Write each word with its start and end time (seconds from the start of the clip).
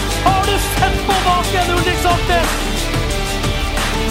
Ulrik 0.00 0.24
Har 0.24 0.44
du 0.44 0.58
sett 0.58 1.06
på 1.06 1.12
baken, 1.24 1.70
Ulrik 1.78 1.98
Saltnes? 2.02 2.48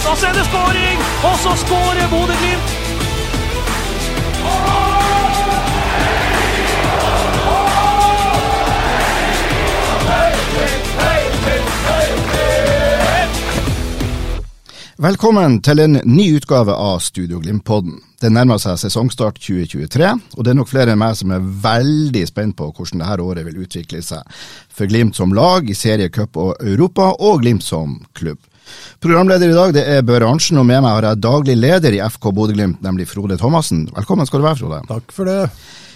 Så 0.02 0.26
er 0.26 0.32
det 0.32 0.44
skåring, 0.44 0.98
og 1.24 1.38
så 1.38 1.56
skårer 1.56 2.08
Bodø-Glimt! 2.10 2.80
Velkommen 15.00 15.62
til 15.64 15.80
en 15.80 15.96
ny 16.04 16.26
utgave 16.36 16.74
av 16.76 16.98
Studio 17.00 17.38
Glimt-podden. 17.40 17.94
Det 18.20 18.28
nærmer 18.28 18.58
seg 18.60 18.76
sesongstart 18.82 19.38
2023, 19.40 20.10
og 20.36 20.44
det 20.44 20.52
er 20.52 20.58
nok 20.58 20.68
flere 20.68 20.92
enn 20.92 21.00
meg 21.00 21.14
som 21.16 21.32
er 21.32 21.46
veldig 21.62 22.26
spent 22.28 22.58
på 22.58 22.66
hvordan 22.68 23.00
dette 23.00 23.24
året 23.24 23.46
vil 23.46 23.62
utvikle 23.62 24.02
seg 24.04 24.20
for 24.68 24.92
Glimt 24.92 25.16
som 25.16 25.32
lag 25.32 25.64
i 25.72 25.78
serie, 25.78 26.10
cup 26.12 26.36
og 26.36 26.60
Europa, 26.60 27.14
og 27.16 27.40
Glimt 27.40 27.64
som 27.64 27.96
klubb. 28.12 28.44
Programleder 29.00 29.48
i 29.48 29.56
dag 29.56 29.72
det 29.78 29.86
er 29.88 30.04
Børre 30.04 30.28
Arntzen, 30.28 30.60
og 30.60 30.68
med 30.68 30.84
meg 30.84 30.92
har 30.98 31.08
jeg 31.08 31.24
daglig 31.24 31.56
leder 31.56 31.96
i 31.96 32.04
FK 32.04 32.28
Bodø-Glimt, 32.36 32.84
nemlig 32.84 33.08
Frode 33.08 33.40
Thomassen. 33.40 33.86
Velkommen 33.96 34.28
skal 34.28 34.44
du 34.44 34.50
være, 34.50 34.60
Frode. 34.60 34.84
Takk 34.92 35.16
for 35.16 35.32
det. 35.32 35.48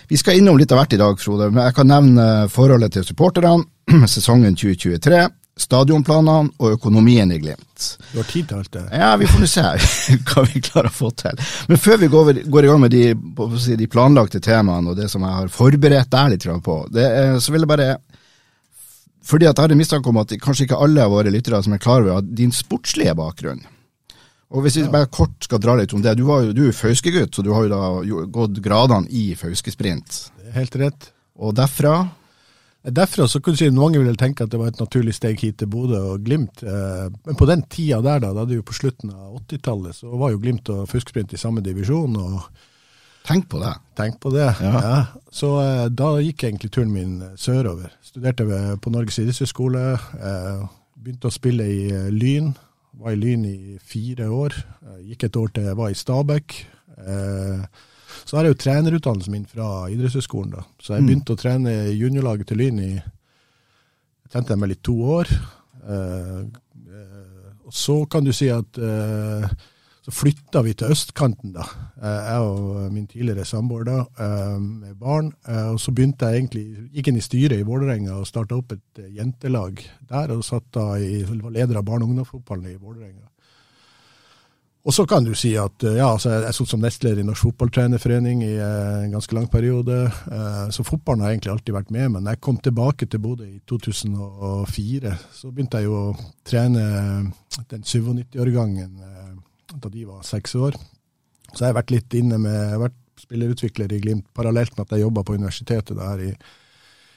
Vi 0.08 0.16
skal 0.16 0.40
innom 0.40 0.56
litt 0.56 0.72
av 0.72 0.80
hvert 0.80 0.96
i 0.96 1.04
dag, 1.04 1.20
Frode, 1.20 1.52
men 1.52 1.66
jeg 1.68 1.76
kan 1.76 1.92
nevne 1.92 2.28
forholdet 2.56 2.96
til 2.96 3.04
supporterne, 3.12 3.58
sesongen 4.16 4.56
2023, 4.56 5.26
stadionplanene 5.60 6.50
og 6.58 6.72
økonomien 6.74 7.30
i 7.32 7.38
Glimt. 7.38 7.84
Du 8.12 8.18
har 8.18 8.26
tid 8.26 8.48
til 8.50 8.58
alt 8.58 8.72
det. 8.74 8.84
Ja, 8.90 9.12
vi 9.20 9.28
får 9.30 9.44
nå 9.44 9.50
se 9.50 9.66
hva 10.30 10.46
vi 10.48 10.62
klarer 10.64 10.90
å 10.90 10.94
få 10.94 11.10
til. 11.18 11.44
Men 11.70 11.80
før 11.80 12.00
vi 12.02 12.08
går, 12.10 12.40
går 12.50 12.66
i 12.66 12.72
gang 12.72 12.82
med 12.82 12.94
de, 12.94 13.04
si, 13.62 13.76
de 13.78 13.90
planlagte 13.90 14.42
temaene 14.42 14.90
og 14.90 14.98
det 14.98 15.06
som 15.12 15.22
jeg 15.22 15.38
har 15.42 15.52
forberedt 15.52 16.10
deg 16.14 16.34
litt 16.34 16.48
på, 16.64 16.80
det 16.94 17.06
er, 17.06 17.38
så 17.38 17.54
vil 17.54 17.66
jeg 17.66 17.70
bare 17.70 17.92
Fordi 19.24 19.46
at 19.46 19.56
jeg 19.56 19.64
har 19.64 19.72
en 19.72 19.80
mistanke 19.80 20.10
om 20.10 20.18
at 20.20 20.34
kanskje 20.42 20.66
ikke 20.66 20.80
alle 20.84 21.06
av 21.06 21.14
våre 21.14 21.30
lyttere 21.32 21.62
som 21.62 21.72
er 21.72 21.82
klar 21.82 22.02
over 22.02 22.26
din 22.26 22.52
sportslige 22.52 23.14
bakgrunn 23.16 23.62
og 24.54 24.62
Hvis 24.62 24.76
vi 24.76 24.84
bare 24.86 25.10
kort 25.10 25.34
skal 25.42 25.58
dra 25.58 25.74
litt 25.74 25.92
om 25.96 26.02
det, 26.02 26.12
du, 26.14 26.22
var 26.28 26.44
jo, 26.44 26.52
du 26.54 26.68
er 26.68 26.76
Fauske-gutt, 26.76 27.34
så 27.34 27.42
du 27.42 27.50
har 27.50 27.64
jo 27.66 27.72
da 27.72 28.26
gått 28.30 28.60
gradene 28.62 29.10
i 29.10 29.32
Fauske-sprint. 29.34 30.18
Er 30.44 30.60
Helt 30.60 30.76
rett. 30.78 31.08
Og 31.34 31.56
derfra 31.58 32.04
Derfra 32.84 33.24
så 33.28 33.40
kunne 33.40 33.56
si 33.56 33.70
mange 33.72 33.96
ville 33.98 34.16
tenke 34.20 34.44
at 34.44 34.50
det 34.52 34.58
var 34.60 34.68
et 34.68 34.80
naturlig 34.80 35.14
steg 35.16 35.40
hit 35.40 35.56
til 35.62 35.70
Bodø 35.72 35.96
og 36.12 36.24
Glimt. 36.26 36.62
eh, 36.62 37.06
Men 37.24 37.36
på 37.40 37.46
den 37.48 37.62
tida 37.72 38.02
der, 38.04 38.20
da, 38.20 38.32
da 38.36 38.44
det 38.44 38.58
jo 38.58 38.62
på 38.68 38.76
slutten 38.76 39.10
av 39.14 39.38
80-tallet, 39.40 39.94
så 39.96 40.12
var 40.20 40.34
jo 40.34 40.38
Glimt 40.42 40.68
og 40.68 40.88
Fusksprint 40.90 41.32
i 41.32 41.40
samme 41.40 41.62
divisjon. 41.64 42.16
og 42.16 42.42
Tenk 43.24 43.48
på 43.48 43.56
det. 43.62 43.72
Tenk 43.96 44.18
på 44.20 44.28
det. 44.34 44.50
Ja. 44.60 44.74
Ja. 44.84 44.98
Så 45.32 45.54
eh, 45.62 45.86
da 45.88 46.10
gikk 46.20 46.44
egentlig 46.44 46.70
turen 46.76 46.92
min 46.92 47.22
eh, 47.22 47.32
sørover. 47.40 47.88
Studerte 48.04 48.44
på 48.84 48.92
Norges 48.92 49.18
idrettshøgskole. 49.22 49.86
Begynte 51.00 51.30
å 51.30 51.34
spille 51.34 51.64
i 51.64 51.80
Lyn. 52.12 52.52
Var 53.00 53.16
i 53.16 53.18
Lyn 53.18 53.44
i 53.48 53.78
fire 53.80 54.28
år. 54.28 54.54
Gikk 55.08 55.24
et 55.30 55.36
år 55.40 55.48
til 55.56 55.64
jeg 55.70 55.76
var 55.80 55.88
i 55.90 55.96
Stabæk. 55.98 56.60
Eh, 57.00 57.64
så 58.24 58.36
har 58.36 58.46
jeg 58.46 58.54
jo 58.54 58.62
trenerutdannelsen 58.64 59.32
min 59.34 59.46
fra 59.50 59.88
idrettshøyskolen, 59.92 60.54
da. 60.54 60.64
Så 60.80 60.94
jeg 60.94 61.06
begynte 61.08 61.34
å 61.34 61.40
trene 61.40 61.74
juniorlaget 61.92 62.46
til 62.52 62.62
Lyn 62.62 62.78
i 62.84 62.92
jeg 62.94 64.32
trente 64.32 64.54
dem 64.54 64.64
vel 64.64 64.72
i 64.74 64.80
to 64.82 64.94
år. 65.18 65.30
Eh, 65.84 66.40
eh, 66.88 67.50
og 67.64 67.72
så 67.72 68.00
kan 68.10 68.24
du 68.24 68.32
si 68.32 68.48
at 68.52 68.78
eh, 68.80 69.44
så 70.04 70.12
flytta 70.12 70.60
vi 70.64 70.74
til 70.76 70.92
østkanten, 70.92 71.52
da. 71.54 71.64
Eh, 71.96 72.30
Jeg 72.30 72.40
og 72.48 72.92
min 72.92 73.06
tidligere 73.08 73.44
samboer 73.48 73.84
da, 73.88 73.98
eh, 74.20 74.58
med 74.60 74.96
barn. 75.00 75.32
Og 75.72 75.78
så 75.80 75.92
begynte 75.92 76.28
jeg 76.28 76.42
egentlig, 76.42 76.64
gikk 76.92 77.08
inn 77.08 77.20
i 77.20 77.24
styret 77.24 77.60
i 77.60 77.68
Vålerenga 77.68 78.18
og 78.18 78.26
starta 78.28 78.56
opp 78.58 78.72
et 78.72 79.04
jentelag 79.16 79.80
der. 80.08 80.32
Og 80.36 80.44
satt 80.44 80.66
da 80.72 80.94
i, 80.96 81.22
var 81.24 81.50
leder 81.50 81.76
av 81.80 81.84
barne- 81.84 82.04
og 82.04 82.10
ungdomsfotballen 82.12 82.72
i 82.72 82.76
Vålerenga. 82.76 83.28
Og 84.84 84.92
så 84.92 85.06
kan 85.08 85.24
du 85.24 85.30
si 85.32 85.54
at 85.56 85.84
eh, 85.88 85.94
ja, 85.96 86.10
altså 86.12 86.28
jeg 86.28 86.42
jeg 86.44 86.56
satt 86.58 86.72
som 86.74 86.82
nestleder 86.84 87.22
i 87.22 87.24
Norsk 87.24 87.46
Fotballtrenerforening 87.46 88.42
i 88.44 88.50
eh, 88.60 89.04
en 89.06 89.14
ganske 89.14 89.32
lang 89.36 89.46
periode. 89.48 89.96
Eh, 90.12 90.66
Så 90.76 90.84
fotballen 90.84 91.24
har 91.24 91.32
egentlig 91.32 91.54
alltid 91.54 91.72
vært 91.72 91.90
med. 91.94 92.10
Men 92.18 92.28
jeg 92.28 92.40
kom 92.44 92.58
tilbake 92.60 93.08
til 93.08 93.22
Bodø 93.24 93.46
i 93.48 93.62
2004. 93.70 95.14
Så 95.32 95.52
begynte 95.52 95.80
jeg 95.80 95.88
jo 95.88 95.94
å 96.10 96.16
trene 96.44 96.84
den 97.70 97.82
97-årgangen 97.86 99.00
eh, 99.00 99.32
da 99.72 99.88
de 99.88 100.04
var 100.04 100.20
seks 100.22 100.52
år. 100.60 100.76
Så 101.54 101.62
jeg 101.64 101.70
har 101.70 101.80
vært 101.80 101.94
litt 101.94 102.14
inne 102.18 102.36
med 102.38 102.52
Jeg 102.52 102.74
har 102.76 102.84
vært 102.84 103.00
spillerutvikler 103.24 103.92
i 103.94 104.02
Glimt 104.04 104.26
parallelt 104.36 104.76
med 104.76 104.84
at 104.84 104.92
jeg 104.92 105.06
jobba 105.06 105.22
på 105.24 105.36
universitetet 105.38 105.96
der 105.96 106.22
i, 106.28 106.30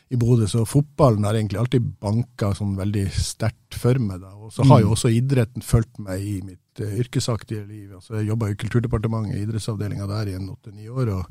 i 0.09 0.18
Bodø. 0.19 0.47
Så 0.47 0.63
fotballen 0.68 1.25
har 1.28 1.35
egentlig 1.35 1.59
alltid 1.62 1.90
banka 2.01 2.53
sånn 2.56 2.78
veldig 2.79 3.06
sterkt 3.12 3.75
for 3.79 4.00
meg. 4.00 4.22
da. 4.23 4.31
Og 4.35 4.53
så 4.53 4.66
har 4.69 4.81
jo 4.84 4.94
også 4.95 5.12
idretten 5.13 5.66
fulgt 5.66 6.00
meg 6.03 6.23
i 6.23 6.38
mitt 6.45 6.81
uh, 6.84 6.95
yrkesaktige 7.01 7.66
liv. 7.68 7.91
Altså, 7.97 8.16
jeg 8.19 8.29
jobba 8.31 8.51
i 8.51 8.57
Kulturdepartementet, 8.59 9.41
idrettsavdelinga 9.44 10.07
der 10.09 10.31
i 10.31 10.38
en 10.40 10.50
åtte-ni 10.53 10.90
år. 10.90 11.07
og 11.19 11.23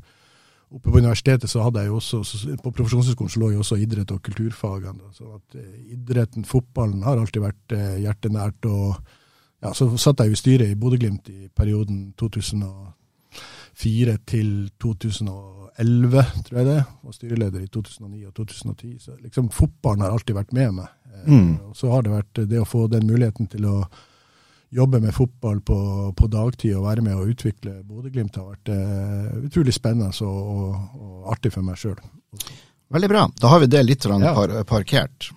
Oppe 0.67 0.91
på 0.91 0.99
universitetet 0.99 1.47
så 1.47 1.63
hadde 1.63 1.79
jeg 1.79 1.93
jo 1.93 2.01
også, 2.01 2.25
så 2.27 2.57
på 2.59 2.73
profesjonshøyskolen 2.75 3.31
så 3.31 3.39
lå 3.39 3.53
jo 3.55 3.61
også 3.63 3.77
idrett 3.79 4.11
og 4.11 4.23
kulturfagene. 4.27 4.99
da. 4.99 5.13
Så 5.15 5.25
at 5.39 5.57
uh, 5.57 5.79
idretten, 5.95 6.45
fotballen, 6.45 7.07
har 7.07 7.17
alltid 7.23 7.43
vært 7.47 7.77
uh, 7.79 7.97
hjertenært. 8.03 8.61
og 8.67 8.99
ja, 9.63 9.73
Så 9.73 9.89
satt 9.97 10.21
jeg 10.21 10.35
jo 10.35 10.37
i 10.37 10.43
styret 10.43 10.69
i 10.69 10.79
Bodø-Glimt 10.79 11.31
i 11.33 11.49
perioden 11.49 12.13
2004 12.21 14.19
til 14.27 14.71
2011, 15.79 16.25
tror 16.49 16.59
jeg 16.61 16.67
det. 16.67 16.81
Og 17.07 17.15
styreleder 17.15 17.63
i 17.63 17.69
2009 17.69 18.27
og 18.27 18.35
2010. 18.35 18.99
Så 19.01 19.17
liksom 19.23 19.49
fotballen 19.53 20.03
har 20.07 20.11
alltid 20.17 20.35
vært 20.37 20.53
med 20.53 20.73
meg. 20.83 20.87
Eh, 20.87 20.93
Mm. 21.27 21.59
Og 21.71 21.75
så 21.77 21.89
har 21.91 22.03
det 22.03 22.11
vært 22.13 22.43
det 22.49 22.59
å 22.61 22.67
få 22.69 22.89
den 22.93 23.07
muligheten 23.09 23.49
til 23.49 23.65
å 23.65 23.87
jobbe 24.71 25.01
med 25.01 25.15
fotball 25.15 25.61
på, 25.65 26.13
på 26.15 26.29
dagtid 26.29 26.75
og 26.77 26.85
være 26.85 27.03
med 27.03 27.15
å 27.17 27.25
utvikle 27.27 27.83
Bodø-Glimt 27.89 28.37
har 28.37 28.45
vært 28.53 28.69
eh, 28.69 29.47
utrolig 29.49 29.73
spennende 29.75 30.11
og, 30.27 30.37
og, 30.53 31.01
og 31.01 31.33
artig 31.33 31.53
for 31.55 31.63
meg 31.65 31.77
sjøl. 31.81 31.97
Veldig 32.93 33.09
bra. 33.09 33.25
Da 33.41 33.49
har 33.49 33.61
vi 33.65 33.67
det 33.73 33.83
litt 33.87 34.03
sånn 34.05 34.23
Ja. 34.23 34.35
par, 34.37 34.53
parkert. 34.69 35.31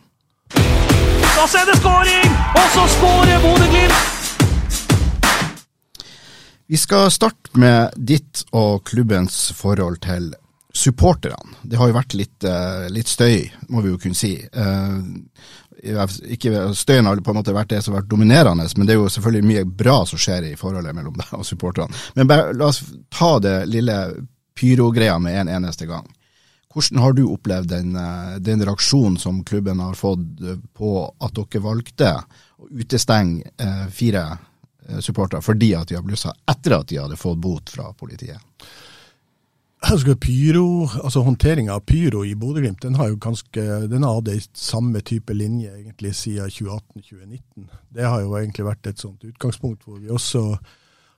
Så 0.52 1.58
er 1.58 1.66
det 1.72 1.80
skåring, 1.80 2.30
og 2.60 2.68
så 2.76 2.86
skårer 3.00 3.40
Bodø-Glimt! 3.48 4.19
Vi 6.70 6.78
skal 6.78 7.08
starte 7.10 7.50
med 7.58 7.96
ditt 7.98 8.44
og 8.54 8.84
klubbens 8.86 9.48
forhold 9.58 9.96
til 10.04 10.28
supporterne. 10.70 11.56
Det 11.66 11.80
har 11.80 11.90
jo 11.90 11.96
vært 11.96 12.14
litt, 12.14 12.44
eh, 12.46 12.84
litt 12.94 13.10
støy, 13.10 13.48
må 13.74 13.82
vi 13.82 13.90
jo 13.90 13.98
kunne 13.98 14.14
si. 14.14 14.36
Eh, 14.38 15.00
ikke, 16.30 16.76
støyen 16.78 17.10
har 17.10 17.18
på 17.26 17.34
en 17.34 17.40
måte 17.40 17.56
vært 17.56 17.72
det 17.74 17.80
som 17.82 17.96
har 17.96 18.04
vært 18.04 18.12
dominerende, 18.12 18.68
men 18.78 18.86
det 18.86 18.94
er 18.94 19.00
jo 19.00 19.10
selvfølgelig 19.10 19.48
mye 19.50 19.64
bra 19.66 20.06
som 20.06 20.20
skjer 20.22 20.52
i 20.52 20.56
forholdet 20.56 20.94
mellom 20.94 21.16
deg 21.18 21.34
og 21.40 21.48
supporterne. 21.48 21.90
Men 22.16 22.28
bare, 22.28 22.54
la 22.54 22.68
oss 22.68 22.84
ta 23.10 23.40
det 23.40 23.66
lille 23.66 24.28
pyrogreia 24.54 25.18
med 25.20 25.40
en 25.40 25.50
eneste 25.56 25.88
gang. 25.88 26.06
Hvordan 26.70 27.02
har 27.02 27.14
du 27.14 27.24
opplevd 27.32 27.68
den, 27.68 27.96
eh, 27.96 28.38
den 28.38 28.62
reaksjonen 28.62 29.18
som 29.18 29.44
klubben 29.44 29.80
har 29.80 29.96
fått 29.96 30.38
på 30.78 30.94
at 31.20 31.34
dere 31.34 31.64
valgte 31.66 32.14
å 32.60 32.70
utestenge 32.70 33.90
fire 33.90 34.38
supportere 35.02 35.42
fordi 35.46 35.74
at 35.78 35.90
de 35.90 35.98
har 35.98 36.06
blussa 36.06 36.34
etter 36.50 36.80
at 36.80 36.88
de 36.90 37.00
hadde 37.02 37.20
fått 37.20 37.42
bot 37.42 37.70
fra 37.70 37.92
politiet? 37.94 38.42
Pyro, 40.20 40.90
altså 41.04 41.22
Håndteringa 41.24 41.74
av 41.74 41.86
pyro 41.88 42.26
i 42.26 42.36
Bodø-Glimt 42.36 42.82
den 42.82 42.96
har 43.00 43.08
jo 43.10 43.16
ganske, 43.16 43.62
den 43.88 44.04
har 44.04 44.20
hatt 44.20 44.58
samme 44.58 45.00
type 45.02 45.34
linje 45.34 45.72
egentlig 45.72 46.16
siden 46.16 46.50
2018-2019. 46.50 47.70
Det 47.90 48.04
har 48.04 48.22
jo 48.22 48.36
egentlig 48.36 48.66
vært 48.66 48.88
et 48.88 49.00
sånt 49.00 49.24
utgangspunkt 49.24 49.88
hvor 49.88 50.00
vi 50.00 50.12
også 50.12 50.60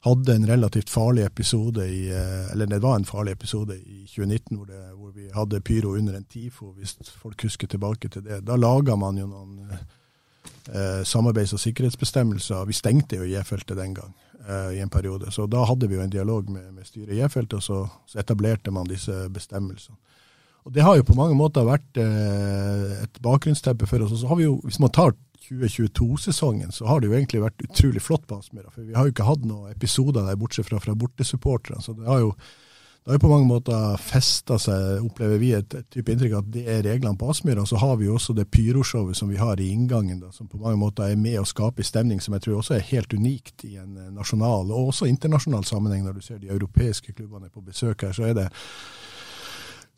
hadde 0.06 0.36
en 0.36 0.48
relativt 0.48 0.90
farlig 0.90 1.26
episode 1.26 1.86
i 1.86 2.10
eh, 2.10 2.52
Eller 2.52 2.66
det 2.66 2.82
var 2.82 2.96
en 2.96 3.06
farlig 3.06 3.32
episode 3.32 3.76
i 3.78 4.06
2019 4.06 4.58
hvor, 4.58 4.66
det, 4.66 4.82
hvor 4.96 5.12
vi 5.12 5.28
hadde 5.34 5.62
pyro 5.62 5.96
under 5.98 6.18
en 6.18 6.26
TIFO, 6.26 6.72
hvis 6.78 6.98
folk 7.22 7.44
husker 7.44 7.68
tilbake 7.68 8.10
til 8.10 8.24
det. 8.26 8.42
Da 8.46 8.56
laga 8.56 8.96
man 8.96 9.18
jo 9.18 9.28
noen 9.28 9.60
eh, 10.74 11.02
samarbeids- 11.04 11.54
og 11.54 11.60
sikkerhetsbestemmelser. 11.60 12.66
Vi 12.66 12.74
stengte 12.74 13.20
jo 13.20 13.30
J-feltet 13.30 13.78
den 13.78 13.94
gang. 13.94 14.14
eh, 14.48 14.78
i 14.78 14.80
en 14.82 14.90
periode. 14.90 15.32
Så 15.32 15.48
da 15.48 15.66
hadde 15.66 15.88
vi 15.88 15.96
jo 15.96 16.02
en 16.02 16.10
dialog 16.10 16.50
med, 16.50 16.74
med 16.74 16.86
styret 16.86 17.14
i 17.14 17.20
J-feltet, 17.20 17.60
og 17.60 17.64
så, 17.64 17.82
så, 18.08 18.20
etablerte 18.20 18.72
man 18.72 18.90
disse 18.90 19.14
bestemmelsene. 19.30 19.98
Og 20.66 20.74
Det 20.74 20.84
har 20.86 20.96
jo 20.98 21.04
på 21.04 21.18
mange 21.18 21.36
måter 21.36 21.66
vært 21.66 21.98
eh, 21.98 23.04
et 23.04 23.22
bakgrunnsteppe 23.22 23.88
for 23.90 24.02
oss. 24.06 24.12
Og 24.14 24.18
så 24.22 24.28
har 24.28 24.36
vi 24.36 24.44
jo, 24.44 24.60
Hvis 24.64 24.80
man 24.80 24.94
tar 24.94 25.14
2022-sesongen, 25.48 26.72
så 26.72 26.86
har 26.86 27.02
det 27.02 27.10
jo 27.10 27.16
egentlig 27.18 27.42
vært 27.42 27.64
utrolig 27.66 28.02
flott 28.02 28.28
på 28.28 28.38
Aspmyra. 28.38 28.70
For 28.70 28.86
vi 28.86 28.94
har 28.94 29.08
jo 29.08 29.14
ikke 29.14 29.26
hatt 29.26 29.46
noen 29.46 29.72
episoder 29.74 30.26
der, 30.26 30.38
bortsett 30.38 30.70
fra 30.70 30.80
fra 30.80 30.94
bortesupporterne. 30.96 31.82
Så 31.82 31.94
det 31.98 32.08
har 32.08 32.22
jo 32.22 32.36
det 33.02 33.10
har 33.10 33.16
jo 33.16 33.20
på 33.24 33.30
mange 33.32 33.48
måter 33.50 33.96
festa 33.98 34.60
seg, 34.62 35.00
opplever 35.02 35.40
vi, 35.42 35.48
et, 35.58 35.74
type 35.90 36.14
inntrykk 36.14 36.36
at 36.38 36.50
det 36.54 36.66
er 36.70 36.84
reglene 36.86 37.18
på 37.18 37.32
Aspmyra. 37.34 37.64
Så 37.66 37.80
har 37.82 37.96
vi 37.98 38.06
jo 38.06 38.14
også 38.20 38.36
det 38.38 38.46
pyroshowet 38.54 39.18
som 39.18 39.32
vi 39.32 39.40
har 39.42 39.58
i 39.58 39.72
inngangen, 39.74 40.20
da, 40.22 40.30
som 40.36 40.46
på 40.48 40.60
mange 40.62 40.78
måter 40.78 41.10
er 41.10 41.18
med 41.18 41.40
å 41.42 41.48
skape 41.50 41.82
stemning 41.82 42.22
som 42.22 42.36
jeg 42.38 42.46
tror 42.46 42.60
også 42.60 42.76
er 42.78 42.86
helt 42.92 43.16
unikt 43.18 43.66
i 43.66 43.80
en 43.82 43.98
eh, 43.98 44.12
nasjonal 44.14 44.70
og 44.70 44.92
også 44.92 45.10
internasjonal 45.10 45.66
sammenheng. 45.66 46.06
Når 46.06 46.20
du 46.20 46.28
ser 46.28 46.38
de 46.44 46.54
europeiske 46.54 47.16
klubbene 47.18 47.50
på 47.50 47.66
besøk 47.66 48.06
her, 48.06 48.14
så 48.14 48.30
er 48.30 48.38
det 48.38 48.48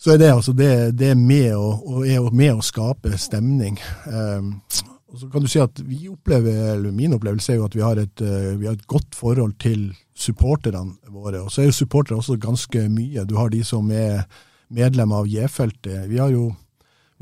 så 0.04 0.12
er 0.14 0.18
det 0.18 0.32
altså 0.32 0.54
det, 0.56 0.72
det 1.00 1.12
er 1.14 1.20
med 1.20 1.54
å, 1.56 1.68
og 1.84 2.08
er 2.08 2.24
med 2.36 2.58
å 2.58 2.64
skape 2.64 3.18
stemning. 3.20 3.78
Um, 4.08 4.58
og 5.14 5.20
så 5.22 5.28
kan 5.30 5.44
du 5.46 5.50
si 5.52 5.62
at 5.62 5.78
vi 5.86 6.08
opplever, 6.10 6.74
eller 6.74 6.92
Min 6.92 7.14
opplevelse 7.14 7.54
er 7.54 7.60
jo 7.60 7.68
at 7.68 7.76
vi 7.78 7.84
har 7.86 8.02
et, 8.02 8.22
uh, 8.22 8.58
vi 8.58 8.66
har 8.66 8.74
et 8.74 8.88
godt 8.90 9.14
forhold 9.14 9.54
til 9.62 9.92
supporterne 10.18 10.98
våre. 11.14 11.44
Og 11.44 11.52
så 11.52 11.62
er 11.62 11.70
jo 11.70 11.78
supportere 11.78 12.18
også 12.18 12.40
ganske 12.42 12.88
mye. 12.90 13.26
Du 13.30 13.38
har 13.38 13.54
de 13.54 13.62
som 13.64 13.92
er 13.94 14.26
medlemmer 14.74 15.22
av 15.22 15.30
J-feltet. 15.30 16.10
Vi 16.10 16.18
har 16.18 16.34
jo 16.34 16.50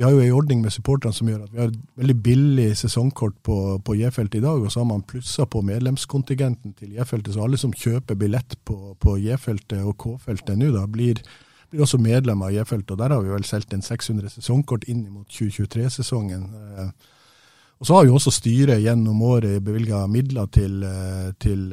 vi 0.01 0.05
har 0.05 0.15
jo 0.15 0.21
en 0.23 0.33
ordning 0.33 0.61
med 0.63 0.71
supporterne 0.73 1.13
som 1.13 1.27
gjør 1.29 1.43
at 1.43 1.51
vi 1.53 1.59
har 1.59 1.67
et 1.69 1.81
veldig 1.99 2.15
billig 2.23 2.69
sesongkort 2.79 3.35
på, 3.45 3.57
på 3.85 3.95
J-feltet 3.99 4.39
i 4.39 4.41
dag, 4.41 4.63
og 4.63 4.71
så 4.71 4.79
har 4.79 4.87
man 4.89 5.03
plussa 5.05 5.45
på 5.45 5.61
medlemskontingenten 5.61 6.73
til 6.79 6.95
J-feltet. 6.95 7.35
Så 7.35 7.43
alle 7.43 7.59
som 7.61 7.75
kjøper 7.75 8.17
billett 8.17 8.55
på, 8.65 8.95
på 8.97 9.17
J-feltet 9.21 9.83
og 9.83 9.97
K-feltet 10.01 10.57
nå, 10.57 10.71
da 10.73 10.87
blir, 10.89 11.21
blir, 11.69 11.83
også 11.85 11.99
medlemmer 12.01 12.49
av 12.49 12.55
J-feltet. 12.55 12.95
Og 12.95 13.03
der 13.03 13.13
har 13.13 13.21
vi 13.21 13.35
vel 13.35 13.45
solgt 13.45 13.75
en 13.77 13.85
600 13.85 14.31
sesongkort 14.39 14.87
inn 14.89 15.03
mot 15.11 15.27
2023-sesongen. 15.29 16.47
Eh, 16.55 17.10
og 17.81 17.87
så 17.87 17.97
har 17.97 18.05
jo 18.05 18.17
også 18.19 18.33
styret 18.35 18.83
gjennom 18.83 19.23
året 19.25 19.63
bevilga 19.65 20.03
midler 20.07 20.45
til, 20.53 20.83
eh, 20.85 21.31
til 21.41 21.71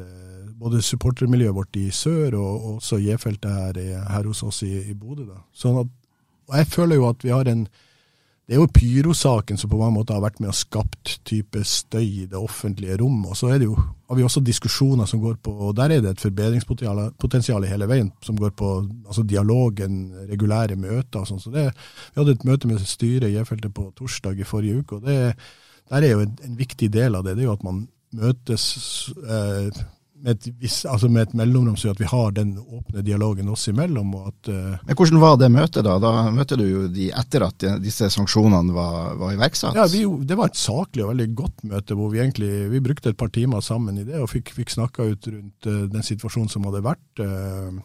både 0.58 0.80
supportermiljøet 0.82 1.54
vårt 1.54 1.76
i 1.76 1.90
sør 1.94 2.38
og 2.40 2.70
også 2.76 2.98
J-feltet 3.04 3.52
her, 3.52 3.82
her, 4.08 4.24
hos 4.26 4.42
oss 4.42 4.62
i, 4.66 4.72
i 4.88 4.96
Bodø. 4.96 5.28
Sånn 5.52 5.82
at, 5.84 5.92
og 6.48 6.56
jeg 6.56 6.70
føler 6.72 6.98
jo 6.98 7.10
at 7.10 7.22
vi 7.26 7.34
har 7.34 7.52
en 7.52 7.68
det 8.48 8.56
er 8.56 8.62
jo 8.62 8.70
pyrosaken 8.72 9.58
som 9.60 9.68
på 9.68 9.76
mange 9.76 9.98
måter 9.98 10.16
har 10.16 10.22
vært 10.24 10.38
med 10.40 10.48
og 10.48 10.56
skapt 10.56 11.18
type 11.28 11.60
støy 11.68 12.06
i 12.22 12.22
det 12.30 12.38
offentlige 12.38 12.96
rom. 12.96 13.18
Og 13.28 13.36
så 13.36 13.50
er 13.52 13.58
det 13.60 13.66
jo, 13.68 13.74
har 14.08 14.16
vi 14.16 14.24
også 14.24 14.40
diskusjoner 14.40 15.04
som 15.04 15.20
går 15.20 15.34
på 15.44 15.52
og 15.52 15.74
Der 15.76 15.92
er 15.92 16.00
det 16.00 16.14
et 16.14 16.22
forbedringspotensial 16.24 17.66
hele 17.68 17.88
veien, 17.90 18.08
som 18.24 18.40
går 18.40 18.54
på 18.56 18.70
altså 19.04 19.26
dialogen, 19.28 20.14
regulære 20.30 20.80
møter 20.80 21.20
og 21.20 21.28
sånn. 21.28 21.42
Så 21.44 21.52
det, 21.52 21.66
vi 22.14 22.22
hadde 22.22 22.38
et 22.38 22.48
møte 22.48 22.72
med 22.72 22.80
styret 22.80 23.28
i 23.28 23.34
J-feltet 23.36 23.74
på 23.76 23.90
torsdag 24.00 24.40
i 24.40 24.48
forrige 24.48 24.80
uke, 24.80 24.96
og 24.96 25.04
det, 25.04 25.36
der 25.88 26.04
er 26.04 26.16
jo 26.16 26.24
en, 26.24 26.34
en, 26.44 26.56
viktig 26.58 26.90
del 26.92 27.16
av 27.18 27.24
det. 27.24 27.36
Det 27.36 27.44
er 27.44 27.50
jo 27.50 27.56
at 27.56 27.64
man 27.66 27.86
møtes 28.18 28.64
eh, 29.24 29.84
med 30.18 30.34
et, 30.34 30.46
vis, 30.58 30.80
altså 30.88 31.08
med 31.12 31.28
et 31.28 31.34
mellomrom, 31.38 31.76
så 31.78 31.92
at 31.92 32.00
vi 32.00 32.08
har 32.08 32.32
den 32.34 32.56
åpne 32.58 33.02
dialogen 33.06 33.50
oss 33.52 33.68
imellom. 33.70 34.14
at... 34.26 34.50
eh, 34.50 34.78
Men 34.88 34.98
Hvordan 34.98 35.20
var 35.22 35.36
det 35.38 35.50
møtet 35.54 35.86
da? 35.86 35.98
Da 36.02 36.12
møtte 36.34 36.58
du 36.58 36.64
jo 36.66 36.86
de 36.92 37.10
etter 37.14 37.44
at 37.46 37.66
disse 37.82 38.10
sanksjonene 38.12 38.74
var, 38.74 39.14
var 39.20 39.36
iverksatt? 39.36 39.78
Ja, 39.78 39.86
vi, 39.90 40.02
Det 40.26 40.38
var 40.38 40.50
et 40.50 40.58
saklig 40.58 41.06
og 41.06 41.12
veldig 41.14 41.28
godt 41.38 41.64
møte, 41.70 41.98
hvor 41.98 42.10
vi 42.12 42.22
egentlig 42.24 42.50
vi 42.72 42.82
brukte 42.84 43.12
et 43.12 43.20
par 43.20 43.32
timer 43.34 43.62
sammen 43.64 44.00
i 44.00 44.06
det, 44.08 44.18
og 44.18 44.30
fikk, 44.32 44.52
fikk 44.56 44.74
snakka 44.74 45.06
ut 45.12 45.30
rundt 45.30 45.70
eh, 45.70 45.86
den 45.92 46.10
situasjonen 46.10 46.50
som 46.52 46.66
hadde 46.68 46.84
vært. 46.84 47.22
Uh, 47.22 47.78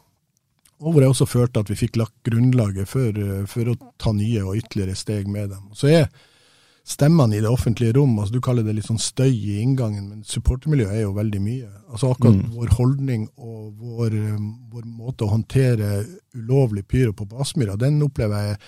og 0.83 0.91
hvor 0.91 1.03
jeg 1.03 1.13
også 1.13 1.29
følte 1.29 1.61
at 1.63 1.69
vi 1.71 1.79
fikk 1.79 1.95
lagt 2.01 2.15
grunnlaget 2.27 2.89
for, 2.89 3.15
for 3.47 3.71
å 3.71 3.75
ta 4.01 4.11
nye 4.11 4.41
og 4.43 4.57
ytterligere 4.59 4.97
steg 4.99 5.29
med 5.31 5.53
dem. 5.53 5.69
Så 5.77 5.87
jeg 5.87 6.09
stemmene 6.83 7.37
i 7.37 7.41
det 7.41 7.49
offentlige 7.49 7.95
rom. 7.95 8.17
altså 8.19 8.33
Du 8.33 8.41
kaller 8.43 8.63
det 8.63 8.75
litt 8.75 8.87
sånn 8.89 9.01
støy 9.01 9.31
i 9.31 9.61
inngangen, 9.63 10.09
men 10.09 10.27
supportermiljøet 10.27 10.97
er 10.97 11.05
jo 11.05 11.15
veldig 11.15 11.41
mye. 11.43 11.71
Altså 11.87 12.11
Akkurat 12.11 12.41
mm. 12.41 12.53
vår 12.57 12.75
holdning 12.77 13.25
og 13.37 13.73
vår, 13.79 14.17
um, 14.35 14.49
vår, 14.73 14.87
måte 14.91 15.23
å 15.23 15.31
håndtere 15.31 16.03
ulovlig 16.35 16.85
pyro 16.87 17.15
på 17.15 17.29
Aspmyra, 17.39 17.79
den 17.79 18.01
opplever 18.03 18.49
jeg 18.49 18.61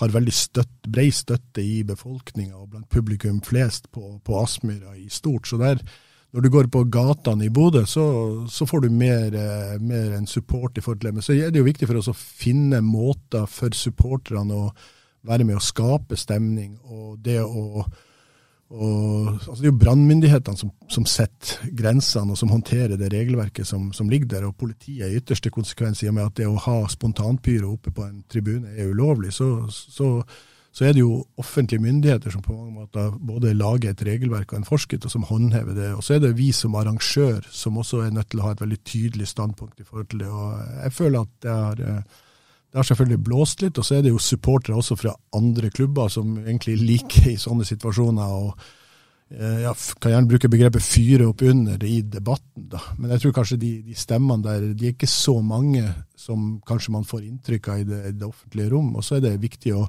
har 0.00 0.14
veldig 0.14 0.32
støtt, 0.32 0.76
bred 0.88 1.12
støtte 1.14 1.62
i 1.62 1.82
befolkninga 1.86 2.56
og 2.56 2.70
blant 2.72 2.88
publikum 2.90 3.42
flest 3.44 3.90
på, 3.92 4.16
på 4.24 4.38
Aspmyra 4.40 4.96
i 4.96 5.10
stort. 5.12 5.46
Så 5.46 5.58
der, 5.60 5.82
når 6.32 6.46
du 6.46 6.48
går 6.54 6.70
på 6.72 6.86
gatene 6.90 7.46
i 7.46 7.52
Bodø, 7.52 7.84
så, 7.86 8.06
så, 8.48 8.66
får 8.66 8.86
du 8.86 8.94
mer, 8.96 9.36
eh, 9.36 9.74
mer 9.84 10.16
enn 10.16 10.26
support 10.26 10.80
i 10.80 10.84
forhold 10.84 11.02
til 11.02 11.10
det. 11.10 11.18
Men 11.18 11.26
så 11.26 11.36
er 11.36 11.52
det 11.52 11.60
jo 11.60 11.68
viktig 11.68 11.90
for 11.90 12.00
oss 12.00 12.08
å 12.10 12.16
finne 12.16 12.80
måter 12.80 13.44
for 13.50 13.76
supporterne 13.76 14.56
å 14.56 14.72
være 15.26 15.44
med 15.48 15.58
å 15.58 15.64
skape 15.64 16.16
stemning. 16.16 16.78
og 16.84 17.18
det 17.24 17.40
å 17.44 17.84
og, 18.70 19.32
altså 19.34 19.56
det 19.58 19.66
er 19.66 19.72
jo 19.72 19.80
brannmyndighetene 19.80 20.60
som, 20.60 20.68
som, 20.86 21.06
setter 21.08 21.72
grensene 21.74 22.36
og 22.36 22.38
som 22.38 22.52
håndterer 22.54 22.94
det 23.00 23.08
regelverket 23.10 23.66
som, 23.66 23.88
som, 23.96 24.06
ligger 24.10 24.30
der. 24.30 24.46
og 24.46 24.54
Politiet 24.60 25.10
i 25.10 25.18
ytterste 25.18 25.50
konsekvens, 25.50 26.04
i 26.04 26.10
og 26.10 26.14
med 26.14 26.28
at 26.28 26.36
det 26.38 26.46
å 26.46 26.60
ha 26.68 26.76
spontanpyro 26.90 27.72
oppe 27.74 27.90
på 27.96 28.06
en 28.06 28.22
tribune 28.30 28.70
er 28.70 28.92
ulovlig, 28.92 29.32
så, 29.34 29.66
så, 29.74 30.12
så, 30.70 30.86
er 30.86 30.94
det 30.94 31.02
jo 31.02 31.18
offentlige 31.42 31.82
myndigheter 31.82 32.30
som 32.30 32.46
på 32.46 32.54
mange 32.54 32.76
måter 32.76 33.10
både 33.18 33.56
lager 33.58 33.90
et 33.90 34.06
regelverk 34.06 34.54
og 34.54 34.60
en 34.60 34.70
forskrift, 34.70 35.08
og 35.08 35.16
som 35.18 35.26
håndhever 35.26 35.74
det. 35.74 35.90
Og 35.96 36.06
så 36.06 36.14
er 36.14 36.22
det 36.22 36.36
vi 36.38 36.52
som 36.54 36.78
arrangør 36.78 37.50
som 37.50 37.82
også 37.82 38.04
er 38.06 38.14
nødt 38.14 38.30
til 38.30 38.38
å 38.38 38.46
ha 38.46 38.54
et 38.54 38.62
veldig 38.62 38.82
tydelig 38.86 39.32
standpunkt 39.34 39.82
i 39.82 39.88
forhold 39.88 40.12
til 40.14 40.22
det. 40.22 40.30
og 40.30 40.62
Jeg 40.84 40.94
føler 40.94 41.26
at 41.26 41.38
det 41.42 41.58
har 41.58 41.86
eh, 41.90 42.20
det 42.70 42.78
har 42.78 42.86
selvfølgelig 42.86 43.24
blåst 43.26 43.64
litt, 43.64 43.78
og 43.78 43.86
så 43.86 43.96
er 43.96 44.04
det 44.06 44.12
jo 44.12 44.20
supportere 44.22 44.76
også 44.78 44.96
fra 44.98 45.14
andre 45.34 45.72
klubber 45.74 46.10
som 46.12 46.36
egentlig 46.38 46.76
liker 46.78 47.32
i 47.32 47.40
sånne 47.40 47.66
situasjoner. 47.66 48.36
og 48.36 48.68
jeg 49.30 49.62
ja, 49.62 49.72
kan 50.02 50.10
gjerne 50.10 50.26
bruke 50.26 50.48
begrepet 50.50 50.82
'fyre 50.82 51.26
opp 51.30 51.42
under' 51.46 51.84
i 51.86 52.00
debatten, 52.02 52.66
da. 52.72 52.80
Men 52.98 53.12
jeg 53.12 53.20
tror 53.20 53.32
kanskje 53.32 53.58
de, 53.62 53.70
de, 53.86 53.94
stemmene 53.94 54.42
der 54.42 54.74
de 54.74 54.86
er 54.86 54.94
ikke 54.96 55.06
så 55.06 55.36
mange 55.40 55.84
som 56.16 56.60
kanskje 56.66 56.92
man 56.92 57.06
får 57.06 57.22
inntrykk 57.28 57.68
av 57.68 57.78
i 57.78 57.84
det, 57.84 58.00
det 58.18 58.26
offentlige 58.26 58.70
rom. 58.70 58.96
Og 58.96 59.04
så 59.06 59.16
er 59.16 59.20
det 59.20 59.42
viktig 59.42 59.74
å 59.76 59.86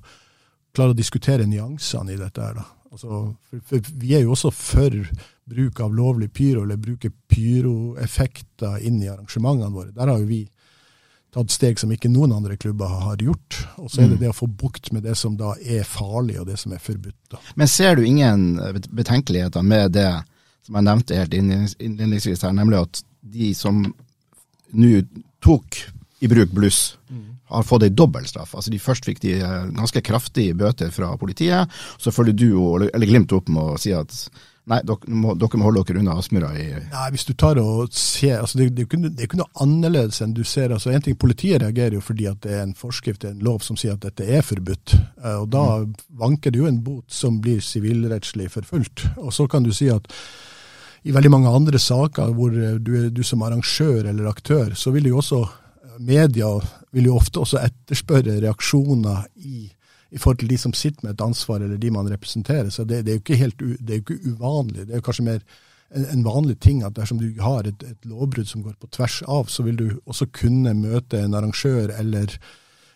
klare 0.76 0.94
å 0.94 0.98
diskutere 0.98 1.50
nyansene 1.50 2.14
i 2.14 2.22
dette 2.22 2.42
her, 2.42 2.54
da. 2.62 2.68
Altså, 2.92 3.34
for, 3.50 3.66
for 3.66 3.92
vi 3.98 4.14
er 4.14 4.26
jo 4.26 4.36
også 4.36 4.52
for 4.54 4.94
bruk 5.50 5.80
av 5.80 5.94
lovlig 5.96 6.30
pyro, 6.34 6.64
eller 6.64 6.78
bruke 6.78 7.10
pyroeffekter 7.10 8.78
inn 8.86 9.02
i 9.02 9.10
arrangementene 9.10 9.74
våre. 9.74 9.94
Der 9.96 10.12
har 10.12 10.20
jo 10.20 10.30
vi 10.30 10.44
tatt 11.32 11.54
steg 11.54 11.80
som 11.80 11.92
ikke 11.94 12.12
noen 12.12 12.34
andre 12.36 12.58
klubber 12.60 12.92
har 13.06 13.22
gjort. 13.24 13.62
Og 13.80 13.88
så 13.92 14.04
er 14.04 14.10
det 14.10 14.20
mm. 14.20 14.24
det 14.26 14.32
å 14.34 14.36
få 14.36 14.50
bukt 14.52 14.92
med 14.96 15.06
det 15.08 15.16
som 15.20 15.38
da 15.40 15.54
er 15.62 15.88
farlig, 15.88 16.40
og 16.42 16.50
det 16.52 16.58
som 16.60 16.76
er 16.76 16.84
forbudt. 16.84 17.18
Da. 17.32 17.40
Men 17.60 17.72
ser 17.72 17.96
du 17.96 18.04
ingen 18.06 18.60
betenkeligheter 18.92 19.64
med 19.64 19.96
det 19.96 20.10
som 20.68 20.78
jeg 20.78 20.88
nevnte 20.90 21.18
helt 21.18 21.34
innledningsvis 21.38 22.44
her, 22.46 22.54
nemlig 22.56 22.84
at 22.84 23.02
de 23.32 23.54
som 23.58 23.82
nå 24.72 24.92
tok 25.44 25.80
i 26.22 26.30
bruk 26.30 26.52
bluss, 26.54 26.98
mm. 27.10 27.24
har 27.50 27.66
fått 27.66 27.88
ei 27.88 27.94
dobbeltstraff. 27.98 28.54
Altså 28.56 28.72
de 28.72 28.80
først 28.80 29.08
fikk 29.08 29.24
de 29.24 29.40
eh, 29.40 29.72
ganske 29.74 30.04
kraftige 30.06 30.54
bøter 30.58 30.92
fra 30.94 31.16
politiet, 31.18 31.72
så 31.98 32.14
følger 32.14 32.38
du 32.38 32.50
eller 32.92 33.08
Glimt 33.10 33.34
opp 33.34 33.50
med 33.50 33.74
å 33.74 33.80
si 33.82 33.96
at 33.98 34.14
Nei, 34.70 34.78
dere 34.86 35.16
må, 35.18 35.34
dere 35.40 35.58
må 35.58 35.66
holde 35.66 35.82
dere 35.88 36.02
unna 36.04 36.16
Aspmyra 36.22 36.52
i 36.54 36.68
Nei, 36.76 37.06
hvis 37.16 37.26
du 37.26 37.32
tar 37.34 37.58
og 37.58 37.90
ser 37.98 38.44
altså 38.44 38.60
det, 38.60 38.68
det, 38.78 38.84
er 38.84 38.90
ikke, 38.90 39.26
ikke 39.26 39.40
noe 39.40 39.64
annerledes 39.64 40.22
enn 40.22 40.36
du 40.38 40.44
ser. 40.46 40.74
altså 40.76 40.92
en 40.94 41.02
ting, 41.02 41.18
Politiet 41.18 41.64
reagerer 41.64 41.98
jo 41.98 42.04
fordi 42.06 42.28
at 42.30 42.44
det 42.46 42.54
er 42.60 42.62
en 42.68 42.78
forskrift, 42.78 43.26
en 43.26 43.42
lov 43.42 43.66
som 43.66 43.80
sier 43.80 43.98
at 43.98 44.06
dette 44.06 44.28
er 44.28 44.46
forbudt. 44.46 44.96
Eh, 45.24 45.40
og 45.42 45.50
Da 45.54 45.66
mm. 45.82 45.96
vanker 46.22 46.54
det 46.54 46.62
jo 46.62 46.70
en 46.70 46.82
bot 46.86 47.08
som 47.12 47.42
blir 47.42 47.64
sivilrettslig 47.66 48.52
forfulgt. 48.54 49.08
Og 49.18 49.34
så 49.34 49.48
kan 49.50 49.66
du 49.66 49.74
si 49.74 49.90
at 49.90 50.08
i 51.02 51.16
veldig 51.16 51.34
mange 51.34 51.50
andre 51.50 51.82
saker 51.82 52.36
hvor 52.38 52.54
du, 52.54 52.94
du 53.10 53.24
som 53.26 53.42
arrangør 53.42 54.06
eller 54.06 54.30
aktør, 54.30 54.76
så 54.78 54.94
vil 54.94 55.10
jo 55.10 55.18
også 55.24 55.42
media 56.02 56.50
vil 56.94 57.10
jo 57.10 57.18
ofte 57.18 57.42
også 57.42 57.62
etterspørre 57.62 58.40
reaksjoner 58.44 59.26
i 59.42 59.66
i 60.12 60.20
forhold 60.20 60.42
til 60.42 60.50
de 60.52 60.58
som 60.60 60.74
sitter 60.76 61.06
med 61.06 61.14
et 61.14 61.24
ansvar, 61.24 61.64
eller 61.64 61.78
de 61.80 61.92
man 61.92 62.10
representerer. 62.12 62.70
Så 62.70 62.84
det, 62.84 63.06
det 63.06 63.12
er 63.12 63.20
jo 63.20 63.24
ikke 63.24 63.40
helt 63.40 63.60
det 63.60 63.90
er 63.90 64.02
jo 64.02 64.06
ikke 64.06 64.34
uvanlig. 64.34 64.88
Det 64.88 64.96
er 64.96 65.00
jo 65.00 65.08
kanskje 65.08 65.28
mer 65.28 65.44
en, 65.96 66.06
en 66.06 66.26
vanlig 66.26 66.58
ting 66.60 66.84
at 66.84 66.96
dersom 66.96 67.20
du 67.20 67.30
har 67.42 67.68
et, 67.68 67.84
et 67.84 68.10
lovbrudd 68.10 68.48
som 68.48 68.64
går 68.64 68.76
på 68.80 68.90
tvers 68.92 69.22
av, 69.28 69.48
så 69.48 69.64
vil 69.64 69.80
du 69.80 69.88
også 70.06 70.28
kunne 70.36 70.74
møte 70.78 71.20
en 71.20 71.36
arrangør 71.38 71.94
eller 72.00 72.36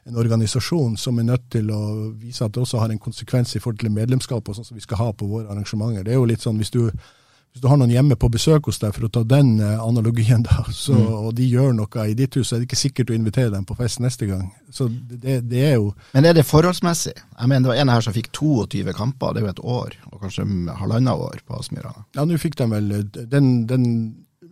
en 0.05 0.17
organisasjon 0.21 0.97
som 1.01 1.19
er 1.19 1.29
nødt 1.31 1.47
til 1.55 1.71
å 1.73 1.81
vise 2.19 2.45
at 2.45 2.53
det 2.53 2.61
også 2.61 2.83
har 2.83 2.91
en 2.93 3.01
konsekvens 3.01 3.55
i 3.55 3.59
forhold 3.59 3.79
til 3.81 3.93
medlemskap 3.93 4.47
og 4.47 4.57
sånn 4.57 4.67
som 4.67 4.77
vi 4.77 4.83
skal 4.83 5.01
ha 5.01 5.11
på 5.17 5.27
våre 5.29 5.49
arrangementer. 5.49 6.05
Det 6.05 6.13
er 6.13 6.19
jo 6.19 6.27
litt 6.29 6.45
sånn 6.45 6.59
hvis 6.61 6.73
du 6.75 6.83
hvis 7.55 7.63
du 7.63 7.69
har 7.71 7.77
noen 7.79 7.93
hjemme 7.93 8.17
på 8.19 8.27
besøk 8.27 8.65
hos 8.67 8.81
deg, 8.81 8.91
for 8.91 9.07
å 9.07 9.09
ta 9.15 9.21
den 9.23 9.53
eh, 9.63 9.77
analogien, 9.79 10.41
da, 10.43 10.65
så, 10.75 10.91
mm. 10.91 11.13
og 11.29 11.29
de 11.37 11.45
gjør 11.47 11.71
noe 11.77 12.07
i 12.11 12.17
ditt 12.19 12.35
hus, 12.35 12.49
så 12.49 12.57
er 12.57 12.59
det 12.59 12.67
ikke 12.67 12.79
sikkert 12.81 13.13
å 13.13 13.15
invitere 13.15 13.53
dem 13.53 13.63
på 13.63 13.77
fest 13.79 14.01
neste 14.03 14.27
gang. 14.27 14.49
Så 14.67 14.89
det, 14.91 15.37
det, 15.47 15.61
er 15.63 15.77
jo 15.77 15.93
Men 16.11 16.27
er 16.27 16.35
det 16.35 16.43
forholdsmessig? 16.43 17.15
Jeg 17.15 17.47
mener 17.47 17.63
Det 17.63 17.71
var 17.71 17.79
en 17.79 17.93
her 17.95 18.03
som 18.03 18.17
fikk 18.17 18.27
22 18.35 18.91
kamper, 18.97 19.31
det 19.31 19.39
er 19.39 19.47
jo 19.47 19.53
et 19.53 19.63
år, 19.79 19.95
og 20.11 20.19
kanskje 20.25 20.45
halvannet 20.81 21.25
år 21.29 21.39
på 21.47 21.61
Aspmyra. 21.61 21.95
Ja, 22.19 22.27
nå 22.27 22.41
fikk 22.43 22.59
de 22.59 22.69
vel 22.75 22.93
den, 23.15 23.49
den 23.71 23.87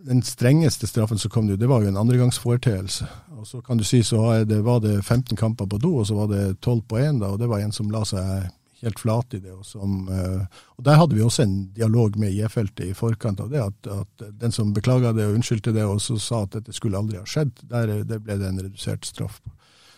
den 0.04 0.22
strengeste 0.22 0.86
straffen 0.86 1.18
som 1.18 1.30
kom, 1.32 1.46
det 1.48 1.68
var 1.68 1.80
jo 1.80 1.88
en 1.88 1.96
andregangsforeteelse. 1.96 3.06
Og 3.40 3.46
så 3.46 3.60
kan 3.64 3.78
du 3.80 3.84
si 3.84 4.02
så 4.04 4.44
det, 4.44 4.60
var 4.64 4.80
det 4.80 5.02
15 5.02 5.36
kamper 5.36 5.66
på 5.66 5.78
do, 5.80 5.94
og 6.00 6.06
så 6.06 6.16
var 6.16 6.28
det 6.32 6.60
12 6.60 6.82
på 6.88 6.98
én, 7.00 7.22
og 7.24 7.38
det 7.40 7.48
var 7.48 7.60
en 7.64 7.72
som 7.72 7.90
la 7.92 8.04
seg 8.08 8.50
helt 8.82 9.00
flat 9.00 9.34
i 9.34 9.40
det. 9.44 9.52
Og, 9.52 9.64
som, 9.66 10.08
eh, 10.08 10.60
og 10.76 10.84
Der 10.84 10.98
hadde 11.00 11.16
vi 11.16 11.22
også 11.24 11.44
en 11.46 11.56
dialog 11.76 12.18
med 12.20 12.34
J-feltet 12.34 12.90
i 12.90 12.96
forkant 12.96 13.40
av 13.40 13.50
det. 13.52 13.62
At, 13.62 13.90
at 13.90 14.28
den 14.40 14.52
som 14.52 14.74
beklaga 14.74 15.12
det 15.12 15.28
og 15.28 15.38
unnskyldte 15.38 15.74
det, 15.76 15.84
og 15.84 16.00
så 16.02 16.18
sa 16.18 16.44
at 16.44 16.58
dette 16.58 16.76
skulle 16.76 16.98
aldri 16.98 17.20
ha 17.20 17.26
skjedd, 17.28 17.66
der, 17.70 18.00
der 18.04 18.22
ble 18.22 18.38
det 18.40 18.50
en 18.50 18.62
redusert 18.66 19.06
straff. 19.08 19.40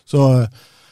Så 0.07 0.23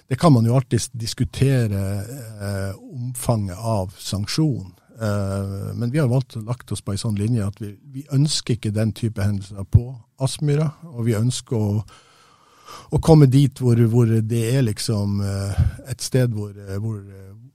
det 0.09 0.17
kan 0.21 0.33
man 0.33 0.47
jo 0.47 0.57
alltid 0.57 0.81
diskutere 0.93 1.83
eh, 2.05 2.73
omfanget 2.77 3.57
av 3.59 3.95
sanksjon. 3.99 4.75
Eh, 5.01 5.75
men 5.75 5.91
vi 5.91 5.99
har 5.99 6.09
valgt 6.09 6.37
å 6.37 6.45
lagt 6.45 6.73
oss 6.73 6.83
på 6.85 6.93
en 6.93 7.01
sånn 7.01 7.19
linje 7.19 7.47
at 7.47 7.61
vi, 7.63 7.73
vi 7.93 8.05
ønsker 8.13 8.59
ikke 8.59 8.75
den 8.75 8.93
type 8.93 9.23
hendelser 9.23 9.65
på 9.65 9.89
Aspmyra. 10.23 10.69
Og 10.93 11.09
vi 11.09 11.17
ønsker 11.19 11.57
å, 11.57 11.85
å 12.91 13.01
komme 13.03 13.31
dit 13.33 13.61
hvor, 13.61 13.81
hvor, 13.91 14.13
det 14.21 14.45
er 14.53 14.67
liksom 14.69 15.23
eh, 15.25 15.65
et 15.89 16.05
sted 16.05 16.37
hvor, 16.37 16.53
hvor 16.79 17.01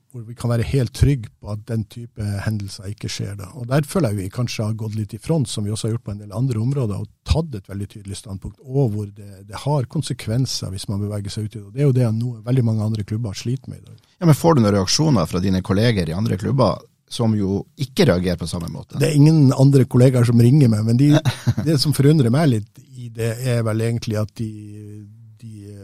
hvor 0.09 0.23
vi 0.25 0.33
kan 0.37 0.49
være 0.49 0.65
helt 0.65 0.93
trygge 0.97 1.29
på 1.37 1.51
at 1.53 1.61
den 1.69 1.83
type 1.89 2.25
hendelser 2.45 2.89
ikke 2.89 3.09
skjer. 3.11 3.35
da. 3.37 3.51
Og 3.53 3.67
Der 3.69 3.85
føler 3.85 4.09
jeg 4.09 4.17
vi 4.17 4.29
kanskje 4.33 4.65
har 4.65 4.77
gått 4.77 4.95
litt 4.97 5.13
i 5.13 5.21
front, 5.21 5.49
som 5.49 5.65
vi 5.65 5.71
også 5.71 5.87
har 5.87 5.93
gjort 5.95 6.05
på 6.07 6.13
en 6.15 6.21
del 6.23 6.33
andre 6.33 6.59
områder, 6.59 7.03
og 7.03 7.09
tatt 7.29 7.53
et 7.55 7.69
veldig 7.69 7.87
tydelig 7.91 8.17
standpunkt, 8.17 8.57
og 8.65 8.93
hvor 8.95 9.05
det, 9.05 9.45
det 9.47 9.61
har 9.65 9.85
konsekvenser 9.85 10.73
hvis 10.73 10.87
man 10.89 11.03
beveger 11.03 11.29
seg 11.33 11.45
ut 11.45 11.55
i 11.55 11.59
det. 11.59 11.73
Det 11.75 11.83
er 11.83 11.89
jo 11.91 11.97
det 11.99 12.07
noe, 12.17 12.41
veldig 12.45 12.65
mange 12.65 12.87
andre 12.87 13.05
klubber 13.05 13.37
sliter 13.37 13.69
med 13.69 13.83
i 13.83 13.85
dag. 13.85 13.99
Ja, 14.17 14.25
men 14.25 14.39
Får 14.39 14.55
du 14.55 14.63
noen 14.63 14.75
reaksjoner 14.79 15.29
fra 15.29 15.43
dine 15.43 15.61
kolleger 15.61 16.09
i 16.09 16.17
andre 16.17 16.39
klubber 16.41 16.81
som 17.09 17.33
jo 17.37 17.63
ikke 17.77 18.07
reagerer 18.09 18.41
på 18.41 18.49
samme 18.49 18.71
måte? 18.73 18.97
Det 18.97 19.11
er 19.11 19.17
ingen 19.17 19.53
andre 19.53 19.85
kollegaer 19.85 20.25
som 20.25 20.41
ringer 20.41 20.73
meg, 20.73 20.83
men 20.89 20.97
de, 20.97 21.11
det 21.67 21.77
som 21.81 21.93
forundrer 21.93 22.33
meg 22.33 22.49
litt 22.49 22.83
i 22.97 23.11
det, 23.13 23.35
er 23.45 23.61
vel 23.67 23.85
egentlig 23.85 24.17
at 24.21 24.33
de, 24.41 24.49
de 25.37 25.77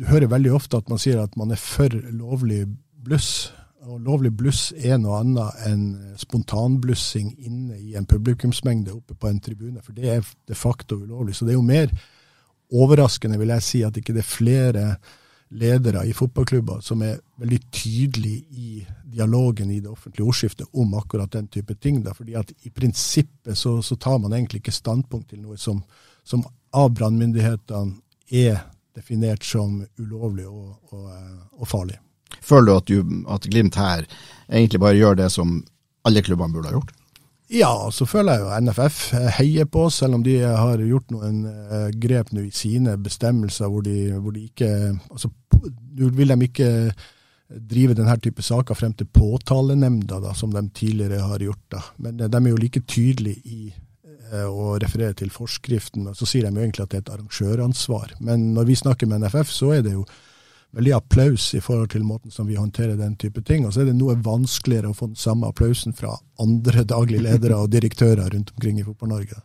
Du 0.00 0.06
hører 0.08 0.30
veldig 0.32 0.52
ofte 0.56 0.78
at 0.80 0.88
man 0.90 0.98
sier 0.98 1.22
at 1.22 1.34
man 1.36 1.52
er 1.54 1.60
for 1.60 1.92
lovlig 2.10 2.64
bluss 3.04 3.50
og 3.88 4.00
lovlig 4.04 4.32
bluss 4.36 4.70
er 4.76 4.98
noe 5.00 5.20
annet 5.22 5.62
enn 5.68 5.84
spontanblussing 6.20 7.32
inne 7.46 7.78
i 7.80 7.94
en 7.96 8.08
publikumsmengde 8.08 8.92
oppe 8.92 9.16
på 9.16 9.30
en 9.30 9.40
tribune, 9.40 9.80
for 9.84 9.96
det 9.96 10.10
er 10.16 10.26
de 10.48 10.56
facto 10.58 10.98
ulovlig. 11.00 11.36
Så 11.36 11.46
det 11.46 11.54
er 11.54 11.60
jo 11.60 11.66
mer 11.66 11.92
overraskende, 12.70 13.38
vil 13.40 13.54
jeg 13.54 13.66
si, 13.66 13.82
at 13.86 13.96
ikke 13.96 14.14
det 14.16 14.24
er 14.24 14.28
flere 14.28 14.84
ledere 15.50 16.04
i 16.06 16.12
fotballklubber 16.14 16.82
som 16.84 17.00
er 17.02 17.16
veldig 17.40 17.58
tydelige 17.74 18.44
i 18.50 18.84
dialogen 19.10 19.70
i 19.70 19.80
det 19.80 19.90
offentlige 19.90 20.28
ordskiftet 20.28 20.68
om 20.78 20.94
akkurat 20.94 21.32
den 21.32 21.48
type 21.50 21.74
ting. 21.74 22.04
Da. 22.04 22.14
Fordi 22.14 22.36
at 22.38 22.52
i 22.62 22.70
prinsippet 22.70 23.58
så, 23.58 23.80
så 23.82 23.96
tar 23.96 24.20
man 24.22 24.36
egentlig 24.36 24.62
ikke 24.62 24.76
standpunkt 24.76 25.32
til 25.32 25.42
noe 25.42 25.58
som, 25.58 25.82
som 26.22 26.44
av 26.76 26.92
brannmyndighetene 26.94 27.96
er 28.30 28.62
definert 28.94 29.42
som 29.46 29.80
ulovlig 29.98 30.46
og, 30.46 30.94
og, 30.94 31.10
og 31.58 31.68
farlig. 31.68 31.98
Føler 32.40 32.66
du 32.66 32.76
at, 32.76 32.88
du 32.88 33.28
at, 33.30 33.50
Glimt 33.50 33.78
her 33.80 34.06
egentlig 34.48 34.80
bare 34.82 34.98
gjør 34.98 35.20
det 35.20 35.30
som 35.34 35.60
alle 36.08 36.22
klubbene 36.24 36.54
burde 36.54 36.70
ha 36.70 36.78
gjort? 36.78 36.96
Ja, 37.50 37.72
så 37.90 38.06
føler 38.06 38.36
jeg 38.36 38.44
jo 38.44 38.58
NFF 38.62 38.98
heier 39.40 39.66
på 39.66 39.88
oss, 39.88 39.96
selv 39.98 40.20
om 40.20 40.22
de 40.22 40.36
har 40.44 40.82
gjort 40.86 41.10
noen 41.10 41.40
uh, 41.50 41.88
grep 41.98 42.30
nå 42.30 42.44
i 42.46 42.52
sine 42.54 42.94
bestemmelser 43.02 43.66
hvor 43.72 43.82
de, 43.82 44.12
hvor 44.18 44.36
de 44.36 44.46
ikke 44.46 44.70
altså, 45.10 45.32
Nå 45.60 46.06
vil 46.16 46.30
de 46.30 46.46
ikke 46.46 46.68
drive 47.50 47.96
denne 47.98 48.14
type 48.22 48.40
saker 48.46 48.78
frem 48.78 48.94
til 48.96 49.08
påtalenemnda, 49.10 50.20
da, 50.22 50.30
som 50.38 50.54
de 50.54 50.62
tidligere 50.72 51.18
har 51.26 51.42
gjort. 51.42 51.64
da. 51.74 51.82
Men 51.98 52.22
uh, 52.22 52.28
de 52.30 52.38
er 52.38 52.52
jo 52.52 52.62
like 52.62 52.84
tydelige 52.86 53.42
i 53.42 53.74
uh, 54.30 54.46
å 54.46 54.78
referere 54.78 55.18
til 55.18 55.34
forskriften. 55.34 56.06
og 56.06 56.16
Så 56.16 56.30
sier 56.30 56.46
de 56.46 56.54
jo 56.54 56.62
egentlig 56.62 56.86
at 56.86 56.94
det 56.94 57.00
er 57.00 57.06
et 57.08 57.14
arrangøransvar. 57.16 58.14
Men 58.22 58.52
når 58.54 58.70
vi 58.70 58.78
snakker 58.78 59.10
med 59.10 59.24
NFF, 59.24 59.50
så 59.50 59.74
er 59.74 59.82
det 59.84 59.98
jo 59.98 60.06
veldig 60.76 60.92
applaus 60.94 61.48
i 61.54 61.60
forhold 61.62 61.90
til 61.94 62.04
måten 62.06 62.30
som 62.30 62.46
vi 62.46 62.58
håndterer 62.58 62.98
den 62.98 63.16
type 63.18 63.42
ting. 63.46 63.66
Og 63.66 63.74
så 63.74 63.82
er 63.82 63.90
det 63.90 63.96
noe 63.98 64.18
vanskeligere 64.22 64.92
å 64.92 64.96
få 64.96 65.10
den 65.10 65.18
samme 65.18 65.50
applausen 65.50 65.96
fra 65.96 66.14
andre 66.42 66.84
daglige 66.86 67.24
ledere 67.26 67.58
og 67.58 67.72
direktører 67.72 68.30
rundt 68.30 68.52
omkring 68.54 68.78
i 68.78 68.86
Fotball-Norge. 68.86 69.40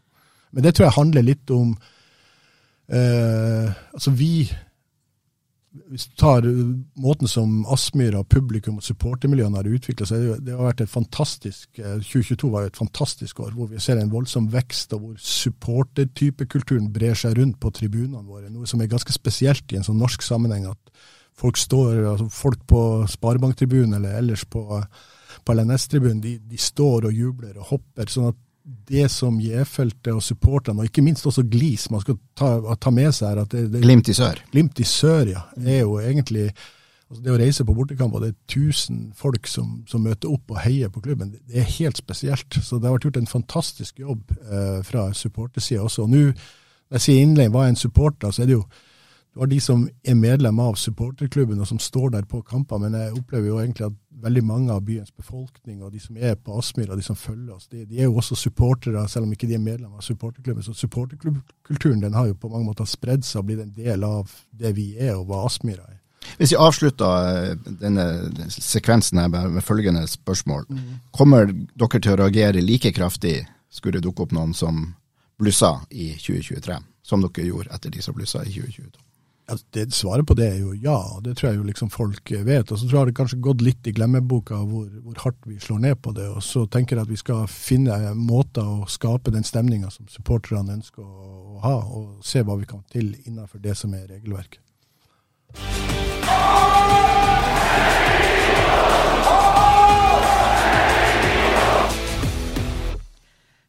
Men 0.56 0.66
det 0.66 0.76
tror 0.76 0.88
jeg 0.88 0.98
handler 1.00 1.26
litt 1.26 1.52
om 1.52 1.74
eh, 2.88 3.74
Altså, 3.96 4.14
vi 4.16 4.46
hvis 5.92 6.08
du 6.10 6.14
tar 6.20 6.46
måten 7.02 7.30
som 7.30 7.66
Aspmyra, 7.72 8.24
publikum 8.30 8.78
og 8.80 8.86
supportermiljøene 8.86 9.60
har 9.60 9.70
utvikla 9.70 10.08
seg, 10.10 10.28
det 10.46 10.56
har 10.56 10.70
vært 10.70 10.86
et 10.86 10.92
fantastisk 10.92 11.80
2022 11.80 12.36
eh, 12.36 12.54
var 12.54 12.66
jo 12.66 12.72
et 12.72 12.80
fantastisk 12.80 13.42
år, 13.44 13.52
hvor 13.58 13.70
vi 13.72 13.82
ser 13.84 14.00
en 14.00 14.12
voldsom 14.14 14.48
vekst, 14.54 14.96
og 14.96 15.04
hvor 15.04 15.20
supportertypekulturen 15.20 16.88
brer 16.96 17.18
seg 17.20 17.38
rundt 17.40 17.60
på 17.62 17.74
tribunene 17.76 18.24
våre. 18.24 18.52
Noe 18.54 18.70
som 18.70 18.82
er 18.82 18.92
ganske 18.92 19.16
spesielt 19.16 19.72
i 19.74 19.80
en 19.80 19.88
sånn 19.88 20.00
norsk 20.02 20.24
sammenheng. 20.26 20.70
at 20.72 20.96
folk 21.36 21.60
står, 21.60 22.06
altså 22.14 22.30
folk 22.32 22.64
på 22.68 22.82
Sparebanktribunen 23.12 23.98
eller 23.98 24.20
ellers 24.22 24.46
på, 24.48 24.64
på 25.44 25.56
LNS-tribunen, 25.56 26.22
de, 26.24 26.38
de, 26.40 26.58
står 26.58 27.10
og 27.10 27.14
jubler 27.14 27.58
og 27.60 27.74
hopper. 27.74 28.12
sånn 28.12 28.32
at 28.32 28.40
det 28.66 29.10
som 29.14 29.38
J-feltet 29.42 30.14
og 30.14 30.24
supporterne, 30.26 30.82
og 30.82 30.90
ikke 30.90 31.04
minst 31.06 31.26
også 31.30 31.44
Glis, 31.50 31.90
man 31.94 32.02
skal 32.02 32.18
ta, 32.38 32.56
ta 32.82 32.94
med 32.94 33.12
seg 33.14 33.30
her 33.30 33.44
at 33.44 33.52
det, 33.54 33.68
det, 33.74 33.84
Glimt 33.84 34.10
i 34.10 34.16
sør? 34.18 34.42
Glimt 34.52 34.82
i 34.82 34.88
sør, 34.90 35.30
ja. 35.30 35.44
er 35.62 35.84
jo 35.84 36.00
egentlig 36.02 36.50
altså 37.06 37.22
Det 37.22 37.34
å 37.36 37.38
reise 37.38 37.62
på 37.62 37.74
bortekamp, 37.78 38.16
og 38.18 38.24
det 38.24 38.32
er 38.32 38.38
1000 38.50 39.02
folk 39.14 39.46
som, 39.48 39.84
som, 39.86 40.02
møter 40.02 40.32
opp 40.34 40.50
og 40.50 40.58
heier 40.64 40.90
på 40.90 41.04
klubben, 41.06 41.36
det 41.38 41.60
er 41.62 41.68
helt 41.76 42.02
spesielt. 42.02 42.58
Så 42.58 42.80
det 42.80 42.90
har 42.90 42.96
vært 42.96 43.06
gjort 43.06 43.20
en 43.22 43.30
fantastisk 43.30 44.02
jobb 44.02 44.34
eh, 44.42 44.80
fra 44.84 45.12
supportersida 45.14 45.84
også. 45.86 46.08
Og 46.08 46.10
nå, 46.10 46.24
når 46.34 46.98
jeg 46.98 47.06
sier 47.06 47.22
innleie, 47.22 47.52
hva 47.54 47.68
er 47.68 47.76
en 47.76 47.78
supporter, 47.78 48.34
så 48.34 48.42
er 48.42 48.50
det 48.50 48.58
jo 48.58 48.64
du 49.36 49.42
har 49.42 49.50
de 49.52 49.58
som 49.60 49.82
er 50.08 50.16
medlem 50.16 50.60
av 50.64 50.78
supporterklubben 50.80 51.60
og 51.60 51.68
som 51.68 51.80
står 51.80 52.14
der 52.14 52.28
på 52.30 52.40
kamper, 52.48 52.80
men 52.80 52.94
jeg 52.96 53.18
opplever 53.18 53.50
jo 53.50 53.58
egentlig 53.60 53.90
at 53.90 53.98
veldig 54.24 54.44
mange 54.48 54.72
av 54.72 54.86
byens 54.88 55.12
befolkning 55.12 55.82
og 55.84 55.92
de 55.92 56.00
som 56.00 56.16
er 56.16 56.38
på 56.40 56.56
Aspmyra, 56.56 56.96
de 56.96 57.04
som 57.04 57.18
følger 57.20 57.58
oss, 57.58 57.68
de, 57.68 57.84
de, 57.84 58.00
er 58.00 58.08
jo 58.08 58.16
også 58.16 58.38
supportere, 58.40 59.04
selv 59.12 59.28
om 59.28 59.34
ikke 59.36 59.50
de 59.50 59.58
er 59.58 59.64
medlem 59.66 59.92
av 59.92 60.06
supporterklubben. 60.08 60.64
Så 60.64 60.72
supporterklubbkulturen 60.80 62.00
den 62.06 62.16
har 62.16 62.30
jo 62.30 62.38
på 62.40 62.54
mange 62.54 62.70
måter 62.70 62.88
spredd 62.88 63.28
seg 63.28 63.42
og 63.42 63.50
blitt 63.50 63.66
en 63.66 63.76
del 63.76 64.08
av 64.08 64.32
det 64.56 64.72
vi 64.78 64.94
er, 64.96 65.18
og 65.18 65.28
hva 65.28 65.44
Aspmyra 65.50 65.84
er. 65.84 66.00
Hvis 66.40 66.54
vi 66.56 66.62
avslutter 66.64 67.28
eh, 67.52 67.74
denne 67.84 68.06
sekvensen 68.56 69.20
her 69.20 69.28
med, 69.34 69.60
følgende 69.68 70.08
spørsmål. 70.08 70.64
Mm. 70.70 70.94
Kommer 71.12 71.52
dere 71.52 72.00
til 72.00 72.16
å 72.16 72.22
reagere 72.24 72.64
like 72.64 72.96
kraftig 72.96 73.42
skulle 73.68 74.00
det 74.00 74.08
dukke 74.08 74.24
opp 74.24 74.32
noen 74.36 74.56
som 74.56 74.86
blussa 75.36 75.82
i 75.92 76.14
2023, 76.16 76.80
som 77.04 77.28
dere 77.28 77.50
gjorde 77.50 77.76
etter 77.76 77.92
de 77.92 78.02
som 78.02 78.16
blussa 78.16 78.46
i 78.48 78.56
2022? 78.56 79.05
Ja, 79.48 79.58
det, 79.70 79.94
svaret 79.94 80.26
på 80.26 80.34
det 80.34 80.46
er 80.48 80.58
jo 80.58 80.72
ja, 80.74 80.96
og 81.16 81.20
det 81.24 81.36
tror 81.38 81.52
jeg 81.52 81.60
jo 81.60 81.68
liksom 81.68 81.92
folk 81.94 82.32
vet. 82.48 82.72
Og 82.72 82.80
så 82.80 82.88
tror 82.88 83.00
jeg 83.00 83.12
det 83.12 83.18
kanskje 83.20 83.44
gått 83.46 83.62
litt 83.62 83.86
i 83.86 83.94
glemmeboka 83.94 84.58
hvor, 84.58 84.88
hvor, 85.04 85.20
hardt 85.22 85.38
vi 85.46 85.60
slår 85.62 85.84
ned 85.84 86.00
på 86.02 86.16
det. 86.18 86.26
Og 86.34 86.42
så 86.44 86.64
tenker 86.66 86.98
jeg 86.98 87.06
at 87.06 87.12
vi 87.12 87.20
skal 87.22 87.44
finne 87.52 88.16
måter 88.18 88.66
å 88.66 88.88
skape 88.90 89.34
den 89.36 89.46
stemninga 89.46 89.92
som 89.94 90.10
supporterne 90.10 90.80
ønsker 90.80 91.06
å, 91.06 91.60
ha, 91.62 91.76
og 91.78 92.26
se 92.26 92.42
hva 92.42 92.58
vi 92.58 92.66
kan 92.70 92.82
til 92.90 93.14
innenfor 93.28 93.62
det 93.62 93.78
som 93.78 93.94
er 93.94 94.08
regelverket. 94.16 94.64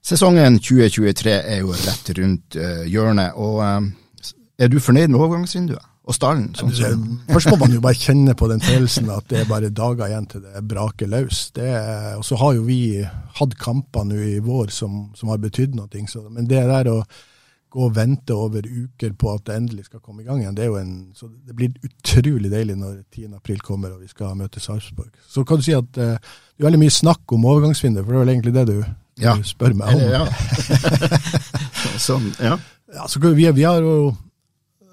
Sesongen 0.07 0.57
2023 0.63 1.37
er 1.37 1.63
jo 1.67 1.77
rett 1.77 2.13
rundt 2.17 2.57
uh, 2.57 2.83
hjørnet. 2.89 3.37
og... 3.37 3.93
Er 4.57 4.73
du 4.73 4.79
fornøyd 4.81 5.11
med 5.13 5.21
overgangsvinduet 5.21 5.85
og 6.07 6.17
stallen? 6.17 6.49
Sånn 6.57 6.73
som... 6.73 7.05
Først 7.35 7.51
må 7.53 7.59
man 7.61 7.75
jo 7.77 7.83
bare 7.85 7.99
kjenne 8.01 8.33
på 8.39 8.49
den 8.49 8.63
følelsen 8.65 9.11
at 9.13 9.29
det 9.29 9.43
er 9.43 9.51
bare 9.51 9.69
dager 9.69 10.09
igjen 10.09 10.29
til 10.33 10.45
det 10.47 10.65
braker 10.71 11.11
løs. 11.13 11.51
og 12.17 12.25
så 12.25 12.41
har 12.41 12.57
jo 12.57 12.65
vi 12.65 12.81
hatt 13.37 13.57
kamper 13.61 14.07
nå 14.09 14.17
i 14.17 14.39
vår 14.41 14.73
som, 14.73 15.11
som 15.19 15.33
har 15.33 15.43
betydd 15.43 15.77
noe. 15.77 16.05
Så, 16.09 16.25
men 16.31 16.49
det 16.49 16.65
der 16.71 16.89
å 16.93 17.01
gå 17.77 17.85
og 17.85 17.97
vente 17.99 18.33
over 18.33 18.65
uker 18.65 19.13
på 19.19 19.35
at 19.35 19.45
det 19.49 19.57
endelig 19.59 19.89
skal 19.91 20.01
komme 20.01 20.23
i 20.23 20.27
gang 20.27 20.41
igjen, 20.41 20.57
det 20.57 20.69
en, 20.81 20.93
så 21.13 21.29
det 21.29 21.57
blir 21.59 21.75
utrolig 21.85 22.49
deilig 22.49 22.79
når 22.81 23.03
10. 23.13 23.35
april 23.37 23.61
kommer 23.61 23.93
og 23.93 24.01
vi 24.01 24.09
skal 24.09 24.39
møte 24.39 24.63
Sarpsborg. 24.63 25.11
Så 25.29 25.45
kan 25.45 25.61
du 25.61 25.67
si 25.67 25.75
at 25.77 25.99
uh, 26.01 26.15
det 26.17 26.63
er 26.63 26.69
veldig 26.71 26.81
mye 26.81 26.95
snakk 26.95 27.35
om 27.37 27.45
overgangsvinduet, 27.45 28.07
for 28.07 28.15
det 28.15 28.21
er 28.21 28.25
vel 28.25 28.33
egentlig 28.33 28.55
det 28.57 28.65
du, 28.71 28.79
ja. 29.21 29.35
du 29.37 29.45
spør 29.45 29.77
meg 29.77 29.93
om. 29.93 30.07
Ja. 30.15 30.25
sånn, 32.07 32.31
ja. 32.41 32.57
ja 32.97 33.11
så 33.13 33.21
vi, 33.27 33.45
vi 33.45 33.67
har 33.67 33.85
jo 33.85 34.15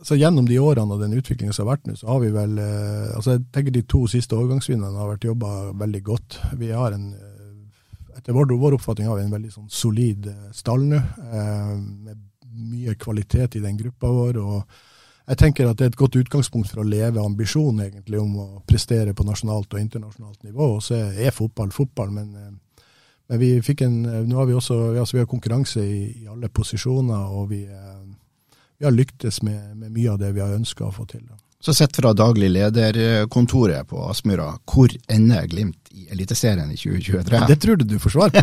så 0.04 0.18
gjennom 0.20 0.48
de 0.48 0.60
årene 0.60 0.96
og 0.96 1.02
den 1.02 1.16
utviklingen 1.16 1.56
som 1.56 1.66
har 1.66 1.78
vært 1.78 1.88
nå, 1.88 1.96
så 1.96 2.10
har 2.12 2.24
vi 2.24 2.32
vel 2.36 2.58
eh, 2.60 3.12
altså 3.16 3.38
Jeg 3.38 3.46
tenker 3.56 3.76
de 3.76 3.84
to 3.88 4.04
siste 4.12 4.36
årgangsvinnerne 4.36 5.00
har 5.00 5.14
vært 5.14 5.28
jobba 5.30 5.52
veldig 5.80 6.02
godt. 6.04 6.40
Vi 6.60 6.72
har 6.76 6.96
en 6.96 7.14
eh, 7.14 7.30
Etter 8.14 8.36
vår, 8.36 8.52
vår, 8.60 8.76
oppfatning 8.78 9.08
har 9.10 9.18
vi 9.18 9.24
en 9.26 9.34
veldig 9.34 9.52
sånn 9.52 9.70
solid 9.74 10.28
eh, 10.30 10.50
stall 10.56 10.84
nå, 10.92 11.00
med 11.24 12.20
mye 12.54 12.94
kvalitet 13.02 13.58
i 13.58 13.64
den 13.64 13.80
gruppa 13.80 14.12
vår. 14.14 14.38
og 14.38 14.76
jeg 15.24 15.40
tenker 15.40 15.70
at 15.70 15.80
det 15.80 15.86
er 15.86 15.92
et 15.94 15.98
godt 15.98 16.18
utgangspunkt 16.20 16.70
for 16.70 16.84
å 16.84 16.86
leve 16.86 17.24
ambisjonen 17.24 17.86
egentlig 17.86 18.20
om 18.20 18.36
å 18.44 18.48
prestere 18.68 19.16
på 19.16 19.24
nasjonalt 19.24 19.72
og 19.72 19.80
internasjonalt 19.80 20.44
nivå. 20.44 20.68
Og 20.76 20.84
så 20.84 21.00
er 21.00 21.32
fotball 21.32 21.72
fotball, 21.72 22.12
men, 22.12 22.60
Men 23.32 23.40
vi 23.40 23.54
fikk 23.64 23.86
en, 23.86 24.02
nå 24.04 24.36
har 24.36 24.46
vi 24.46 24.54
også 24.54 24.76
altså 25.00 25.16
vi 25.16 25.22
har 25.22 25.30
konkurranse 25.32 25.80
i, 25.80 26.02
i 26.22 26.28
alle 26.28 26.50
posisjoner, 26.52 27.32
og 27.32 27.50
vi, 27.50 27.62
vi 28.80 28.86
har 28.86 28.96
lyktes 28.96 29.42
med, 29.42 29.78
med, 29.78 29.92
mye 29.92 30.12
av 30.12 30.20
det 30.20 30.34
vi 30.36 30.44
har 30.44 30.54
ønska 30.56 30.88
å 30.88 30.94
få 30.94 31.06
til. 31.10 31.24
Så 31.64 31.72
sett 31.74 31.96
fra 31.96 32.12
daglig 32.12 32.50
lederkontoret 32.52 33.88
på 33.88 34.02
Aspmyra, 34.12 34.50
hvor 34.68 34.92
ender 35.08 35.46
Glimt 35.48 35.94
i 35.96 36.10
Eliteserien 36.12 36.72
i 36.74 36.76
2023? 36.76 37.40
Det 37.48 37.56
tror 37.64 37.80
du 37.80 37.86
du 37.88 37.96
får 38.04 38.16
svar 38.18 38.34
på. 38.34 38.42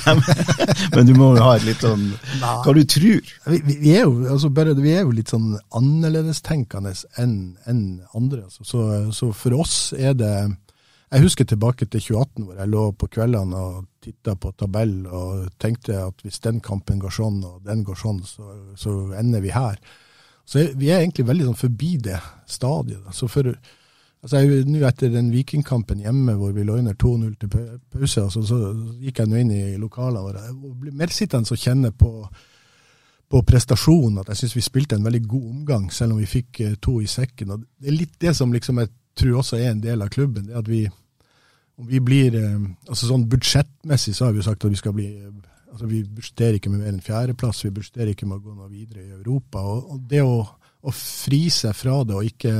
Men 0.94 1.08
du 1.08 1.16
må 1.18 1.32
jo 1.34 1.42
ha 1.42 1.56
et 1.56 1.66
litt 1.66 1.82
sånn 1.82 2.12
Hva 2.38 2.76
du 2.76 2.84
tror? 2.86 3.32
Vi, 3.50 3.58
vi, 3.72 3.96
er, 3.96 4.04
jo, 4.04 4.28
altså 4.30 4.52
bare, 4.54 4.76
vi 4.78 4.94
er 4.94 5.02
jo 5.02 5.16
litt 5.16 5.34
sånn 5.34 5.56
annerledestenkende 5.74 6.94
enn 7.18 7.34
en 7.66 7.82
andre. 8.14 8.44
Altså. 8.46 8.68
Så, 8.70 8.86
så, 9.16 9.32
for 9.34 9.58
oss 9.58 9.76
er 9.98 10.14
det 10.14 10.36
Jeg 11.12 11.26
husker 11.26 11.44
tilbake 11.44 11.84
til 11.84 12.00
2018, 12.00 12.44
hvor 12.46 12.56
jeg 12.56 12.70
lå 12.72 12.82
på 12.96 13.06
kveldene 13.12 13.58
og 13.60 13.88
titta 14.00 14.32
på 14.40 14.54
tabell 14.56 14.94
og 15.12 15.50
tenkte 15.60 15.98
at 16.00 16.22
hvis 16.24 16.40
den 16.40 16.62
kampen 16.64 17.02
går 17.02 17.12
sånn 17.12 17.42
og 17.44 17.58
den 17.66 17.82
går 17.84 17.98
sånn, 18.00 18.22
så, 18.24 18.46
så 18.80 18.94
ender 19.18 19.42
vi 19.44 19.52
her. 19.52 19.76
Så 20.48 20.70
vi 20.72 20.88
er 20.88 21.02
egentlig 21.02 21.26
veldig 21.28 21.50
sånn 21.50 21.58
forbi 21.60 21.90
det 22.06 22.16
stadiet. 22.48 23.04
Så 23.12 23.28
for, 23.28 23.50
altså 24.24 24.40
Nå 24.40 24.80
etter 24.88 25.12
den 25.12 25.28
Vikingkampen 25.34 26.00
hjemme 26.00 26.38
hvor 26.40 26.54
vi 26.56 26.64
lå 26.64 26.78
under 26.80 26.96
2-0 26.96 27.36
til 27.42 27.52
pause, 27.52 28.24
altså, 28.24 28.46
så 28.48 28.72
gikk 29.02 29.20
jeg 29.20 29.28
nå 29.28 29.42
inn 29.42 29.52
i 29.52 29.76
lokalene 29.76 30.24
våre 30.24 30.46
og 30.54 30.72
ble 30.80 30.94
mer 30.96 31.12
sittende 31.12 31.52
og 31.52 31.60
kjenne 31.60 31.92
på, 31.92 32.14
på 33.28 33.44
prestasjonen 33.52 34.24
at 34.24 34.32
jeg 34.32 34.46
syns 34.46 34.56
vi 34.56 34.64
spilte 34.64 34.96
en 34.96 35.04
veldig 35.04 35.22
god 35.28 35.52
omgang, 35.58 35.86
selv 35.92 36.16
om 36.16 36.24
vi 36.24 36.32
fikk 36.38 36.64
eh, 36.64 36.74
to 36.80 37.02
i 37.04 37.12
sekken. 37.18 37.52
og 37.52 37.68
Det 37.76 37.92
er 37.92 38.00
litt 38.00 38.16
det 38.16 38.32
som 38.40 38.56
liksom 38.56 38.80
jeg 38.80 38.94
tror 39.12 39.42
også 39.42 39.60
er 39.60 39.74
en 39.74 39.84
del 39.84 40.00
av 40.00 40.08
klubben. 40.08 40.48
det 40.48 40.56
at 40.56 40.72
vi 40.72 40.86
vi 41.88 42.00
blir, 42.04 42.36
eh, 42.38 42.68
altså 42.88 43.08
sånn 43.08 43.28
Budsjettmessig 43.30 44.14
så 44.16 44.26
har 44.26 44.34
vi 44.34 44.42
jo 44.42 44.46
sagt 44.48 44.64
at 44.64 44.72
vi 44.72 44.80
skal 44.80 44.94
bli 44.96 45.08
altså 45.72 45.86
Vi 45.88 46.02
budsjetterer 46.04 46.58
ikke 46.58 46.68
med 46.68 46.82
mer 46.82 46.92
enn 46.92 47.00
fjerdeplass, 47.00 47.62
vi 47.64 47.72
budsjetterer 47.72 48.10
ikke 48.12 48.26
med 48.28 48.42
å 48.42 48.42
gå 48.44 48.56
noe 48.58 48.68
videre 48.68 49.06
i 49.06 49.14
Europa. 49.16 49.62
og, 49.64 49.94
og 49.94 50.02
Det 50.10 50.20
å, 50.20 50.42
å 50.44 50.92
fri 50.92 51.46
seg 51.48 51.72
fra 51.72 52.02
det 52.04 52.18
og 52.18 52.28
ikke 52.28 52.52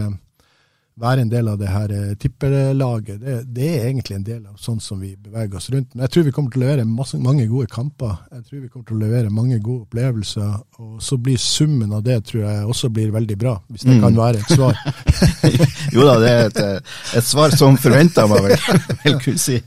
være 1.01 1.25
en 1.25 1.31
del 1.33 1.49
av 1.49 1.57
det 1.61 1.71
her 1.73 1.93
eh, 1.97 2.13
tippelaget, 2.21 3.21
det, 3.23 3.37
det, 3.57 3.69
er 3.79 3.87
egentlig 3.89 4.19
en 4.19 4.27
del 4.27 4.41
av 4.45 4.59
sånn 4.61 4.81
som 4.83 5.01
vi 5.01 5.15
beveger 5.17 5.57
oss 5.57 5.71
rundt. 5.73 5.95
Men 5.95 6.05
jeg 6.05 6.13
tror 6.13 6.27
vi 6.27 6.33
kommer 6.37 6.53
til 6.53 6.61
å 6.61 6.65
levere 6.67 6.85
masse, 6.89 7.21
mange 7.23 7.47
gode 7.49 7.71
kamper. 7.73 8.19
Jeg 8.29 8.45
tror 8.49 8.61
vi 8.61 8.69
kommer 8.69 8.89
til 8.91 8.99
å 8.99 9.01
levere 9.01 9.33
mange 9.33 9.59
gode 9.65 9.87
opplevelser. 9.87 10.51
Og 10.85 10.99
så 11.05 11.17
blir 11.17 11.41
summen 11.41 11.95
av 11.97 12.05
det 12.05 12.19
tror 12.29 12.45
jeg 12.45 12.67
også 12.75 12.91
blir 12.93 13.15
veldig 13.15 13.39
bra, 13.41 13.55
hvis 13.73 13.87
det 13.89 13.97
mm. 13.97 14.03
kan 14.05 14.19
være 14.21 14.43
et 14.43 14.53
svar. 14.53 14.83
jo 15.97 16.05
da, 16.09 16.19
det 16.21 16.33
er 16.33 16.45
et, 16.51 16.61
eh, 16.61 16.99
et 17.23 17.29
svar 17.29 17.57
som 17.57 17.81
forventa, 17.81 18.27
må 18.29 18.43
jeg 18.43 18.51
vel, 18.51 18.85
vel 19.07 19.19
kunne 19.25 19.43
si. 19.47 19.59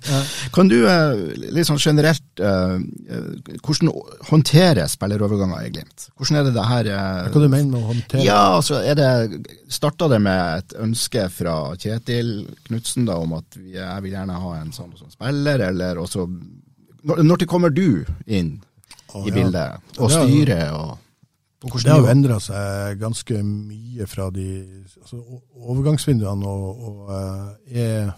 Kan 0.53 0.69
du 0.69 0.77
eh, 0.83 1.25
litt 1.55 1.69
sånn 1.69 1.81
generelt 1.81 2.21
Hvordan 2.35 3.89
håndteres 4.27 4.95
spilleroverganger 4.97 5.65
i 5.65 5.69
Glimt? 5.71 6.07
Hvordan 6.19 6.39
er 6.39 6.47
det 6.47 6.53
det 6.57 6.65
her 6.67 6.89
Hva 7.31 7.41
du 7.41 7.47
mener 7.47 7.69
med 7.69 7.77
å 7.79 7.91
håndtere? 7.93 8.25
Ja, 8.25 8.39
altså, 8.57 8.81
er 8.83 8.97
det, 8.99 9.39
Starta 9.71 10.09
det 10.11 10.19
med 10.23 10.59
et 10.59 10.75
ønske 10.83 11.14
ønske 11.15 11.37
fra 11.37 11.55
Kjetil 11.77 12.29
Knutsen 12.65 13.07
om 13.09 13.37
at 13.37 13.57
jeg 13.57 14.03
vil 14.03 14.11
gjerne 14.15 14.41
ha 14.41 14.51
en 14.59 14.71
sånn 14.75 14.93
og 14.93 14.99
sånn 14.99 15.13
spiller, 15.13 15.59
eller 15.69 15.97
også 16.01 16.27
Når 17.05 17.37
til 17.37 17.47
kommer 17.47 17.69
du 17.69 18.03
inn 18.25 18.61
i 19.15 19.31
bildet, 19.31 19.81
og 19.99 20.11
styrer 20.11 20.71
og 20.73 20.97
det 21.81 21.89
har 21.89 22.01
jo 22.03 22.09
endra 22.11 22.35
seg 22.43 22.99
ganske 23.01 23.39
mye 23.41 24.05
fra 24.05 24.29
de 24.29 24.65
altså, 25.01 25.17
Overgangsvinduene 25.65 26.45
og, 26.45 26.81
og, 26.89 26.97
eh, 27.15 27.79
er, 27.81 28.11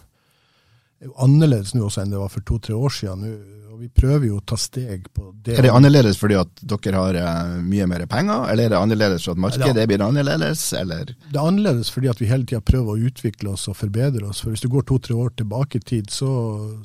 er 1.00 1.08
jo 1.08 1.14
annerledes 1.24 1.72
nå 1.76 1.86
også 1.86 2.02
enn 2.04 2.12
det 2.12 2.20
var 2.20 2.34
for 2.34 2.44
to-tre 2.44 2.76
år 2.76 2.92
siden. 2.92 3.24
Nå 3.24 3.67
og 3.78 3.84
vi 3.84 3.92
prøver 3.94 4.26
jo 4.32 4.40
å 4.40 4.44
ta 4.50 4.58
steg 4.58 5.04
på 5.14 5.28
det. 5.46 5.54
Er 5.54 5.68
det 5.68 5.74
annerledes 5.78 6.18
fordi 6.18 6.34
at 6.40 6.64
dere 6.66 6.98
har 6.98 7.18
uh, 7.22 7.58
mye 7.62 7.86
mer 7.90 8.08
penger, 8.10 8.48
eller 8.50 8.66
er 8.66 8.74
det 8.74 8.80
annerledes 8.80 9.28
fordi 9.28 9.38
at 9.38 9.44
markedet 9.44 9.84
blir 9.92 10.02
annerledes, 10.02 10.64
eller? 10.80 11.12
Det 11.28 11.38
er 11.38 11.44
annerledes 11.44 11.92
fordi 11.94 12.10
at 12.10 12.24
vi 12.24 12.30
hele 12.32 12.48
tida 12.50 12.64
prøver 12.66 12.96
å 12.96 13.12
utvikle 13.12 13.54
oss 13.54 13.68
og 13.70 13.78
forbedre 13.78 14.26
oss. 14.32 14.42
For 14.42 14.56
hvis 14.56 14.66
du 14.66 14.72
går 14.74 14.88
to-tre 14.90 15.14
år 15.14 15.36
tilbake 15.38 15.78
i 15.78 15.86
tid, 15.94 16.10
så, 16.10 16.32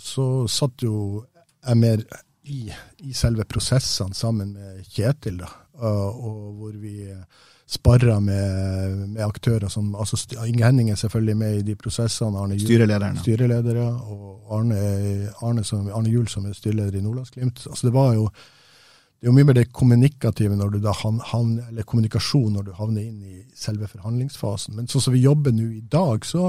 så 0.04 0.26
satt 0.52 0.84
jo 0.84 1.22
jeg 1.62 1.80
mer 1.80 2.04
i, 2.44 2.66
i 3.08 3.16
selve 3.16 3.48
prosessene 3.48 4.18
sammen 4.18 4.52
med 4.58 4.84
Kjetil, 4.92 5.40
da, 5.40 5.48
og, 5.80 6.20
og 6.28 6.60
hvor 6.60 6.76
vi 6.82 6.98
sparra 7.72 8.18
med, 8.20 8.96
med, 9.08 9.20
aktører 9.24 9.70
som 9.72 9.94
altså 9.96 10.18
Inge 10.44 10.64
Henning 10.64 10.90
er 10.92 10.98
selvfølgelig 11.00 11.36
med 11.36 11.58
i 11.58 11.62
de 11.70 11.76
prosessene. 11.76 12.38
Arne 12.38 12.58
Styrelederen. 12.60 13.20
Styreledere, 13.22 13.86
og 14.12 14.58
Arne, 14.58 14.80
Arne, 15.42 15.64
som, 15.64 15.88
Arne 15.88 16.12
Juel 16.12 16.28
som 16.28 16.46
er 16.46 16.56
styreleder 16.56 16.98
i 16.98 17.04
Nordlandsglimt. 17.04 17.64
Altså 17.70 17.88
det 17.88 17.94
var 17.94 18.12
jo 18.18 18.26
det 19.22 19.28
er 19.28 19.30
jo 19.30 19.36
mye 19.36 19.46
mer 19.46 19.54
det 19.54 19.68
kommunikative 19.70 20.56
når 20.58 20.70
du 20.72 20.78
da 20.82 20.92
han, 20.98 21.52
eller 21.68 21.86
kommunikasjon 21.86 22.56
når 22.56 22.64
du 22.66 22.72
havner 22.74 23.04
inn 23.04 23.20
i 23.22 23.36
selve 23.54 23.86
forhandlingsfasen. 23.86 24.74
Men 24.74 24.88
sånn 24.90 25.04
som 25.04 25.14
vi 25.14 25.22
jobber 25.22 25.54
nå 25.54 25.68
i 25.76 25.84
dag, 25.86 26.26
så 26.26 26.48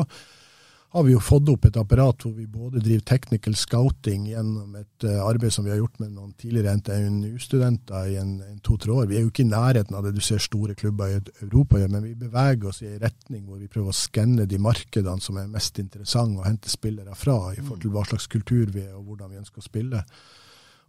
har 0.93 1.03
vi 1.07 1.15
jo 1.15 1.21
fått 1.23 1.49
opp 1.49 1.63
et 1.65 1.77
apparat 1.81 2.21
hvor 2.21 2.35
vi 2.37 2.43
både 2.45 2.81
driver 2.83 3.01
technical 3.09 3.55
scouting 3.57 4.27
gjennom 4.29 4.75
et 4.77 5.05
uh, 5.07 5.23
arbeid 5.25 5.55
som 5.55 5.65
vi 5.65 5.71
har 5.73 5.79
gjort 5.79 5.97
med 6.03 6.11
noen 6.13 6.35
tidligere 6.37 6.75
NTNU-studenter 6.77 8.11
i 8.11 8.19
en, 8.21 8.35
en 8.45 8.59
to-tre 8.61 8.93
år. 8.93 9.07
Vi 9.09 9.17
er 9.17 9.25
jo 9.25 9.31
ikke 9.31 9.41
i 9.41 9.49
nærheten 9.49 9.97
av 9.97 10.05
det 10.05 10.13
du 10.13 10.21
ser 10.21 10.43
store 10.43 10.75
klubber 10.77 11.09
i 11.09 11.17
Europa 11.47 11.81
gjør, 11.81 11.89
men 11.95 12.05
vi 12.05 12.13
beveger 12.21 12.69
oss 12.69 12.83
i 12.85 12.91
en 12.91 13.01
retning 13.01 13.41
hvor 13.47 13.57
vi 13.57 13.71
prøver 13.73 13.89
å 13.89 13.97
skanne 14.03 14.45
de 14.49 14.61
markedene 14.61 15.25
som 15.25 15.41
er 15.41 15.49
mest 15.49 15.81
interessante 15.81 16.43
å 16.43 16.45
hente 16.45 16.69
spillere 16.69 17.17
fra, 17.17 17.39
i 17.57 17.63
forhold 17.63 17.81
til 17.81 17.95
hva 17.97 18.05
slags 18.11 18.29
kultur 18.29 18.69
vi 18.75 18.85
er 18.85 18.93
og 18.93 19.07
hvordan 19.09 19.33
vi 19.33 19.41
ønsker 19.41 19.63
å 19.63 19.65
spille. 19.65 20.05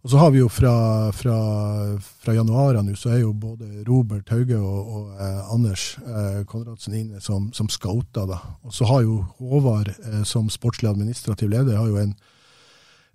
Og 0.05 0.11
så 0.11 0.19
har 0.21 0.31
vi 0.35 0.37
jo 0.37 0.49
fra, 0.53 0.71
fra, 1.17 1.35
fra 2.21 2.33
januar 2.35 2.77
nå, 2.77 2.93
så 2.93 3.09
er 3.15 3.23
jo 3.23 3.31
både 3.33 3.81
Robert 3.87 4.29
Hauge 4.29 4.59
og, 4.59 4.91
og 4.99 5.15
eh, 5.17 5.39
Anders 5.49 5.85
eh, 5.97 6.43
Konradsen 6.45 6.93
inne 6.93 7.21
som, 7.25 7.47
som 7.57 7.71
scouter. 7.73 8.27
da. 8.29 8.37
Og 8.61 8.75
så 8.77 8.85
har 8.85 9.01
jo 9.01 9.23
Håvard 9.39 9.89
eh, 9.95 10.21
som 10.21 10.51
sportslig 10.53 10.91
administrativ 10.91 11.49
leder 11.49 11.79
har 11.81 11.89
jo 11.89 11.97
en, 12.03 12.13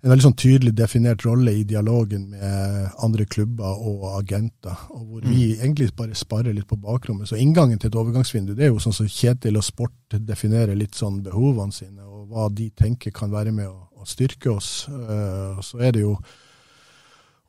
en 0.01 0.11
veldig 0.11 0.25
sånn 0.25 0.37
tydelig 0.43 0.75
definert 0.81 1.23
rolle 1.23 1.55
i 1.61 1.63
dialogen 1.63 2.27
med 2.33 2.91
andre 3.07 3.29
klubber 3.37 3.79
og 3.87 4.03
agenter, 4.17 4.83
og 4.91 5.07
hvor 5.07 5.23
vi 5.23 5.53
mm. 5.53 5.63
egentlig 5.63 5.89
bare 5.95 6.19
sparer 6.25 6.51
litt 6.59 6.67
på 6.67 6.81
bakrommet. 6.83 7.31
Så 7.31 7.39
inngangen 7.39 7.79
til 7.79 7.87
et 7.87 7.99
overgangsvindu 8.03 8.51
det 8.51 8.67
er 8.67 8.75
jo 8.75 8.83
sånn 8.83 8.99
som 8.99 9.07
Kjetil 9.07 9.63
og 9.63 9.69
Sport 9.69 10.19
definerer 10.19 10.75
litt 10.75 10.99
sånn 10.99 11.23
behovene 11.23 11.71
sine, 11.71 12.03
og 12.03 12.27
hva 12.35 12.51
de 12.51 12.67
tenker 12.75 13.15
kan 13.15 13.31
være 13.31 13.55
med 13.55 13.71
å, 13.71 13.79
å 13.95 14.03
styrke 14.03 14.51
oss. 14.51 14.89
Uh, 14.91 15.55
så 15.63 15.79
er 15.79 15.95
det 15.95 16.03
jo 16.09 16.17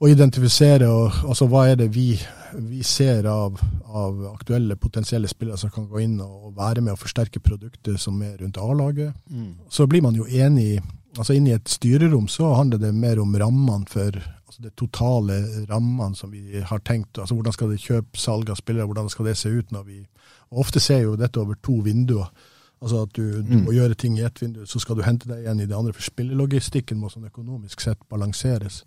å 0.03 0.09
identifisere 0.11 0.88
og, 0.91 1.21
altså, 1.29 1.47
hva 1.51 1.67
er 1.71 1.79
det 1.79 1.88
vi, 1.95 2.09
vi 2.59 2.83
ser 2.87 3.29
av, 3.31 3.61
av, 3.87 4.25
aktuelle 4.33 4.77
potensielle 4.81 5.31
spillere 5.31 5.61
som 5.61 5.71
kan 5.71 5.87
gå 5.91 6.03
inn 6.03 6.17
og, 6.25 6.49
og 6.49 6.57
være 6.59 6.83
med 6.83 6.97
å 6.97 6.99
forsterke 7.01 7.43
produktet 7.45 8.01
som 8.03 8.19
er 8.27 8.41
rundt 8.43 8.59
A-laget. 8.59 9.15
Mm. 9.31 9.53
Så 9.71 9.87
blir 9.91 10.03
man 10.05 10.19
jo 10.19 10.27
enig 10.27 10.81
altså 11.12 11.35
Inn 11.37 11.45
i 11.45 11.53
et 11.53 11.69
styrerom 11.69 12.25
så 12.33 12.55
handler 12.57 12.81
det 12.81 12.95
mer 12.97 13.19
om 13.21 13.35
rammene 13.37 13.85
for 13.85 14.15
altså 14.17 14.62
det 14.65 14.71
totale 14.81 15.35
rammene 15.69 16.17
som 16.17 16.31
vi 16.33 16.62
har 16.65 16.81
tenkt. 16.81 17.19
altså 17.21 17.37
Hvordan 17.37 17.53
skal 17.53 17.69
det 17.69 17.83
kjøpe 17.85 18.21
salg 18.21 18.49
av 18.49 18.57
spillere, 18.57 18.87
hvordan 18.88 19.11
skal 19.12 19.29
det 19.29 19.37
se 19.37 19.53
ut 19.53 19.75
når 19.77 19.85
vi 19.91 19.99
og 20.53 20.65
Ofte 20.67 20.81
ser 20.85 21.03
jo 21.07 21.17
dette 21.17 21.41
over 21.41 21.57
to 21.65 21.79
vinduer. 21.85 22.29
Altså 22.83 23.05
at 23.07 23.12
du, 23.17 23.41
du 23.41 23.55
mm. 23.57 23.62
må 23.65 23.73
gjøre 23.73 23.97
ting 23.97 24.19
i 24.19 24.25
ett 24.27 24.43
vindu, 24.43 24.65
så 24.67 24.81
skal 24.83 24.99
du 24.99 25.05
hente 25.07 25.29
deg 25.31 25.45
igjen 25.45 25.62
i 25.62 25.69
det 25.71 25.77
andre. 25.77 25.95
For 25.97 26.05
spillelogistikken 26.05 26.99
må 27.01 27.09
sånn 27.12 27.29
økonomisk 27.31 27.81
sett 27.81 28.01
balanseres. 28.11 28.83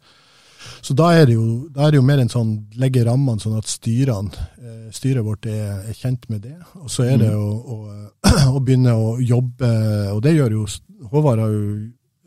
Så 0.86 0.96
da 0.98 1.12
er 1.16 1.28
det 1.30 1.36
jo, 1.38 1.46
er 1.76 1.92
det 1.94 2.00
jo 2.00 2.06
mer 2.06 2.22
en 2.22 2.32
sånn 2.32 2.56
legge 2.80 3.04
rammene 3.08 3.42
sånn 3.42 3.58
at 3.60 3.70
styrene, 3.70 4.48
eh, 4.62 4.88
styret 4.96 5.26
vårt 5.26 5.48
er, 5.50 5.84
er, 5.84 5.98
kjent 5.98 6.28
med 6.32 6.46
det. 6.46 6.56
Og 6.82 6.90
så 6.92 7.08
er 7.10 7.20
det 7.22 7.32
mm. 7.34 7.44
å, 7.44 7.76
å, 7.76 8.32
å, 8.56 8.64
begynne 8.64 8.96
å 8.96 9.16
jobbe, 9.22 9.70
og 10.16 10.24
det 10.26 10.36
gjør 10.38 10.60
jo 10.60 10.66
Håvard 11.06 11.40
har 11.44 11.52
jo, 11.54 11.64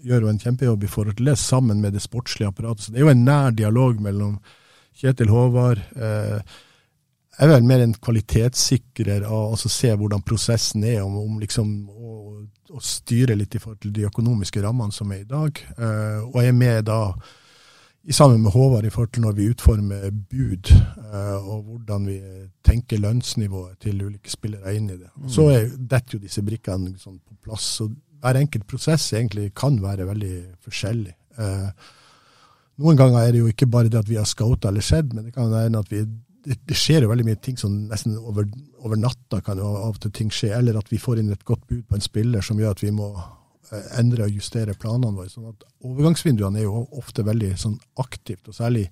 gjør 0.07 0.25
jo 0.25 0.31
en 0.31 0.39
kjempejobb 0.39 0.85
i 0.87 0.91
forhold 0.93 1.19
til 1.19 1.31
det, 1.31 1.39
sammen 1.41 1.81
med 1.83 1.97
det 1.97 2.03
sportslige 2.05 2.53
apparatet. 2.53 2.85
Så 2.85 2.95
det 2.95 3.01
er 3.01 3.09
jo 3.09 3.13
en 3.15 3.25
nær 3.27 3.55
dialog 3.57 3.99
mellom 4.05 4.37
Kjetil 4.99 5.31
Håvard. 5.33 5.83
Eh, 5.99 6.59
jeg 7.39 7.47
er 7.47 7.53
vel 7.53 7.67
mer 7.71 7.83
en 7.85 7.95
kvalitetssikrer 7.95 9.27
av 9.27 9.53
å 9.55 9.71
se 9.71 9.93
hvordan 9.95 10.25
prosessen 10.27 10.83
er, 10.83 11.05
om, 11.05 11.21
om 11.21 11.37
liksom 11.39 11.69
å, 11.87 12.15
å, 12.75 12.81
styre 12.83 13.37
litt 13.39 13.55
i 13.55 13.61
forhold 13.63 13.85
til 13.85 13.93
de 13.95 14.09
økonomiske 14.09 14.63
rammene 14.65 14.95
som 14.95 15.13
er 15.15 15.23
i 15.23 15.29
dag. 15.29 15.61
Eh, 15.77 16.25
og 16.25 16.41
jeg 16.43 16.51
er 16.51 16.59
med 16.59 16.89
da 16.91 17.03
sammen 18.17 18.43
med 18.43 18.55
Håvard 18.55 18.87
i 18.89 18.91
forhold 18.93 19.11
til 19.13 19.25
når 19.27 19.37
vi 19.37 19.49
utformer 19.53 20.09
bud, 20.31 20.71
uh, 21.13 21.39
og 21.43 21.63
hvordan 21.63 22.07
vi 22.09 22.19
tenker 22.65 23.03
lønnsnivået 23.03 23.79
til 23.85 24.01
ulike 24.07 24.33
spillere 24.33 24.75
inn 24.77 24.89
i 24.89 24.97
det. 24.97 25.11
Mm. 25.17 25.29
Så 25.35 25.49
detter 25.77 26.17
jo 26.17 26.23
disse 26.23 26.45
brikkene 26.45 26.95
sånn 27.01 27.19
på 27.21 27.37
plass. 27.45 27.75
Så 27.81 27.91
Hver 28.19 28.41
enkelt 28.41 28.67
prosess 28.67 29.13
egentlig 29.13 29.53
kan 29.55 29.77
være 29.83 30.09
veldig 30.09 30.37
forskjellig. 30.65 31.13
Uh, 31.39 31.69
noen 32.83 32.99
ganger 32.99 33.21
er 33.21 33.35
det 33.35 33.43
jo 33.43 33.51
ikke 33.51 33.69
bare 33.71 33.91
det 33.91 34.01
at 34.01 34.09
vi 34.09 34.19
har 34.19 34.27
scouta 34.27 34.71
eller 34.71 34.83
sett, 34.87 35.13
men 35.13 35.29
det 35.29 35.35
kan 35.35 35.51
være 35.51 35.79
at 35.79 35.93
vi 35.93 36.05
det, 36.49 36.77
skjer 36.77 37.05
jo 37.05 37.11
veldig 37.11 37.27
mye 37.27 37.39
ting 37.43 37.59
som 37.61 37.73
nesten 37.91 38.17
over, 38.19 38.47
over 38.85 39.01
natta 39.01 39.41
kan 39.45 39.59
jo 39.61 39.69
av 39.69 39.97
og 39.97 40.01
til 40.03 40.15
ting 40.15 40.31
skje, 40.33 40.53
eller 40.57 40.79
at 40.79 40.91
vi 40.93 41.01
får 41.01 41.21
inn 41.21 41.33
et 41.35 41.45
godt 41.45 41.67
bud 41.69 41.83
på 41.89 41.99
en 41.99 42.05
spiller 42.05 42.45
som 42.45 42.61
gjør 42.61 42.77
at 42.77 42.85
vi 42.85 42.93
må 42.95 43.11
eh, 43.11 43.27
endre 43.99 44.25
og 44.25 44.31
justere 44.35 44.75
planene 44.75 45.15
våre. 45.17 45.29
sånn 45.29 45.49
at 45.51 45.65
Overgangsvinduene 45.85 46.59
er 46.59 46.65
jo 46.69 46.87
ofte 46.99 47.23
veldig 47.27 47.53
sånn 47.59 47.79
aktivt, 47.99 48.49
og 48.49 48.55
særlig 48.55 48.89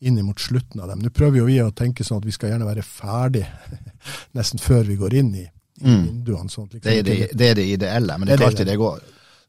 inn 0.00 0.18
mot 0.26 0.36
slutten 0.40 0.80
av 0.82 0.88
dem. 0.90 0.98
Nå 1.00 1.10
prøver 1.10 1.38
jo 1.38 1.44
vi 1.48 1.58
å 1.62 1.70
tenke 1.72 2.04
sånn 2.04 2.18
at 2.18 2.26
vi 2.28 2.32
skal 2.34 2.50
gjerne 2.50 2.66
være 2.68 2.82
ferdig 2.84 3.46
nesten 4.36 4.60
før 4.60 4.84
vi 4.84 4.96
går 5.00 5.14
inn 5.14 5.34
i, 5.34 5.44
i 5.46 5.50
Mm. 5.86 6.04
vinduene. 6.06 6.48
Sånn 6.48 6.68
liksom, 6.72 6.80
Det 6.82 6.98
er 6.98 7.02
det, 7.02 7.30
det 7.36 7.46
er 7.50 7.54
det 7.54 7.64
ideelle, 7.68 8.18
men 8.18 8.26
det 8.26 8.32
er 8.34 8.38
ikke 8.38 8.46
alltid 8.50 8.66
det 8.66 8.76
går. 8.80 9.00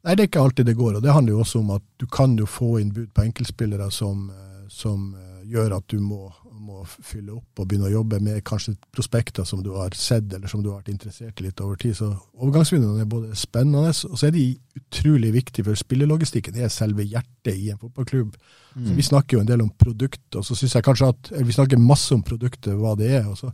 Nei, 0.04 0.16
det 0.16 0.24
er 0.24 0.28
ikke 0.28 0.42
alltid 0.44 0.66
det 0.66 0.76
går. 0.78 0.96
Og 0.96 1.04
det 1.04 1.14
handler 1.14 1.32
jo 1.34 1.40
også 1.44 1.60
om 1.60 1.72
at 1.72 1.82
du 1.98 2.06
kan 2.08 2.38
jo 2.38 2.46
få 2.46 2.80
inn 2.82 2.92
bud 2.92 3.14
på 3.16 3.24
enkeltspillere 3.24 3.88
som, 3.92 4.30
eh, 4.30 4.68
som 4.70 5.14
eh, 5.16 5.46
gjør 5.52 5.78
at 5.78 5.88
du 5.88 6.00
må, 6.00 6.32
må 6.60 6.84
fylle 6.86 7.36
opp 7.36 7.62
og 7.62 7.68
begynne 7.68 7.90
å 7.90 7.94
jobbe 7.94 8.20
med 8.24 8.44
kanskje 8.48 8.76
prospekter 8.94 9.46
som 9.48 9.64
du 9.64 9.72
har 9.76 9.96
sett, 9.98 10.30
eller 10.34 10.52
som 10.52 10.64
du 10.64 10.70
har 10.72 10.82
vært 10.82 10.94
interessert 10.94 11.42
i 11.42 11.48
litt 11.48 11.62
over 11.64 11.80
tid. 11.82 11.96
Så 11.98 12.10
overgangsvinduene 12.38 13.04
er 13.04 13.10
både 13.12 13.38
spennende, 13.38 13.94
og 14.10 14.18
så 14.20 14.28
er 14.28 14.36
de 14.36 14.46
utrolig 14.80 15.34
viktige, 15.36 15.68
for 15.68 15.80
spillelogistikken 15.80 16.56
det 16.58 16.66
er 16.68 16.74
selve 16.74 17.06
hjertet 17.08 17.54
i 17.54 17.72
en 17.74 17.82
fotballklubb. 17.82 18.38
Så 18.78 18.94
Vi 18.98 19.06
snakker 19.06 19.38
jo 19.38 19.42
en 19.42 19.50
del 19.50 19.62
om 19.62 19.74
produkt, 19.74 20.28
og 20.36 20.46
så 20.46 20.56
syns 20.56 20.76
jeg 20.76 20.86
kanskje 20.86 21.12
at 21.14 21.32
eller 21.32 21.46
Vi 21.46 21.58
snakker 21.58 21.82
masse 21.82 22.14
om 22.14 22.24
produktet, 22.24 22.74
hva 22.78 22.96
det 22.98 23.12
er. 23.22 23.28
og 23.28 23.38
så 23.38 23.52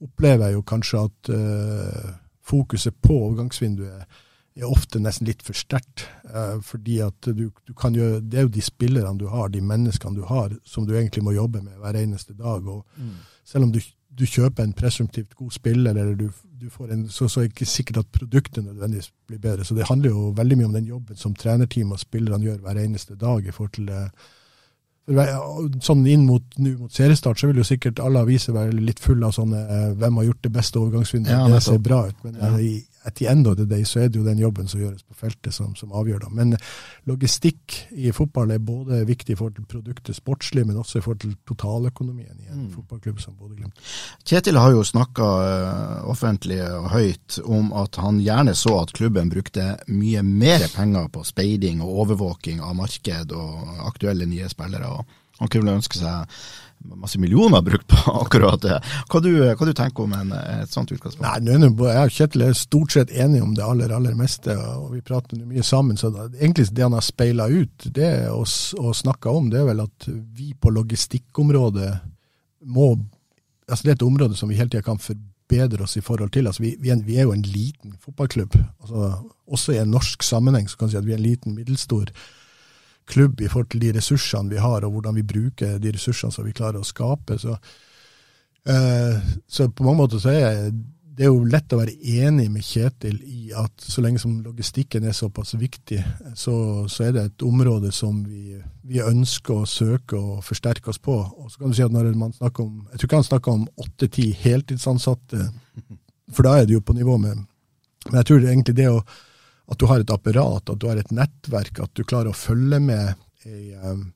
opplever 0.00 0.46
jeg 0.46 0.54
jo 0.54 0.62
kanskje 0.62 1.04
at 1.04 1.30
øh, 1.36 2.10
fokuset 2.42 2.94
på 3.02 3.12
overgangsvinduet 3.12 4.20
er 4.56 4.66
ofte 4.66 4.98
nesten 4.98 5.26
litt 5.26 5.42
for 5.42 5.54
sterkt. 5.54 6.06
eh, 6.34 6.58
fordi 6.62 7.00
at 7.00 7.14
du, 7.22 7.50
du 7.66 7.72
kan 7.74 7.94
gjøre, 7.94 8.20
Det 8.20 8.38
er 8.38 8.42
jo 8.42 8.48
de 8.48 8.60
spillerne 8.62 9.18
du 9.18 9.28
har, 9.28 9.48
de 9.48 9.60
menneskene 9.60 10.16
du 10.16 10.22
har, 10.22 10.50
som 10.64 10.86
du 10.86 10.94
egentlig 10.94 11.22
må 11.22 11.32
jobbe 11.32 11.62
med 11.62 11.78
hver 11.78 11.96
eneste 11.96 12.34
dag. 12.34 12.66
og 12.66 12.84
Selv 13.44 13.64
om 13.64 13.72
du, 13.72 13.80
du 14.10 14.24
kjøper 14.26 14.62
en 14.62 14.72
presumptivt 14.72 15.34
god 15.36 15.50
spiller, 15.50 15.90
eller 15.90 16.14
du, 16.14 16.30
du 16.60 16.70
får 16.70 16.92
en, 16.92 17.08
så, 17.08 17.28
så 17.28 17.40
er 17.40 17.44
det 17.44 17.52
ikke 17.54 17.66
sikkert 17.66 17.96
at 17.96 18.12
produktet 18.12 18.64
nødvendigvis 18.64 19.12
blir 19.26 19.38
bedre. 19.38 19.64
Så 19.64 19.74
det 19.74 19.86
handler 19.88 20.10
jo 20.10 20.30
veldig 20.36 20.58
mye 20.58 20.66
om 20.66 20.74
den 20.74 20.86
jobben 20.86 21.16
som 21.16 21.34
trenerteam 21.34 21.92
og 21.92 22.00
spillerne 22.00 22.44
gjør 22.44 22.58
hver 22.58 22.78
eneste 22.84 23.14
dag. 23.14 23.46
i 23.46 23.50
forhold 23.50 23.72
til 23.72 23.86
det 23.86 24.10
Sånn 25.82 26.04
inn 26.06 26.22
mot, 26.26 26.44
mot 26.60 26.92
seriestart 26.92 27.40
så 27.40 27.48
vil 27.50 27.56
jo 27.58 27.64
sikkert 27.66 27.98
alle 27.98 28.20
aviser 28.22 28.54
være 28.54 28.76
litt 28.76 29.00
fulle 29.02 29.26
av 29.26 29.32
sånne 29.34 29.58
eh, 29.58 29.88
'hvem 29.96 30.20
har 30.20 30.24
gjort 30.28 30.42
det 30.42 30.52
beste 30.52 30.78
overgangsvinduet', 30.78 31.32
Ja, 31.32 31.48
det 31.48 31.62
ser 31.62 31.78
bra 31.82 32.06
ut. 32.06 32.20
Men 32.22 32.36
ja. 32.38 32.50
i, 32.58 32.84
at 33.04 33.14
the 33.16 33.28
end 33.30 33.46
of 33.46 33.56
the 33.56 33.64
day 33.64 33.84
så 33.84 34.00
er 34.00 34.08
det 34.08 34.20
jo 34.20 34.26
den 34.26 34.38
jobben 34.38 34.68
som 34.68 34.80
gjøres 34.80 35.02
på 35.08 35.14
feltet 35.16 35.54
som, 35.56 35.72
som 35.76 35.92
avgjør 35.96 36.24
det. 36.24 36.30
Men 36.36 36.54
logistikk 37.08 37.76
i 37.96 38.12
fotball 38.12 38.52
er 38.52 38.60
både 38.64 39.00
viktig 39.08 39.32
i 39.34 39.38
forhold 39.38 39.56
til 39.56 39.68
produktet 39.70 40.18
sportslig, 40.18 40.66
men 40.68 40.76
også 40.80 41.00
i 41.00 41.04
forhold 41.04 41.22
til 41.24 41.36
totaløkonomien 41.48 42.42
i 42.44 42.50
en 42.52 42.68
fotballklubb 42.74 43.22
som 43.22 43.38
Bodø-Glimt. 43.38 43.80
Kjetil 44.28 44.60
har 44.60 44.74
jo 44.74 44.84
snakka 44.84 45.28
offentlig 46.12 46.60
og 46.66 46.90
høyt 46.92 47.40
om 47.44 47.72
at 47.80 47.96
han 48.02 48.20
gjerne 48.20 48.54
så 48.58 48.76
at 48.82 48.92
klubben 48.96 49.32
brukte 49.32 49.72
mye 49.88 50.24
mer 50.26 50.66
penger 50.74 51.08
på 51.12 51.24
speiding 51.24 51.80
og 51.84 52.04
overvåking 52.04 52.60
av 52.60 52.76
marked 52.76 53.32
og 53.32 53.86
aktuelle 53.88 54.28
nye 54.28 54.48
spillere. 54.52 54.92
og 54.92 55.40
Han 55.40 55.48
kunne 55.48 55.78
ønske 55.80 55.96
seg 56.02 56.28
masse 56.84 57.18
millioner 57.20 57.62
brukt 57.62 57.86
på 57.88 58.12
akkurat 58.22 58.62
det. 58.62 58.78
Hva 59.12 59.20
du, 59.24 59.30
hva 59.44 59.66
du 59.68 59.72
tenker 59.76 60.04
om 60.06 60.12
en, 60.16 60.32
et 60.62 60.72
sånt 60.72 60.92
utgangspunkt? 60.92 61.24
Nei, 61.26 61.58
nå 61.60 61.68
jeg 61.68 62.04
og 62.08 62.14
Kjetil 62.16 62.44
er 62.46 62.56
stort 62.58 62.94
sett 62.96 63.10
enige 63.12 63.44
om 63.44 63.54
det 63.56 63.64
aller, 63.64 63.92
aller 63.96 64.14
meste, 64.18 64.56
og 64.56 64.90
vi 64.94 65.02
prater 65.04 65.40
mye 65.44 65.64
sammen. 65.66 65.98
Så 66.00 66.10
da, 66.14 66.26
egentlig 66.40 66.68
det 66.72 66.84
han 66.86 66.96
har 66.96 67.04
speila 67.06 67.48
ut 67.52 67.88
det 67.96 68.10
s- 68.46 68.74
og 68.78 68.94
snakka 68.96 69.30
om, 69.36 69.50
det 69.52 69.60
er 69.62 69.68
vel 69.70 69.84
at 69.84 70.08
vi 70.10 70.52
på 70.54 70.72
logistikkområdet 70.74 71.92
må 72.66 72.92
altså 73.70 73.84
Det 73.86 73.90
er 73.92 73.98
et 74.00 74.02
område 74.02 74.34
som 74.34 74.48
vi 74.50 74.56
hele 74.58 74.66
tida 74.68 74.82
kan 74.82 74.98
forbedre 74.98 75.84
oss 75.84 75.92
i 75.96 76.00
forhold 76.02 76.32
til. 76.34 76.48
altså 76.50 76.62
Vi, 76.64 76.72
vi, 76.82 76.90
er, 76.90 76.96
vi 77.06 77.16
er 77.20 77.28
jo 77.28 77.32
en 77.36 77.42
liten 77.46 77.92
fotballklubb. 78.02 78.56
altså 78.82 79.12
Også 79.46 79.72
i 79.72 79.78
en 79.78 79.92
norsk 79.94 80.22
sammenheng 80.26 80.66
så 80.68 80.76
kan 80.76 80.88
vi 80.88 80.96
si 80.96 80.98
at 80.98 81.06
vi 81.06 81.12
er 81.14 81.20
en 81.20 81.22
liten, 81.28 81.54
middelstor 81.54 82.10
klubb 83.10 83.42
i 83.42 83.50
forhold 83.50 83.72
til 83.74 83.84
de 83.84 83.92
ressursene 83.98 84.54
vi 84.54 84.62
har, 84.62 84.86
og 84.86 84.94
hvordan 84.94 85.18
vi 85.18 85.26
bruker 85.26 85.78
de 85.82 85.94
ressursene 85.96 86.34
som 86.34 86.46
vi 86.46 86.56
klarer 86.56 86.80
å 86.80 86.86
skape. 86.86 87.38
Så, 87.42 87.56
eh, 88.66 89.30
så 89.48 89.68
på 89.68 89.86
mange 89.86 90.04
måter 90.04 90.22
så 90.22 90.34
er 90.34 90.70
det 91.20 91.26
er 91.26 91.34
jo 91.34 91.48
lett 91.52 91.72
å 91.74 91.78
være 91.82 91.98
enig 92.22 92.46
med 92.48 92.64
Kjetil 92.64 93.18
i 93.28 93.50
at 93.52 93.82
så 93.84 94.00
lenge 94.00 94.22
som 94.22 94.38
logistikken 94.40 95.04
er 95.04 95.12
såpass 95.12 95.52
viktig, 95.60 95.98
så, 96.38 96.54
så 96.88 97.04
er 97.04 97.12
det 97.12 97.24
et 97.26 97.44
område 97.44 97.90
som 97.92 98.22
vi, 98.24 98.54
vi 98.88 99.02
ønsker 99.04 99.58
å 99.58 99.66
søke 99.68 100.16
og 100.16 100.38
forsterke 100.46 100.88
oss 100.88 101.00
på. 101.02 101.18
Og 101.20 101.50
så 101.52 101.60
kan 101.60 101.74
du 101.74 101.76
si 101.76 101.84
at 101.84 101.92
når 101.92 102.14
man 102.16 102.32
snakker 102.32 102.64
om 102.64 102.86
Jeg 102.86 103.02
tror 103.02 103.08
ikke 103.10 103.20
han 103.20 103.28
snakker 103.28 103.58
om 103.58 103.66
åtte-ti 103.84 104.30
heltidsansatte, 104.46 105.50
for 106.32 106.48
da 106.48 106.54
er 106.56 106.70
det 106.70 106.78
jo 106.78 106.86
på 106.88 106.96
nivå 106.96 107.18
med 107.20 107.42
Men 108.06 108.20
jeg 108.22 108.30
tror 108.30 108.46
egentlig 108.46 108.78
det 108.78 108.88
å 108.88 109.02
at 109.70 109.78
du 109.78 109.86
har 109.86 110.02
et 110.02 110.12
apparat, 110.12 110.70
at 110.70 110.78
du 110.80 110.88
har 110.90 110.98
et 110.98 111.12
nettverk, 111.14 111.82
at 111.84 111.92
du 111.94 112.02
klarer 112.04 112.32
å 112.32 112.36
følge 112.36 112.80
med 112.82 113.14
i 113.46 113.72
um, 113.78 114.08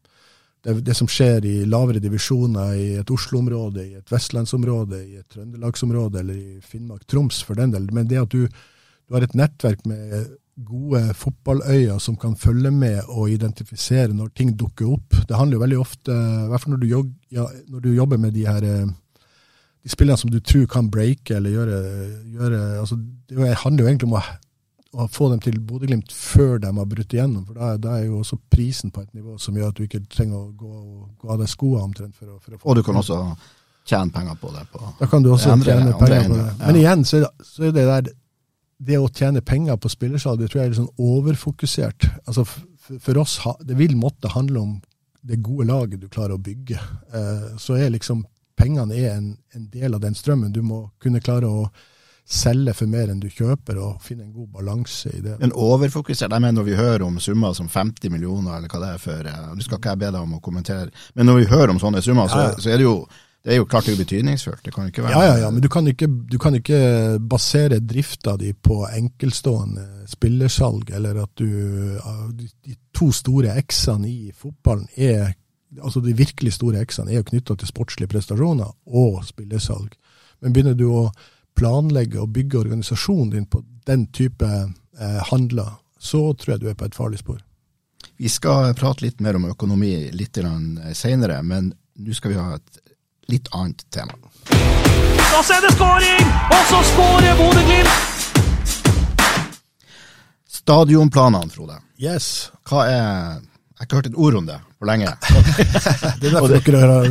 det, 0.65 0.79
det 0.87 0.95
som 0.97 1.09
skjer 1.11 1.45
i 1.47 1.57
lavere 1.69 2.01
divisjoner 2.03 2.77
i 2.81 2.87
et 3.01 3.11
Oslo-område, 3.13 3.85
i 3.85 3.99
et 3.99 4.13
vestlandsområde, 4.13 5.03
i 5.05 5.19
et 5.21 5.29
trøndelagsområde 5.33 6.23
eller 6.23 6.39
i 6.39 6.63
Finnmark-Troms 6.65 7.43
for 7.45 7.61
den 7.61 7.75
del. 7.75 7.91
Men 7.95 8.09
det 8.09 8.23
at 8.23 8.33
du, 8.33 8.49
du 8.49 9.17
har 9.17 9.27
et 9.27 9.37
nettverk 9.37 9.85
med 9.89 10.33
gode 10.65 11.03
fotballøyer 11.19 11.99
som 12.03 12.17
kan 12.21 12.37
følge 12.39 12.71
med 12.71 13.01
og 13.11 13.31
identifisere 13.33 14.15
når 14.15 14.31
ting 14.39 14.55
dukker 14.59 14.93
opp. 14.95 15.17
Det 15.29 15.37
handler 15.37 15.59
jo 15.59 15.65
veldig 15.65 15.81
ofte, 15.83 16.15
i 16.15 16.51
hvert 16.51 16.63
fall 16.63 16.77
når 16.77 16.83
du, 16.83 16.91
jog, 16.93 17.11
ja, 17.35 17.47
når 17.69 17.85
du 17.85 17.91
jobber 17.93 18.23
med 18.23 18.37
de 18.37 18.47
her 18.47 18.69
eh, 18.69 18.93
de 19.85 19.93
spillene 19.93 20.17
som 20.17 20.33
du 20.33 20.39
tror 20.41 20.65
kan 20.71 20.89
breake 20.89 21.35
eller 21.37 21.53
gjøre, 21.53 21.79
gjøre 22.39 22.61
altså, 22.81 22.97
Det 23.29 23.57
handler 23.67 23.85
jo 23.85 23.89
egentlig 23.91 24.09
om 24.09 24.17
å 24.17 24.23
å 24.95 25.09
få 25.11 25.29
dem 25.33 25.41
til 25.43 25.57
Bodø-Glimt 25.61 26.13
før 26.15 26.59
de 26.63 26.71
har 26.77 26.87
brutt 26.87 27.13
igjennom. 27.17 27.45
For 27.49 27.59
da, 27.59 27.73
da 27.83 27.97
er 27.99 28.05
jo 28.07 28.21
også 28.23 28.39
prisen 28.53 28.93
på 28.95 29.03
et 29.03 29.13
nivå 29.17 29.35
som 29.43 29.57
gjør 29.59 29.73
at 29.73 29.79
du 29.81 29.85
ikke 29.89 30.01
trenger 30.13 30.39
å 30.39 30.53
gå, 30.55 30.73
gå 31.21 31.31
av 31.35 31.41
deg 31.43 31.51
skoene 31.51 31.83
omtrent. 31.89 32.15
For 32.17 32.31
å, 32.31 32.39
for 32.43 32.55
å 32.55 32.61
få 32.63 32.71
Og 32.71 32.77
du 32.79 32.83
kan 32.87 33.01
også 33.01 33.19
tjene 33.91 34.15
penger 34.15 34.37
på 34.41 34.53
det. 34.55 34.63
På. 34.73 34.83
Da 35.01 35.07
kan 35.11 35.23
du 35.27 35.33
også 35.35 35.51
andre- 35.53 35.73
tjene 35.75 35.87
andre 35.93 35.99
penger 35.99 36.29
på 36.29 36.35
enden, 36.35 36.45
det. 36.47 36.53
ja. 36.61 36.67
Men 36.71 36.79
igjen 36.83 37.05
så 37.05 37.17
er, 37.19 37.25
det, 37.27 37.49
så 37.51 37.67
er 37.69 37.75
det 37.77 37.87
der 37.91 38.13
Det 38.85 38.97
å 38.99 39.07
tjene 39.09 39.41
penger 39.41 39.77
på 39.81 39.89
spillersalg, 39.89 40.41
det 40.41 40.49
tror 40.51 40.61
jeg 40.61 40.67
er 40.67 40.73
litt 40.73 40.81
sånn 40.81 41.05
overfokusert. 41.35 42.07
Altså 42.27 42.43
f- 42.45 42.61
f- 42.89 42.99
For 43.01 43.19
oss 43.23 43.37
det 43.65 43.77
vil 43.79 43.95
måtte 43.97 44.29
handle 44.35 44.61
om 44.61 44.73
det 45.25 45.39
gode 45.43 45.67
laget 45.71 46.01
du 46.03 46.09
klarer 46.13 46.35
å 46.37 46.43
bygge. 46.43 46.77
Eh, 47.15 47.45
så 47.57 47.79
er 47.81 47.91
liksom 47.95 48.25
pengene 48.59 48.93
er 48.99 49.15
en, 49.17 49.31
en 49.55 49.69
del 49.73 49.95
av 49.97 50.01
den 50.03 50.15
strømmen. 50.15 50.53
Du 50.53 50.61
må 50.63 50.91
kunne 51.01 51.21
klare 51.25 51.49
å 51.49 51.69
selge 52.25 52.73
for 52.75 52.89
mer 52.89 53.11
enn 53.13 53.21
du 53.21 53.29
kjøper, 53.29 53.77
og 53.85 54.01
finne 54.03 54.25
en 54.25 54.33
god 54.33 54.49
balanse 54.57 55.11
i 55.13 55.21
det. 55.21 55.37
Men 55.43 55.53
overfokusert, 55.53 56.33
jeg 56.33 56.41
mener 56.41 56.57
når 56.57 56.69
vi 56.71 56.79
hører 56.79 57.05
om 57.05 57.21
summer 57.21 57.53
som 57.53 57.69
50 57.69 58.11
millioner, 58.11 58.57
eller 58.57 58.73
hva 58.73 58.81
det 58.81 58.95
er 58.95 59.03
for 59.03 59.29
Nå 59.55 59.67
skal 59.67 59.79
ikke 59.79 59.93
jeg 59.93 60.03
be 60.07 60.11
deg 60.15 60.23
om 60.23 60.39
å 60.39 60.41
kommentere, 60.45 60.89
men 61.15 61.29
når 61.29 61.43
vi 61.43 61.53
hører 61.53 61.75
om 61.75 61.83
sånne 61.83 62.03
summer, 62.03 62.29
så, 62.33 62.41
Ja, 62.41 62.51
ja. 62.55 62.59
så 62.65 62.73
er 62.73 62.81
det 62.81 62.89
jo 62.89 62.97
det 63.45 63.53
er 63.53 63.59
jo 63.59 63.67
klart 63.69 63.85
det 63.85 63.93
er 63.93 63.99
betydningsfullt. 64.01 64.63
Det 64.65 64.73
kan 64.73 64.87
jo 64.87 64.89
ikke 64.89 65.03
være 65.05 65.13
Ja, 65.21 65.25
ja, 65.27 65.37
ja, 65.43 65.49
men 65.53 65.61
du 65.61 65.69
kan 65.69 65.85
ikke, 65.87 66.07
du 66.09 66.39
kan 66.41 66.55
ikke 66.57 67.19
basere 67.21 67.77
drifta 67.85 68.39
di 68.41 68.55
på 68.57 68.87
enkeltstående 68.89 69.85
spillersalg, 70.09 70.89
eller 70.97 71.19
at 71.27 71.31
du 71.37 71.99
De, 72.33 72.49
de 72.65 72.77
to 72.97 73.11
store 73.13 73.53
X-ene 73.61 74.09
i 74.09 74.33
fotballen 74.33 74.89
er 74.97 75.35
Altså 75.83 76.01
de 76.01 76.15
virkelig 76.17 76.55
store 76.57 76.81
X-ene 76.87 77.11
er 77.13 77.21
jo 77.21 77.29
knytta 77.29 77.57
til 77.59 77.69
sportslige 77.69 78.09
prestasjoner 78.09 78.73
og 78.87 79.25
spillersalg. 79.27 79.93
Men 80.41 80.53
begynner 80.55 80.77
du 80.79 80.87
å 80.89 81.09
planlegge 81.57 82.21
og 82.21 82.33
bygge 82.35 82.59
organisasjonen 82.59 83.31
din 83.31 83.47
på 83.47 83.63
den 83.87 84.07
type 84.13 84.47
eh, 84.47 85.21
handler, 85.31 85.77
så 85.99 86.33
tror 86.35 86.55
jeg 86.55 86.61
du 86.61 86.69
er 86.71 86.79
på 86.79 86.89
et 86.89 86.97
farlig 86.97 87.21
spor. 87.23 87.41
Vi 88.17 88.29
skal 88.29 88.75
prate 88.79 89.05
litt 89.05 89.21
mer 89.25 89.37
om 89.39 89.49
økonomi 89.51 90.11
litt 90.15 90.39
senere, 90.95 91.43
men 91.43 91.73
nå 91.99 92.15
skal 92.15 92.31
vi 92.31 92.39
ha 92.39 92.55
et 92.57 92.79
litt 93.33 93.49
annet 93.53 93.83
tema. 93.91 94.15
Og 95.35 95.43
så 95.43 95.57
er 95.57 95.65
det 95.65 95.73
skåring! 95.75 96.29
Og 96.55 96.69
så 96.71 96.83
skårer 96.93 97.41
Bodø-Glimt! 97.41 98.13
Stadionplanene, 100.55 101.51
Frode. 101.51 101.81
Yes. 102.01 102.53
Hva 102.69 102.87
er 102.89 103.01
Jeg 103.75 103.81
har 103.81 103.89
ikke 103.89 103.99
hørt 103.99 104.07
et 104.07 104.21
ord 104.23 104.37
om 104.39 104.47
det 104.47 104.61
for 104.85 104.91
lenge. 104.93 105.11
Det 106.21 106.29
er 106.29 106.37
derfor 106.37 106.53
dere 106.53 106.81
har, 106.85 107.09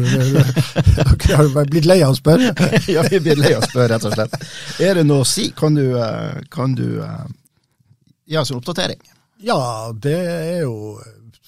dere 1.25 1.37
har 1.41 1.71
blitt 1.71 1.89
lei 1.89 1.99
av 2.05 2.13
å 2.13 2.17
spørre. 2.17 2.53
ja, 2.95 3.05
vi 3.09 3.21
blir 3.23 3.41
lei 3.41 3.55
av 3.57 3.65
å 3.65 3.69
spørre, 3.69 3.89
rett 3.95 4.07
og 4.07 4.15
slett. 4.15 4.37
Er 4.83 4.99
det 4.99 5.07
noe 5.09 5.25
å 5.25 5.27
si? 5.27 5.49
Kan 5.57 5.77
du, 5.79 5.85
eh, 5.97 6.39
kan 6.53 6.77
du 6.77 7.01
eh, 7.03 7.25
gi 8.29 8.39
oss 8.39 8.53
en 8.53 8.61
oppdatering? 8.61 9.01
Ja, 9.43 9.91
det 9.91 10.19
er 10.29 10.63
jo 10.63 10.99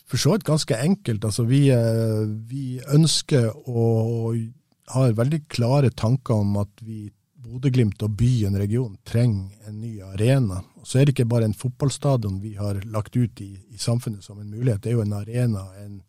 for 0.06 0.22
så 0.22 0.36
vidt 0.36 0.46
ganske 0.48 0.78
enkelt. 0.78 1.26
Altså, 1.26 1.46
vi, 1.50 1.68
eh, 1.74 2.26
vi 2.50 2.80
ønsker 2.94 3.52
å 3.66 3.86
har 4.88 5.16
veldig 5.18 5.48
klare 5.50 5.90
tanker 5.90 6.42
om 6.44 6.58
at 6.62 6.82
vi, 6.86 7.08
Bodø-Glimt 7.46 8.02
og 8.06 8.16
byen, 8.18 8.58
regionen, 8.58 8.98
trenger 9.06 9.70
en 9.70 9.80
ny 9.82 10.00
arena. 10.02 10.62
Og 10.82 10.88
så 10.88 11.00
er 11.00 11.06
det 11.06 11.16
ikke 11.16 11.30
bare 11.30 11.46
en 11.50 11.58
fotballstadion 11.58 12.40
vi 12.42 12.56
har 12.58 12.80
lagt 12.90 13.16
ut 13.18 13.42
i, 13.42 13.52
i 13.74 13.78
samfunnet 13.82 14.26
som 14.26 14.40
en 14.42 14.50
mulighet. 14.50 14.82
Det 14.84 14.92
er 14.92 14.98
jo 14.98 15.06
en 15.06 15.18
arena, 15.18 15.66
en, 15.84 16.00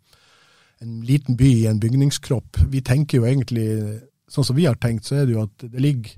en 0.85 1.01
liten 1.09 1.37
by 1.37 1.49
i 1.63 1.67
en 1.71 1.81
bygningskropp. 1.81 2.61
Vi 2.73 2.83
tenker 2.85 3.21
jo 3.21 3.29
egentlig, 3.29 3.69
sånn 4.29 4.47
som 4.47 4.57
vi 4.59 4.67
har 4.69 4.77
tenkt, 4.81 5.09
så 5.09 5.21
er 5.21 5.29
det 5.29 5.37
jo 5.37 5.45
at 5.47 5.67
det 5.73 5.83
ligger 5.83 6.17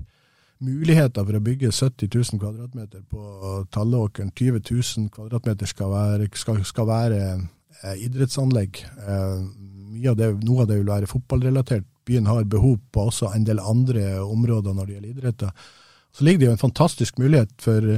muligheter 0.59 1.23
for 1.23 1.37
å 1.37 1.43
bygge 1.43 1.71
70 1.71 2.09
000 2.11 2.41
kvadratmeter 2.41 3.03
på 3.07 3.63
Tallåkeren. 3.71 4.33
20 4.35 4.59
000 4.67 5.11
kvadratmeter 5.13 5.69
skal 5.69 5.93
være, 5.93 6.27
skal, 6.35 6.59
skal 6.67 6.89
være 6.89 7.21
eh, 7.29 7.95
idrettsanlegg. 8.05 8.81
Eh, 8.99 10.09
av 10.09 10.17
det, 10.19 10.29
noe 10.43 10.63
av 10.63 10.69
det 10.69 10.79
vil 10.81 10.91
være 10.91 11.09
fotballrelatert. 11.11 11.87
Byen 12.09 12.27
har 12.29 12.47
behov 12.49 12.79
på 12.91 13.07
også 13.09 13.31
en 13.35 13.45
del 13.47 13.61
andre 13.61 14.19
områder 14.23 14.75
når 14.75 14.87
det 14.87 14.97
gjelder 14.97 15.13
idretter. 15.13 15.69
Så 16.15 16.25
ligger 16.25 16.41
det 16.41 16.49
jo 16.49 16.55
en 16.57 16.65
fantastisk 16.65 17.19
mulighet 17.21 17.53
for 17.61 17.95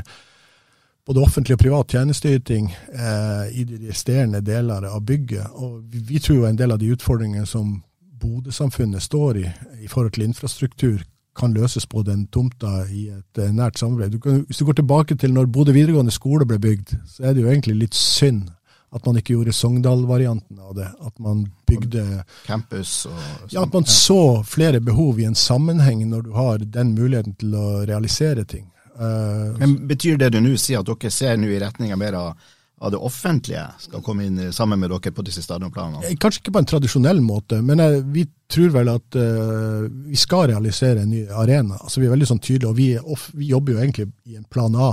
både 1.05 1.21
offentlig 1.21 1.55
og 1.55 1.61
privat 1.63 1.95
tjenesteyting 1.95 2.67
eh, 2.93 3.45
i 3.57 3.65
de 3.67 3.79
resterende 3.87 4.41
deler 4.45 4.85
av 4.89 5.01
bygget. 5.05 5.53
Og 5.53 5.81
vi, 5.89 6.03
vi, 6.07 6.19
tror 6.19 6.41
jo 6.41 6.49
en 6.49 6.59
del 6.59 6.71
av 6.71 6.81
de 6.81 6.91
utfordringene 6.93 7.47
som 7.49 7.79
Bodø-samfunnet 8.21 9.01
står 9.01 9.41
i 9.41 9.47
i 9.81 9.87
forhold 9.89 10.13
til 10.13 10.27
infrastruktur, 10.27 11.01
kan 11.35 11.53
løses 11.55 11.87
på 11.87 12.03
den 12.03 12.25
tomta 12.27 12.83
i 12.91 13.07
et 13.09 13.39
eh, 13.39 13.53
nært 13.55 13.79
samarbeid. 13.79 14.11
Du 14.11 14.19
kan, 14.19 14.41
hvis 14.45 14.59
du 14.59 14.65
går 14.67 14.81
tilbake 14.81 15.15
til 15.15 15.33
når 15.33 15.47
Bodø 15.47 15.73
videregående 15.73 16.13
skole 16.13 16.45
ble 16.45 16.59
bygd, 16.59 16.97
så 17.07 17.23
er 17.23 17.33
det 17.33 17.45
jo 17.45 17.53
egentlig 17.53 17.77
litt 17.85 17.97
synd 17.97 18.49
at 18.91 19.05
man 19.07 19.17
ikke 19.17 19.37
gjorde 19.37 19.53
Sogndal-varianten 19.55 20.59
av 20.59 20.75
det. 20.75 20.89
At 20.99 21.19
man 21.23 21.45
bygde 21.67 22.23
Campus 22.43 23.05
og 23.07 23.15
sånt. 23.15 23.53
Ja, 23.53 23.63
at 23.63 23.73
man 23.73 23.87
så 23.87 24.43
flere 24.43 24.81
behov 24.83 25.19
i 25.19 25.27
en 25.29 25.37
sammenheng 25.39 26.03
når 26.09 26.25
du 26.27 26.33
har 26.35 26.59
den 26.59 26.91
muligheten 26.97 27.37
til 27.39 27.55
å 27.55 27.85
realisere 27.87 28.43
ting. 28.43 28.67
Uh, 28.99 29.59
Men 29.59 29.77
Betyr 29.87 30.17
det 30.19 30.33
du 30.33 30.41
nå 30.43 30.55
sier 30.59 30.81
at 30.81 30.89
dere 30.89 31.13
ser 31.13 31.37
nå 31.39 31.51
i 31.51 31.59
retning 31.61 31.93
av 31.93 32.01
mer 32.01 32.17
av, 32.19 32.49
av 32.81 32.91
det 32.93 32.99
offentlige 32.99 33.63
skal 33.85 34.03
komme 34.05 34.25
inn 34.27 34.41
sammen 34.53 34.81
med 34.81 34.91
dere 34.91 35.13
på 35.15 35.25
disse 35.25 35.43
stadionplanene? 35.45 36.03
Eh, 36.09 36.17
kanskje 36.19 36.43
ikke 36.43 36.55
på 36.57 36.63
en 36.63 36.71
tradisjonell 36.73 37.21
måte, 37.23 37.61
men 37.65 37.83
jeg, 37.83 38.01
vi 38.11 38.25
tror 38.51 38.73
vel 38.75 38.91
at 38.91 39.19
uh, 39.19 39.87
vi 40.09 40.19
skal 40.19 40.49
realisere 40.51 41.05
en 41.05 41.13
ny 41.13 41.23
arena. 41.29 41.79
Altså 41.79 42.01
Vi 42.01 42.09
er 42.09 42.15
veldig 42.15 42.29
sånn 42.33 42.43
tydelige, 42.43 42.73
og 42.73 42.77
vi, 42.77 42.89
off, 42.99 43.29
vi 43.37 43.53
jobber 43.53 43.77
jo 43.77 43.85
egentlig 43.85 44.09
i 44.27 44.37
en 44.39 44.45
plan 44.49 44.75
A. 44.75 44.91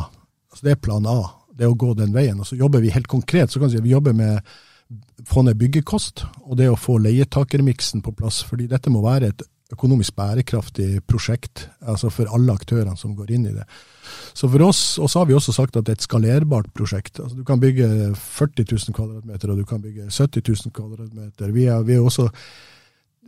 Altså 0.53 0.69
Det 0.69 0.77
er 0.77 0.87
plan 0.89 1.11
A 1.11 1.21
det 1.59 1.67
å 1.67 1.77
gå 1.77 1.93
den 1.99 2.15
veien. 2.15 2.39
Og 2.39 2.47
så 2.47 2.59
jobber 2.59 2.83
vi 2.85 2.95
helt 2.95 3.11
konkret. 3.11 3.51
så 3.51 3.59
kan 3.59 3.69
vi 3.69 3.77
si 3.77 3.83
Vi 3.83 3.97
jobber 3.97 4.15
med 4.15 4.39
å 4.39 5.27
få 5.27 5.43
ned 5.43 5.59
byggekost, 5.59 6.25
og 6.47 6.57
det 6.57 6.71
å 6.71 6.79
få 6.79 6.99
leietakermiksen 7.03 8.03
på 8.03 8.15
plass. 8.15 8.43
fordi 8.43 8.69
dette 8.69 8.91
må 8.91 9.03
være 9.03 9.29
et 9.29 9.43
økonomisk 9.73 10.17
bærekraftig 10.17 11.03
prosjekt 11.09 11.67
altså 11.85 12.09
for 12.13 12.31
alle 12.33 12.55
aktørene 12.57 12.97
som 12.97 13.13
går 13.17 13.35
inn 13.37 13.49
i 13.51 13.55
det. 13.57 13.67
Så 14.33 14.49
for 14.49 14.65
oss, 14.65 14.83
og 15.03 15.11
så 15.11 15.21
har 15.21 15.29
vi 15.29 15.37
også 15.37 15.53
sagt 15.53 15.77
at 15.77 15.85
det 15.85 15.93
er 15.93 15.99
et 15.99 16.07
skalerbart 16.07 16.71
prosjekt. 16.77 17.21
altså 17.21 17.37
Du 17.37 17.45
kan 17.45 17.61
bygge 17.61 18.15
40 18.17 18.65
000 18.65 18.97
kvadratmeter, 18.97 19.53
og 19.53 19.61
du 19.61 19.67
kan 19.69 19.83
bygge 19.85 20.09
70 20.09 20.43
000 20.49 20.73
kvadratmeter. 20.73 21.53
Vi, 21.53 21.67
er, 21.69 21.83
vi, 21.85 21.99
er 21.99 22.01
også, 22.01 22.29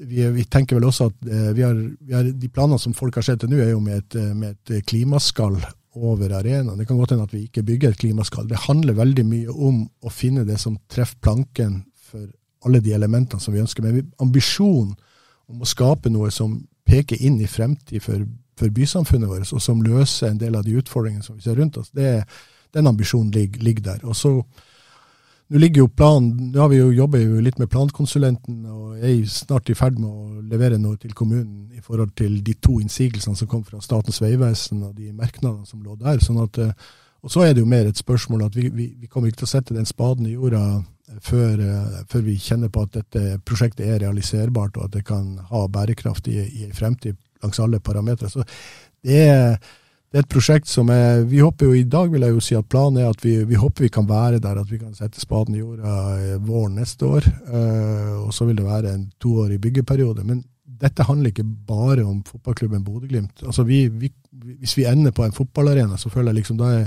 vi, 0.00 0.22
er, 0.24 0.32
vi 0.32 0.46
tenker 0.48 0.80
vel 0.80 0.88
også 0.88 1.10
at 1.10 1.28
eh, 1.28 1.50
vi 1.56 1.66
har, 1.66 1.76
har, 2.14 2.32
de 2.32 2.48
planene 2.48 2.80
som 2.80 2.96
folk 2.96 3.20
har 3.20 3.26
sett 3.26 3.44
til 3.44 3.52
nå, 3.52 3.60
er 3.60 3.74
jo 3.74 3.84
med 3.84 4.00
et, 4.00 4.18
med 4.32 4.56
et 4.56 4.86
klimaskall 4.88 5.60
over 6.00 6.32
arenaen. 6.38 6.78
Det 6.78 6.88
kan 6.88 6.96
godt 6.96 7.12
hende 7.12 7.28
at 7.28 7.36
vi 7.36 7.44
ikke 7.50 7.66
bygger 7.66 7.92
et 7.92 8.00
klimaskall. 8.00 8.48
Det 8.48 8.64
handler 8.64 8.96
veldig 8.96 9.26
mye 9.28 9.52
om 9.52 9.84
å 10.00 10.12
finne 10.14 10.46
det 10.48 10.56
som 10.62 10.78
treffer 10.88 11.20
planken 11.20 11.82
for 12.10 12.30
alle 12.64 12.80
de 12.84 12.92
elementene 12.96 13.42
som 13.42 13.52
vi 13.52 13.60
ønsker. 13.60 13.84
Men 13.84 14.12
ambisjonen 14.22 14.96
om 15.50 15.62
å 15.62 15.68
skape 15.68 16.12
noe 16.12 16.30
som 16.34 16.56
peker 16.86 17.20
inn 17.22 17.38
i 17.42 17.50
fremtid 17.50 18.02
for, 18.02 18.24
for, 18.58 18.72
bysamfunnet 18.74 19.30
vårt, 19.30 19.52
og 19.52 19.62
som 19.62 19.82
løser 19.84 20.30
en 20.30 20.40
del 20.40 20.56
av 20.58 20.66
de 20.66 20.78
utfordringene 20.80 21.26
som 21.26 21.36
vi 21.36 21.44
ser 21.46 21.58
rundt 21.60 21.78
oss, 21.80 21.92
det, 21.96 22.24
den 22.74 22.90
ambisjonen 22.90 23.32
ligger, 23.34 23.62
ligger 23.66 23.88
der. 23.92 24.04
Og 24.08 24.16
så 24.16 24.34
nå 25.50 25.58
ligger 25.58 25.82
jo 25.82 25.90
planen, 25.90 26.52
nå 26.54 26.60
har 26.62 26.68
vi 26.70 26.78
jo 26.78 26.92
jobber 26.94 27.22
jo 27.24 27.40
litt 27.42 27.56
med 27.58 27.70
plankonsulenten 27.72 28.60
og 28.70 29.00
er 29.02 29.16
snart 29.26 29.72
i 29.72 29.74
ferd 29.74 29.96
med 29.98 30.06
å 30.06 30.42
levere 30.46 30.78
noe 30.78 30.94
til 31.02 31.14
kommunen 31.16 31.72
i 31.74 31.82
forhold 31.82 32.12
til 32.18 32.36
de 32.46 32.54
to 32.62 32.76
innsigelsene 32.78 33.34
som 33.38 33.50
kom 33.50 33.64
fra 33.66 33.80
Statens 33.82 34.20
vegvesen 34.22 34.84
og 34.86 34.94
de 34.94 35.10
merknadene 35.10 35.66
som 35.66 35.82
lå 35.82 35.96
der. 35.98 36.22
sånn 36.22 36.38
at, 36.44 36.58
eh, 36.58 36.72
Og 37.22 37.30
så 37.30 37.42
er 37.44 37.52
det 37.52 37.60
jo 37.60 37.66
mer 37.66 37.86
et 37.86 37.98
spørsmål 37.98 38.44
at 38.46 38.54
vi, 38.56 38.68
vi, 38.68 38.94
vi 39.00 39.06
kommer 39.06 39.28
ikke 39.28 39.42
til 39.42 39.50
å 39.50 39.54
sette 39.56 39.74
den 39.74 39.84
spaden 39.84 40.26
i 40.26 40.32
jorda 40.32 40.84
før, 41.18 41.60
eh, 41.60 41.98
før, 42.10 42.24
vi 42.26 42.36
kjenner 42.38 42.70
på 42.72 42.84
at 42.86 42.94
dette 43.00 43.40
prosjektet 43.46 43.86
er 43.86 44.00
realiserbart 44.04 44.78
og 44.78 44.88
at 44.88 44.96
det 44.98 45.04
kan 45.08 45.36
ha 45.50 45.66
bærekraft 45.68 46.28
i, 46.30 46.38
i 46.64 46.70
fremtid 46.76 47.18
langs 47.42 47.60
alle 47.60 47.80
parametere. 47.80 48.30
Så 48.30 48.44
det 49.02 49.22
er 49.28 49.60
det 50.10 50.18
er 50.18 50.24
et 50.24 50.32
prosjekt 50.32 50.66
som 50.66 50.88
er 50.90 51.20
Vi 51.30 51.38
håper 51.38 51.68
jo 51.68 51.74
i 51.78 51.84
dag, 51.86 52.08
vil 52.10 52.24
jeg 52.26 52.34
jo 52.34 52.40
si 52.42 52.56
at 52.58 52.66
planen 52.66 52.98
er 52.98 53.12
at 53.12 53.20
vi, 53.22 53.36
vi 53.46 53.54
håper 53.54 53.86
vi 53.86 53.92
kan 53.94 54.08
være 54.08 54.40
der, 54.42 54.58
at 54.58 54.70
vi 54.70 54.80
kan 54.80 54.94
sette 54.94 55.22
spaden 55.22 55.54
i 55.54 55.60
jorda 55.60 55.92
eh, 56.18 56.40
våren 56.42 56.74
neste 56.80 57.06
år. 57.06 57.28
Uh, 57.46 58.26
og 58.26 58.34
så 58.34 58.48
vil 58.48 58.58
det 58.58 58.66
være 58.66 58.90
en 58.90 59.04
toårig 59.22 59.60
byggeperiode. 59.62 60.24
Men 60.26 60.42
dette 60.80 61.04
handler 61.04 61.32
ikke 61.32 61.44
bare 61.44 62.04
om 62.06 62.22
fotballklubben 62.24 62.84
Bodø-Glimt. 62.84 63.42
Altså 63.44 63.64
vi, 63.68 63.82
vi, 63.92 64.10
hvis 64.62 64.76
vi 64.78 64.86
ender 64.88 65.12
på 65.16 65.26
en 65.26 65.34
fotballarena, 65.36 65.98
så 66.00 66.12
føler 66.12 66.32
jeg 66.32 66.40
liksom 66.40 66.60
da 66.60 66.70
er 66.78 66.86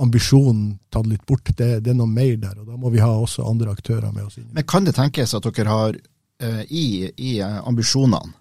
ambisjonen 0.00 0.78
tatt 0.94 1.08
litt 1.10 1.26
bort. 1.28 1.50
Det, 1.52 1.70
det, 1.84 1.92
er 1.92 1.98
noe 1.98 2.10
mer 2.10 2.36
der, 2.40 2.56
og 2.62 2.70
da 2.70 2.78
må 2.80 2.92
vi 2.94 3.02
ha 3.04 3.10
også 3.12 3.46
andre 3.48 3.74
aktører 3.76 4.12
med 4.14 4.28
oss 4.28 4.38
inn. 4.40 4.48
Men 4.56 4.66
kan 4.68 4.88
det 4.88 4.96
tenkes 4.96 5.36
at 5.36 5.48
dere 5.48 5.74
har, 5.74 5.98
uh, 6.44 6.62
i, 6.68 7.10
i 7.16 7.38
ambisjonene, 7.44 8.34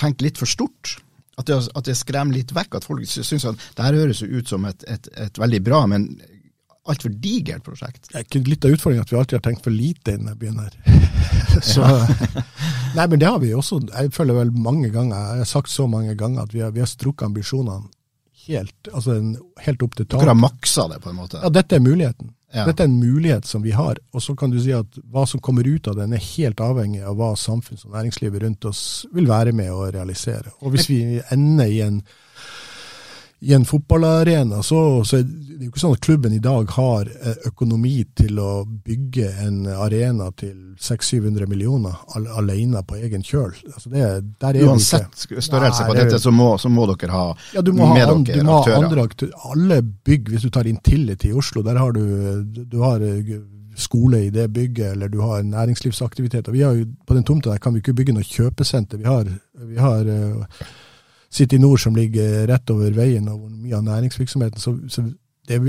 tenkt 0.00 0.24
litt 0.24 0.40
for 0.40 0.48
stort? 0.48 0.98
At 1.40 1.48
det, 1.48 1.56
at 1.76 1.86
det, 1.88 1.96
skremmer 1.96 2.36
litt 2.36 2.52
vekk. 2.52 2.76
At 2.76 2.86
folk 2.88 3.06
syns 3.08 3.46
at 3.48 3.60
det 3.76 3.84
her 3.86 3.96
høres 3.96 4.20
ut 4.20 4.48
som 4.48 4.66
et, 4.68 4.84
et, 4.88 5.08
et 5.16 5.40
veldig 5.40 5.60
bra, 5.64 5.84
men 5.88 6.10
altfor 6.90 7.12
digert 7.22 7.64
prosjekt. 7.66 8.10
Det 8.12 8.22
er 8.22 8.48
litt 8.48 8.66
av 8.66 8.74
utfordringen 8.74 9.06
at 9.06 9.12
vi 9.12 9.18
alltid 9.20 9.38
har 9.38 9.46
tenkt 9.46 9.64
for 9.66 9.74
lite 9.74 10.14
i 10.14 10.18
denne 10.18 10.34
byen 10.38 10.60
her. 10.62 10.74
så, 11.72 11.86
nei, 12.96 13.06
men 13.06 13.16
det 13.20 13.28
har 13.28 13.40
vi 13.42 13.54
også. 13.56 13.80
Jeg 13.90 14.12
føler 14.16 14.40
vel 14.42 14.52
mange 14.54 14.90
ganger, 14.94 15.16
jeg 15.16 15.44
har 15.44 15.50
sagt 15.50 15.72
så 15.72 15.88
mange 15.90 16.16
ganger 16.18 16.44
at 16.44 16.54
vi 16.54 16.64
har, 16.64 16.74
vi 16.74 16.84
har 16.84 16.90
strukket 16.90 17.30
ambisjonene 17.30 17.88
helt, 18.46 18.90
altså 18.92 19.16
helt 19.64 19.82
opp 19.84 19.96
til 19.96 20.06
taket. 20.06 20.24
Dere 20.24 20.34
har 20.34 20.42
maksa 20.42 20.86
det, 20.90 21.00
på 21.04 21.12
en 21.12 21.18
måte? 21.18 21.40
Ja, 21.42 21.50
dette 21.52 21.76
er 21.76 21.84
muligheten. 21.84 22.34
Ja. 22.50 22.64
Dette 22.66 22.82
er 22.82 22.90
en 22.90 22.98
mulighet 22.98 23.46
som 23.46 23.62
vi 23.62 23.74
har. 23.76 24.00
Og 24.16 24.24
så 24.24 24.34
kan 24.38 24.50
du 24.50 24.58
si 24.62 24.72
at 24.74 24.96
hva 25.12 25.26
som 25.28 25.42
kommer 25.44 25.66
ut 25.68 25.86
av 25.90 25.98
den, 26.00 26.14
er 26.16 26.24
helt 26.32 26.62
avhengig 26.64 27.04
av 27.06 27.18
hva 27.20 27.34
samfunns- 27.38 27.84
og 27.86 27.94
næringslivet 27.94 28.42
rundt 28.42 28.66
oss 28.70 28.82
vil 29.14 29.28
være 29.30 29.54
med 29.56 29.70
å 29.70 29.86
realisere. 29.92 30.54
Og 30.60 30.74
hvis 30.74 30.90
vi 30.90 31.00
ender 31.30 31.70
i 31.70 31.82
en 31.86 32.00
i 33.42 33.54
en 33.54 33.64
fotballarena, 33.64 34.62
så, 34.62 35.04
så, 35.04 35.16
er 35.16 35.22
det 35.24 35.64
jo 35.64 35.70
ikke 35.70 35.80
sånn 35.80 35.94
at 35.96 36.02
klubben 36.04 36.32
i 36.36 36.40
dag 36.44 36.68
har 36.76 37.08
eh, 37.08 37.38
økonomi 37.48 37.94
til 38.16 38.36
å 38.40 38.50
bygge 38.68 39.30
en 39.46 39.62
arena 39.72 40.28
til 40.36 40.74
600-700 40.76 41.48
millioner 41.48 42.02
alene 42.36 42.82
på 42.84 42.98
egen 43.00 43.24
kjøl. 43.24 43.54
Altså 43.72 43.92
det, 43.92 44.04
Uansett 44.64 45.16
størrelse 45.16 45.86
på 45.88 45.96
dette, 45.96 46.20
så 46.20 46.32
må, 46.32 46.50
så 46.60 46.68
må, 46.72 46.84
dere 46.92 47.12
ha 47.16 47.24
ja, 47.56 47.64
du 47.64 47.72
må 47.76 47.88
med 47.94 48.04
ha, 48.04 48.18
dere 48.28 48.44
du 48.44 48.48
må 48.48 48.58
aktører. 48.58 48.76
Ha 48.76 48.84
andre 48.90 49.06
aktører. 49.08 49.48
Alle 49.54 49.80
bygg, 49.88 50.28
hvis 50.34 50.44
du 50.44 50.52
tar 50.52 50.68
Intility 50.68 51.32
i 51.32 51.40
Oslo, 51.40 51.64
der 51.64 51.80
har 51.80 51.96
du, 51.96 52.04
du 52.44 52.78
har 52.84 53.00
eh, 53.04 53.32
skole 53.80 54.26
i 54.26 54.30
det 54.36 54.50
bygget, 54.52 54.92
eller 54.98 55.08
du 55.08 55.20
har 55.24 55.40
næringslivsaktivitet. 55.48 56.52
Vi 56.52 56.60
har 56.60 56.76
jo, 56.76 56.92
på 57.08 57.16
den 57.16 57.24
tomta 57.24 57.54
der 57.54 57.64
kan 57.64 57.72
vi 57.72 57.80
ikke 57.80 57.96
bygge 58.02 58.18
noe 58.18 58.28
kjøpesenter. 58.28 59.00
Vi 59.00 59.08
har, 59.08 59.32
vi 59.64 59.80
har 59.80 60.04
City 60.04 60.89
Nord 61.58 61.80
som 61.80 61.96
ligger 61.96 62.46
rett 62.50 62.70
over 62.70 62.90
veien, 62.90 63.28
og 63.28 63.50
mye 63.50 63.76
av 63.76 63.84
næringsvirksomheten. 63.86 64.60
Så, 64.60 64.76
så 64.88 65.04
det, 65.46 65.60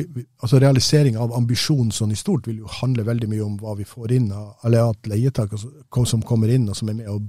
altså 0.42 0.60
Realisering 0.60 1.18
av 1.18 1.34
ambisjonen 1.34 1.92
sånn 1.92 2.12
i 2.12 2.20
stort 2.20 2.48
vil 2.48 2.64
jo 2.64 2.74
handle 2.82 3.06
veldig 3.08 3.30
mye 3.30 3.46
om 3.46 3.56
hva 3.62 3.76
vi 3.78 3.86
får 3.88 4.12
inn, 4.18 4.32
eller 4.66 4.92
at 4.92 5.08
leietak 5.10 5.54
altså, 5.54 5.72
som 6.06 6.26
kommer 6.26 6.52
inn, 6.54 6.70
og 6.70 6.78
som 6.78 6.90
er 6.90 7.00
med 7.00 7.10
å 7.10 7.22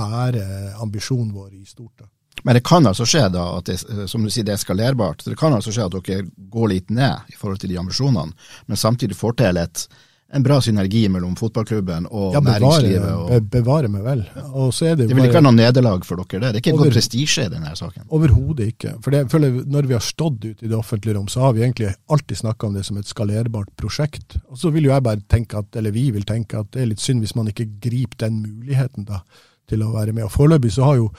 bære 0.00 0.76
ambisjonen 0.80 1.34
vår 1.34 1.52
i 1.54 1.64
stort. 1.66 1.98
da. 1.98 2.08
Men 2.42 2.56
det 2.56 2.64
kan 2.64 2.86
altså 2.86 3.04
skje 3.08 3.26
da, 3.34 3.46
at 3.58 3.68
det, 3.68 3.78
som 4.08 4.22
du 4.24 4.30
sier, 4.30 4.46
det 4.46 4.54
er 4.54 4.60
eskalerbart. 4.60 5.26
Det 5.26 5.36
kan 5.38 5.52
altså 5.52 5.74
skje 5.74 5.88
at 5.88 5.96
dere 5.98 6.28
går 6.52 6.70
litt 6.72 6.94
ned 6.94 7.32
i 7.32 7.36
forhold 7.36 7.60
til 7.60 7.72
de 7.72 7.80
ambisjonene, 7.80 8.32
men 8.66 8.80
samtidig 8.80 9.18
får 9.18 9.36
til 9.42 9.60
et 9.60 9.84
en 10.32 10.44
bra 10.46 10.60
synergi 10.62 11.02
mellom 11.10 11.32
fotballklubben 11.38 12.06
og 12.06 12.36
ja, 12.36 12.40
bevare, 12.40 12.60
næringslivet. 12.62 13.14
Og, 13.16 13.30
be, 13.30 13.40
bevare 13.58 13.88
meg 13.90 14.04
vel. 14.06 14.20
det, 14.30 14.90
det 15.00 15.08
vil 15.10 15.26
ikke 15.26 15.38
være 15.40 15.46
noe 15.48 15.56
nederlag 15.56 16.06
for 16.06 16.22
dere, 16.22 16.42
det? 16.44 16.52
Det 16.52 16.60
er 16.60 16.62
ikke 16.62 16.74
over, 16.76 16.86
gått 16.86 16.98
prestisje 16.98 17.46
i 17.48 17.50
denne 17.50 17.72
saken? 17.78 18.06
Overhodet 18.14 18.68
ikke. 18.74 18.94
For 19.02 19.16
det, 19.16 19.24
føler, 19.32 19.58
Når 19.74 19.90
vi 19.90 19.96
har 19.96 20.04
stått 20.06 20.38
ute 20.44 20.66
i 20.66 20.70
det 20.70 20.78
offentlige 20.78 21.16
rom, 21.18 21.26
så 21.32 21.42
har 21.46 21.56
vi 21.56 21.64
egentlig 21.66 21.90
alltid 22.06 22.42
snakka 22.44 22.68
om 22.68 22.78
det 22.78 22.84
som 22.86 23.00
et 23.00 23.10
skalerbart 23.10 23.74
prosjekt. 23.80 24.38
Og 24.48 24.62
Så 24.62 24.70
vil 24.74 24.86
jo 24.86 24.94
jeg 24.94 25.06
bare 25.08 25.22
tenke 25.26 25.58
at, 25.58 25.74
eller 25.80 25.94
vi 25.96 26.06
vil 26.14 26.28
tenke 26.28 26.62
at 26.62 26.70
det 26.76 26.84
er 26.84 26.92
litt 26.92 27.02
synd 27.02 27.24
hvis 27.24 27.34
man 27.38 27.50
ikke 27.50 27.66
griper 27.82 28.28
den 28.28 28.40
muligheten 28.44 29.10
da, 29.10 29.24
til 29.70 29.82
å 29.82 29.90
være 29.96 30.14
med. 30.14 30.28
Og 30.28 30.34
Foreløpig 30.36 30.76
så 30.78 30.86
har 30.86 31.00
jo 31.02 31.10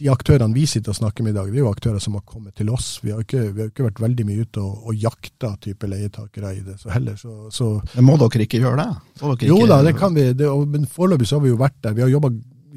de 0.00 0.08
aktørene 0.10 0.56
vi 0.56 0.64
sitter 0.66 0.90
og 0.90 0.98
snakker 0.98 1.22
med 1.22 1.34
i 1.34 1.36
dag, 1.36 1.50
det 1.52 1.60
er 1.60 1.62
jo 1.62 1.70
aktører 1.70 2.02
som 2.02 2.16
har 2.18 2.24
kommet 2.26 2.56
til 2.58 2.70
oss. 2.74 2.96
Vi 3.04 3.12
har 3.14 3.22
ikke, 3.22 3.44
vi 3.54 3.62
har 3.62 3.68
ikke 3.70 3.86
vært 3.86 4.00
veldig 4.02 4.26
mye 4.26 4.46
ute 4.46 4.62
og, 4.62 4.88
og 4.90 5.04
jakta 5.04 5.52
type 5.62 5.90
leietakere 5.90 6.50
i 6.56 6.64
det. 6.66 6.80
Så 6.82 6.90
heller, 6.90 7.18
så, 7.20 7.34
så 7.54 7.68
Men 7.94 8.08
må 8.08 8.16
dere 8.18 8.42
ikke 8.46 8.62
gjøre 8.64 8.82
det? 8.82 9.46
jo 9.46 9.60
da, 9.70 9.78
det 9.86 9.94
kan 9.98 10.16
vi. 10.16 10.32
Det, 10.34 10.50
men 10.72 10.88
foreløpig 10.90 11.30
så 11.30 11.38
har 11.38 11.46
vi 11.46 11.54
jo 11.54 11.60
vært 11.62 11.78
der. 11.86 11.94
Vi 11.94 12.02
har 12.02 12.10
jobba 12.10 12.32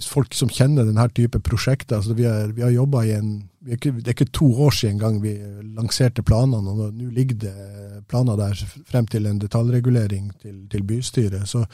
folk 0.05 0.35
som 0.37 0.51
kjenner 0.53 0.85
denne 0.85 1.07
type 1.17 1.41
prosjekter. 1.41 1.97
Altså 1.97 2.13
vi, 2.13 2.27
har, 2.29 2.53
vi 2.53 2.65
har 2.65 2.75
jobba 2.75 3.03
i 3.07 3.15
en 3.17 3.31
er 3.67 3.75
ikke, 3.75 3.91
Det 3.97 4.07
er 4.07 4.15
ikke 4.15 4.31
to 4.37 4.47
år 4.63 4.71
siden 4.71 4.99
gang 5.01 5.17
vi 5.19 5.33
lanserte 5.75 6.23
planene, 6.23 6.71
og 6.71 6.93
nå 6.93 7.09
ligger 7.11 7.41
det 7.41 7.55
planer 8.07 8.37
der 8.39 8.55
frem 8.87 9.07
til 9.11 9.25
en 9.27 9.41
detaljregulering 9.41 10.29
til, 10.41 10.61
til 10.71 10.85
bystyret. 10.87 11.49
Så 11.49 11.65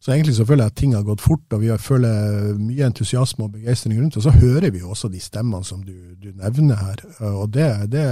Så 0.00 0.14
egentlig 0.14 0.34
så 0.38 0.46
føler 0.48 0.64
jeg 0.64 0.72
at 0.72 0.78
ting 0.80 0.94
har 0.96 1.04
gått 1.04 1.20
fort, 1.20 1.44
og 1.52 1.60
vi 1.60 1.74
føler 1.76 2.54
mye 2.56 2.86
entusiasme 2.88 3.44
og 3.44 3.52
begeistring 3.58 3.98
rundt. 4.00 4.16
Og 4.16 4.24
så 4.24 4.32
hører 4.32 4.70
vi 4.72 4.80
jo 4.80 4.94
også 4.94 5.10
de 5.12 5.20
stemmene 5.20 5.66
som 5.66 5.82
du, 5.84 5.92
du 6.16 6.30
nevner 6.32 6.80
her. 6.80 7.02
Og 7.28 7.50
det, 7.52 7.68
det, 7.92 8.06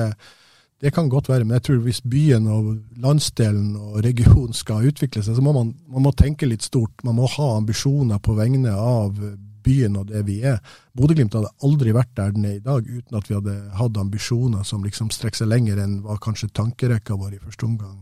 det, 0.85 0.92
kan 0.92 1.09
godt 1.09 1.31
være, 1.33 1.46
men 1.46 1.57
jeg 1.57 1.64
tror 1.64 1.81
hvis 1.87 2.03
byen 2.05 2.51
og 2.53 2.74
landsdelen 3.01 3.72
og 3.77 4.03
regionen 4.05 4.53
skal 4.53 4.85
utvikle 4.90 5.24
seg, 5.24 5.38
så 5.38 5.44
må 5.44 5.55
man, 5.57 5.72
man 5.88 6.05
må 6.05 6.12
tenke 6.12 6.48
litt 6.51 6.66
stort. 6.66 6.92
Man 7.09 7.16
må 7.16 7.31
ha 7.38 7.55
ambisjoner 7.57 8.20
på 8.20 8.37
vegne 8.37 8.77
av 8.77 9.16
byen 9.64 9.96
og 9.96 10.12
det 10.12 10.27
vi 10.29 10.42
er. 10.44 10.61
Bodø-Glimt 10.92 11.38
hadde 11.40 11.55
aldri 11.64 11.96
vært 11.96 12.12
der 12.20 12.37
den 12.37 12.44
er 12.51 12.59
i 12.59 12.64
dag 12.68 12.85
uten 12.85 13.16
at 13.16 13.33
vi 13.33 13.38
hadde 13.38 13.57
hatt 13.81 13.96
ambisjoner 13.96 14.61
som 14.68 14.85
liksom 14.85 15.09
strekker 15.14 15.40
seg 15.40 15.51
lenger 15.55 15.81
enn 15.81 15.98
hva 16.05 16.20
kanskje 16.20 16.53
tankerekka 16.53 17.16
vår 17.16 17.38
i 17.38 17.42
første 17.42 17.64
omgang 17.68 17.96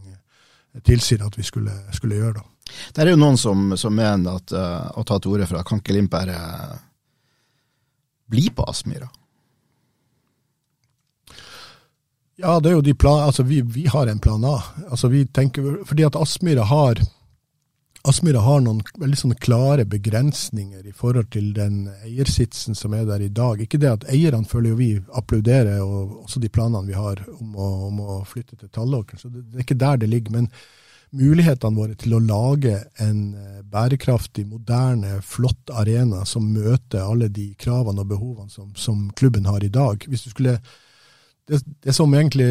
tilsier 0.85 1.23
at 1.25 1.39
vi 1.39 1.47
skulle, 1.47 1.73
skulle 1.95 2.19
gjøre. 2.19 2.43
da. 2.43 2.56
Det 2.93 3.03
er 3.03 3.13
jo 3.13 3.21
noen 3.21 3.39
som, 3.41 3.71
som 3.79 3.95
mener 3.95 4.41
at 4.41 4.55
uh, 4.57 4.91
å 4.99 5.05
ta 5.07 5.21
til 5.21 5.37
orde 5.37 5.49
for 5.49 5.61
at 5.61 5.69
kan 5.69 5.83
ikke 5.83 5.95
Glimt 5.95 6.13
bare 6.13 6.37
bli 8.27 8.49
på 8.51 8.67
Aspmyra? 8.67 9.09
Ja, 12.37 12.59
det 12.61 12.69
er 12.69 12.75
jo 12.77 12.85
de 12.85 12.93
plan, 12.95 13.23
altså 13.25 13.47
vi, 13.49 13.63
vi 13.63 13.87
har 13.89 14.11
en 14.11 14.21
plan 14.21 14.43
A. 14.45 14.59
Altså 14.91 15.09
vi 15.09 15.25
tenker, 15.27 15.85
fordi 15.89 16.05
at 16.05 16.19
Aspmyra 16.21 16.67
har 16.69 17.01
Aspmyra 18.07 18.39
har 18.45 18.61
noen 18.63 18.85
veldig 19.03 19.17
sånne 19.19 19.37
klare 19.43 19.83
begrensninger 19.91 20.85
i 20.87 20.93
forhold 20.95 21.33
til 21.35 21.49
den 21.57 21.89
eiersitsen 22.07 22.77
som 22.79 22.95
er 22.95 23.07
der 23.09 23.25
i 23.25 23.33
dag. 23.35 23.59
Ikke 23.59 23.81
det 23.83 23.91
at 23.91 24.07
eierne 24.13 24.47
føler 24.47 24.71
jo 24.71 24.79
vi 24.79 24.91
applauderer, 25.19 25.81
og 25.83 26.21
også 26.23 26.43
de 26.43 26.51
planene 26.53 26.87
vi 26.87 26.95
har 26.95 27.25
om 27.41 27.57
å, 27.59 27.71
om 27.89 28.05
å 28.05 28.19
flytte 28.29 28.61
til 28.61 28.71
Tallåkeren. 28.71 29.19
Så 29.19 29.31
det, 29.33 29.43
det, 29.49 29.57
er 29.57 29.67
ikke 29.67 29.81
der 29.81 29.99
det 30.05 30.11
ligger. 30.13 30.37
men 30.37 30.51
mulighetene 31.17 31.79
våre 31.79 31.97
til 31.99 32.17
å 32.17 32.23
lage 32.23 32.79
en 33.03 33.21
eh, 33.35 33.61
bærekraftig, 33.67 34.47
moderne, 34.49 35.21
flott 35.25 35.73
arena 35.75 36.25
som 36.29 36.49
møter 36.53 37.03
alle 37.03 37.29
de 37.33 37.51
kravene 37.61 38.05
og 38.05 38.11
behovene 38.15 38.53
som, 38.53 38.73
som 38.79 39.09
klubben 39.17 39.49
har 39.51 39.65
i 39.65 39.73
dag. 39.73 40.07
Hvis 40.09 40.27
du 40.27 40.33
skulle, 40.33 40.59
det, 41.49 41.63
det 41.85 41.97
som 41.97 42.15
egentlig 42.15 42.51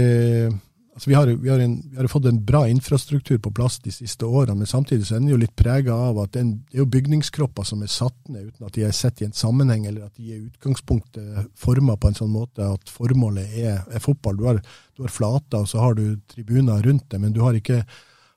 altså 0.96 1.10
vi, 1.10 1.16
har, 1.16 1.28
vi, 1.28 1.50
har 1.50 1.60
en, 1.60 1.76
vi, 1.92 1.98
har, 1.98 2.08
fått 2.08 2.26
en 2.26 2.40
bra 2.46 2.64
infrastruktur 2.72 3.38
på 3.44 3.52
plass 3.52 3.78
de 3.84 3.92
siste 3.92 4.26
årene, 4.26 4.56
men 4.62 4.70
samtidig 4.70 5.08
så 5.08 5.18
er 5.18 5.24
den 5.24 5.34
jo 5.34 5.40
litt 5.42 5.56
prega 5.60 5.94
av 6.08 6.22
at 6.24 6.34
det 6.36 6.44
er 6.46 6.80
jo 6.80 6.88
bygningskropper 6.94 7.68
som 7.68 7.84
er 7.84 7.92
satt 7.92 8.16
ned 8.32 8.48
uten 8.48 8.68
at 8.68 8.78
de 8.78 8.86
er 8.88 8.96
sett 8.96 9.20
i 9.22 9.28
en 9.28 9.36
sammenheng, 9.36 9.86
eller 9.90 10.08
at 10.08 10.16
de 10.16 10.32
er 10.32 10.46
utgangspunktet 10.46 11.52
forma 11.60 11.98
på 12.00 12.12
en 12.12 12.20
sånn 12.22 12.32
måte 12.32 12.64
at 12.78 12.92
formålet 12.92 13.60
er, 13.60 13.82
er 13.92 14.04
fotball. 14.04 14.40
Du 14.40 14.48
har, 14.48 14.62
du 14.96 15.04
har 15.04 15.14
flater, 15.14 15.62
og 15.62 15.70
så 15.70 15.84
har 15.84 16.00
du 16.00 16.06
tribuner 16.32 16.84
rundt 16.88 17.10
det, 17.12 17.20
men 17.20 17.36
du 17.36 17.44
har 17.44 17.60
ikke 17.60 17.84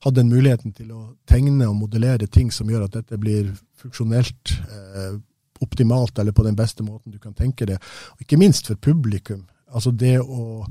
hatt 0.09 0.19
den 0.19 0.33
muligheten 0.33 0.75
til 0.77 0.93
å 0.95 1.03
tegne 1.29 1.69
og 1.69 1.79
modellere 1.79 2.27
ting 2.27 2.53
som 2.55 2.71
gjør 2.71 2.87
at 2.89 2.99
dette 2.99 3.19
blir 3.21 3.51
funksjonelt 3.79 4.55
eh, 4.59 5.17
optimalt, 5.65 6.19
eller 6.19 6.33
på 6.33 6.45
den 6.47 6.59
beste 6.59 6.85
måten 6.87 7.13
du 7.15 7.19
kan 7.19 7.35
tenke 7.35 7.67
det. 7.67 7.79
Og 8.15 8.27
ikke 8.27 8.39
minst 8.41 8.71
for 8.71 8.81
publikum. 8.81 9.47
Altså 9.75 9.93
det 9.95 10.19
å 10.23 10.65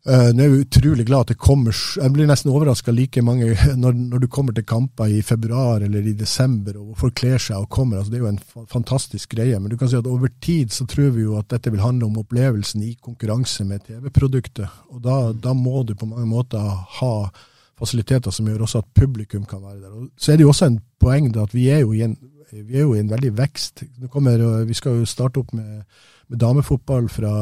Uh, 0.00 0.30
nå 0.32 0.40
er 0.40 0.46
jeg 0.48 0.62
utrolig 0.64 1.04
glad 1.04 1.26
at 1.26 1.30
det 1.34 1.42
kommer 1.44 1.76
Jeg 1.76 2.08
blir 2.14 2.24
nesten 2.24 2.48
overraska 2.48 2.88
like 2.88 3.20
mange 3.20 3.50
når, 3.82 3.98
når, 3.98 4.22
du 4.22 4.28
kommer 4.32 4.56
til 4.56 4.64
kamper 4.64 5.12
i 5.12 5.18
februar 5.20 5.84
eller 5.84 6.06
i 6.08 6.14
desember 6.16 6.78
og 6.80 6.94
folk 6.96 7.18
kler 7.20 7.36
seg 7.36 7.60
og 7.60 7.68
kommer. 7.68 7.98
altså 7.98 8.14
Det 8.14 8.16
er 8.16 8.24
jo 8.24 8.30
en 8.30 8.64
fantastisk 8.72 9.36
greie. 9.36 9.58
Men 9.60 9.68
du 9.68 9.76
kan 9.76 9.90
si 9.92 9.98
at 9.98 10.08
over 10.08 10.32
tid 10.40 10.72
så 10.72 10.86
tror 10.88 11.12
vi 11.18 11.26
jo 11.26 11.36
at 11.36 11.50
dette 11.52 11.68
vil 11.68 11.84
handle 11.84 12.08
om 12.08 12.16
opplevelsen 12.22 12.80
i 12.86 12.94
konkurranse 12.96 13.66
med 13.68 13.84
TV-produktet. 13.90 14.72
Og 14.88 15.04
da, 15.04 15.18
da, 15.36 15.52
må 15.52 15.84
du 15.84 15.92
på 15.92 16.08
mange 16.08 16.30
måter 16.32 16.64
ha 16.96 17.12
fasiliteter 17.80 18.34
som 18.34 18.48
gjør 18.48 18.66
også 18.66 18.84
at 18.84 18.92
publikum 18.96 19.46
kan 19.48 19.62
være 19.64 19.80
der. 19.80 19.96
Og 19.96 20.08
så 20.16 20.32
er 20.32 20.38
det 20.38 20.46
jo 20.46 20.52
også 20.52 20.68
en 20.70 20.80
poeng 21.00 21.30
at 21.36 21.54
vi 21.56 21.68
er 21.72 21.82
jo 21.82 21.92
i 21.96 22.02
en, 22.04 22.16
jo 22.52 22.94
i 22.94 23.00
en 23.00 23.10
veldig 23.10 23.32
vekst. 23.38 23.84
Kommer, 24.12 24.64
vi 24.68 24.76
skal 24.76 25.00
jo 25.00 25.08
starte 25.08 25.40
opp 25.42 25.54
med, 25.56 25.84
med 26.28 26.42
damefotball 26.42 27.08
fra, 27.08 27.32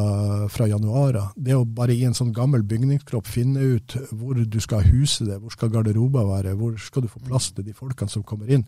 fra 0.48 0.68
januar 0.70 1.18
Det 1.36 1.56
å 1.56 1.64
bare 1.64 1.96
i 1.96 2.04
en 2.06 2.16
sånn 2.16 2.32
gammel 2.36 2.62
bygningskropp 2.62 3.26
finne 3.26 3.74
ut 3.74 3.98
hvor 4.12 4.38
du 4.38 4.60
skal 4.64 4.86
huse 4.86 5.26
det, 5.26 5.40
hvor 5.42 5.54
skal 5.54 5.72
garderober 5.74 6.28
være, 6.28 6.54
hvor 6.58 6.78
skal 6.78 7.04
du 7.04 7.10
få 7.12 7.24
plass 7.26 7.50
til 7.52 7.66
de 7.66 7.76
folkene 7.76 8.12
som 8.12 8.26
kommer 8.26 8.50
inn. 8.50 8.64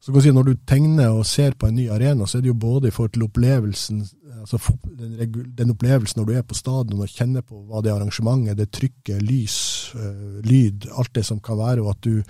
Så 0.00 0.12
kan 0.12 0.22
si, 0.22 0.30
Når 0.32 0.42
du 0.42 0.54
tegner 0.66 1.08
og 1.12 1.26
ser 1.26 1.52
på 1.58 1.68
en 1.68 1.76
ny 1.76 1.90
arena, 1.92 2.26
så 2.26 2.38
er 2.38 2.42
det 2.42 2.48
jo 2.48 2.54
både 2.54 2.88
i 2.88 2.90
forhold 2.94 3.12
til 3.12 3.26
opplevelsen 3.26 4.06
altså 4.40 4.72
den, 4.98 5.34
den, 5.58 5.70
opplevelsen 5.70 6.20
når 6.20 6.26
du 6.26 6.32
er 6.32 6.46
på 6.46 6.56
stadion 6.56 7.02
og 7.02 7.12
kjenner 7.12 7.44
på 7.44 7.60
hva 7.68 7.82
det 7.84 7.92
arrangementet, 7.92 8.58
det 8.58 8.70
trykket, 8.72 9.22
lys, 9.22 9.58
øh, 9.94 10.40
lyd, 10.46 10.88
alt 10.96 11.14
det 11.14 11.26
som 11.26 11.40
kan 11.44 11.58
være, 11.58 11.84
og 11.84 11.90
at 11.90 12.04
du 12.04 12.22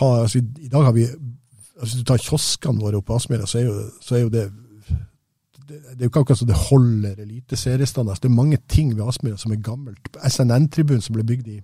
har 0.00 0.22
altså, 0.22 0.40
i, 0.40 0.68
dag 0.72 0.84
har 0.84 0.92
vi 0.96 1.04
altså, 1.04 1.94
Hvis 1.96 1.98
du 2.00 2.04
tar 2.04 2.22
kioskene 2.22 2.80
våre 2.80 2.96
oppe 2.96 3.10
på 3.10 3.16
Aspmyra, 3.16 3.46
så, 3.46 3.62
så, 4.00 4.16
er 4.16 4.20
jo 4.20 4.28
det 4.28 4.52
det, 5.68 5.78
det 5.92 6.00
er 6.00 6.04
jo 6.06 6.10
ikke 6.10 6.20
akkurat 6.20 6.38
så 6.38 6.46
det 6.46 6.56
holder 6.68 7.20
eliteseriestandard. 7.22 8.20
Det 8.22 8.28
er 8.28 8.34
mange 8.34 8.58
ting 8.68 8.96
ved 8.96 9.08
Aspmyra 9.08 9.36
som 9.36 9.52
er 9.52 9.60
gammelt. 9.62 10.08
SNN-tribunen 10.28 11.02
som 11.02 11.16
ble 11.16 11.24
bygd 11.24 11.48
i 11.48 11.60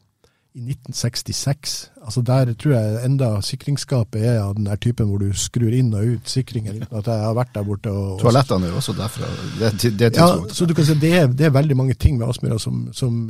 i 0.58 0.72
1966. 0.72 1.90
Altså 2.02 2.22
Der 2.22 2.52
tror 2.58 2.72
jeg 2.74 3.04
enda 3.06 3.28
sikringsskapet 3.44 4.24
er 4.26 4.40
av 4.42 4.56
den 4.56 4.66
der 4.66 4.76
typen 4.76 5.10
hvor 5.10 5.22
du 5.22 5.30
skrur 5.36 5.74
inn 5.74 5.92
og 5.94 6.16
ut 6.16 6.30
sikringen 6.30 6.80
uten 6.82 6.98
at 6.98 7.06
jeg 7.06 7.24
har 7.24 7.36
vært 7.38 7.54
der 7.54 7.66
borte. 7.68 7.92
Og, 7.92 8.18
Toalettene 8.22 8.66
er 8.66 8.74
jo 8.74 8.80
også 8.82 8.96
derfra. 8.98 9.30
Det, 9.60 9.92
det 10.00 10.10
ja, 10.16 10.28
så 10.50 10.66
du 10.66 10.74
kan 10.74 10.88
si 10.88 10.98
det 10.98 11.12
er, 11.20 11.28
det 11.30 11.46
er 11.46 11.54
veldig 11.54 11.76
mange 11.78 11.94
ting 11.94 12.18
ved 12.18 12.28
Aspmyra 12.28 12.58
som, 12.62 12.88
som, 12.92 13.20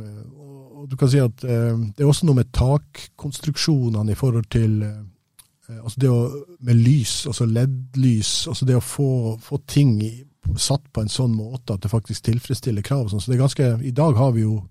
og 0.79 0.89
du 0.89 0.97
kan 0.97 1.11
si 1.11 1.21
at 1.21 1.45
eh, 1.45 1.77
Det 1.97 2.03
er 2.03 2.09
også 2.09 2.29
noe 2.29 2.39
med 2.41 2.51
takkonstruksjonene 2.55 4.15
i 4.15 4.17
forhold 4.17 4.49
til 4.49 4.81
eh, 4.87 5.83
altså 5.83 6.01
det 6.01 6.09
å, 6.09 6.23
med 6.65 6.81
lys, 6.81 7.21
altså 7.29 7.45
LED-lys. 7.45 8.33
altså 8.49 8.65
Det 8.65 8.79
å 8.79 8.83
få, 8.83 9.11
få 9.43 9.61
ting 9.69 9.99
i, 10.01 10.13
satt 10.57 10.87
på 10.93 11.03
en 11.03 11.11
sånn 11.11 11.35
måte 11.37 11.75
at 11.75 11.85
det 11.85 11.93
faktisk 11.93 12.25
tilfredsstiller 12.25 12.85
krav. 12.85 13.09
Sånn. 13.11 13.21
Så 13.21 13.29
det 13.29 13.37
er 13.37 13.45
ganske, 13.45 13.71
I 13.85 13.95
dag 13.95 14.17
har 14.17 14.33
vi 14.33 14.47
jo 14.47 14.63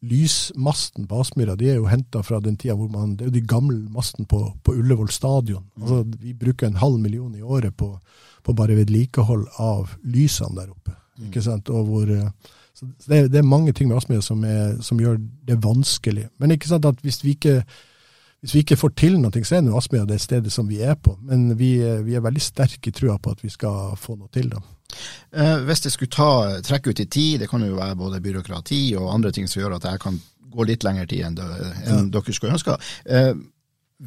lysmasten 0.00 1.06
på 1.10 1.20
Aspmyra 1.20 1.56
de 1.58 1.70
er 1.72 1.78
jo 1.80 1.88
henta 1.90 2.22
fra 2.22 2.38
den 2.42 2.56
tida 2.56 2.76
hvor 2.78 2.90
man 2.92 3.16
Det 3.16 3.24
er 3.24 3.30
jo 3.32 3.38
de 3.38 3.46
gamle 3.50 3.80
masten 3.90 4.28
på, 4.30 4.44
på 4.62 4.74
Ullevål 4.78 5.10
stadion. 5.10 5.64
Mm. 5.74 5.82
Altså, 5.82 6.04
vi 6.20 6.34
bruker 6.34 6.66
en 6.66 6.78
halv 6.78 6.98
million 6.98 7.34
i 7.34 7.42
året 7.42 7.76
på, 7.76 7.98
på 8.42 8.54
bare 8.54 8.78
vedlikehold 8.78 9.46
av 9.58 9.96
lysene 10.04 10.54
der 10.60 10.70
oppe. 10.70 10.94
Mm. 11.18 11.26
ikke 11.26 11.42
sant? 11.42 11.68
Og 11.68 11.84
hvor, 11.90 12.14
eh, 12.14 12.54
så 12.74 12.86
det, 13.08 13.32
det 13.32 13.42
er 13.42 13.52
mange 13.54 13.72
ting 13.72 13.90
med 13.90 13.98
Aspmyra 13.98 14.22
som, 14.22 14.44
som, 14.80 15.00
gjør 15.00 15.18
det 15.18 15.58
vanskelig. 15.64 16.28
Men 16.38 16.54
ikke 16.54 16.70
sant 16.70 16.86
at 16.86 17.02
hvis 17.02 17.24
vi 17.24 17.34
ikke 17.34 17.62
hvis 18.38 18.52
vi 18.54 18.60
ikke 18.62 18.76
får 18.78 18.92
til 18.94 19.16
noe, 19.18 19.40
så 19.42 19.56
er 19.56 19.64
det 19.66 19.74
Aspmyra 19.74 20.06
det 20.06 20.20
stedet 20.22 20.52
som 20.54 20.68
vi 20.70 20.78
er 20.78 20.94
på. 20.94 21.16
Men 21.26 21.58
vi, 21.58 21.72
vi 22.06 22.14
er 22.14 22.22
veldig 22.22 22.42
sterke 22.42 22.92
i 22.92 22.94
trua 22.94 23.16
på 23.18 23.32
at 23.34 23.42
vi 23.42 23.50
skal 23.50 23.96
få 23.98 24.14
noe 24.14 24.30
til. 24.30 24.52
da. 24.52 24.62
Eh, 25.30 25.58
hvis 25.68 25.84
det 25.84 25.92
skulle 25.92 26.14
ta, 26.14 26.30
trekke 26.64 26.90
ut 26.94 27.04
i 27.04 27.06
tid, 27.06 27.42
det 27.42 27.50
kan 27.50 27.64
jo 27.64 27.76
være 27.76 27.98
både 27.98 28.22
byråkrati 28.24 28.82
og 28.98 29.12
andre 29.14 29.32
ting 29.34 29.48
som 29.50 29.62
gjør 29.62 29.76
at 29.76 29.90
jeg 29.90 30.02
kan 30.02 30.18
gå 30.48 30.64
litt 30.68 30.86
lengre 30.86 31.06
tid 31.10 31.26
enn, 31.28 31.36
det, 31.36 31.46
enn 31.84 32.08
ja. 32.08 32.08
dere 32.16 32.34
skulle 32.34 32.56
ønske, 32.56 32.78
eh, 33.04 33.32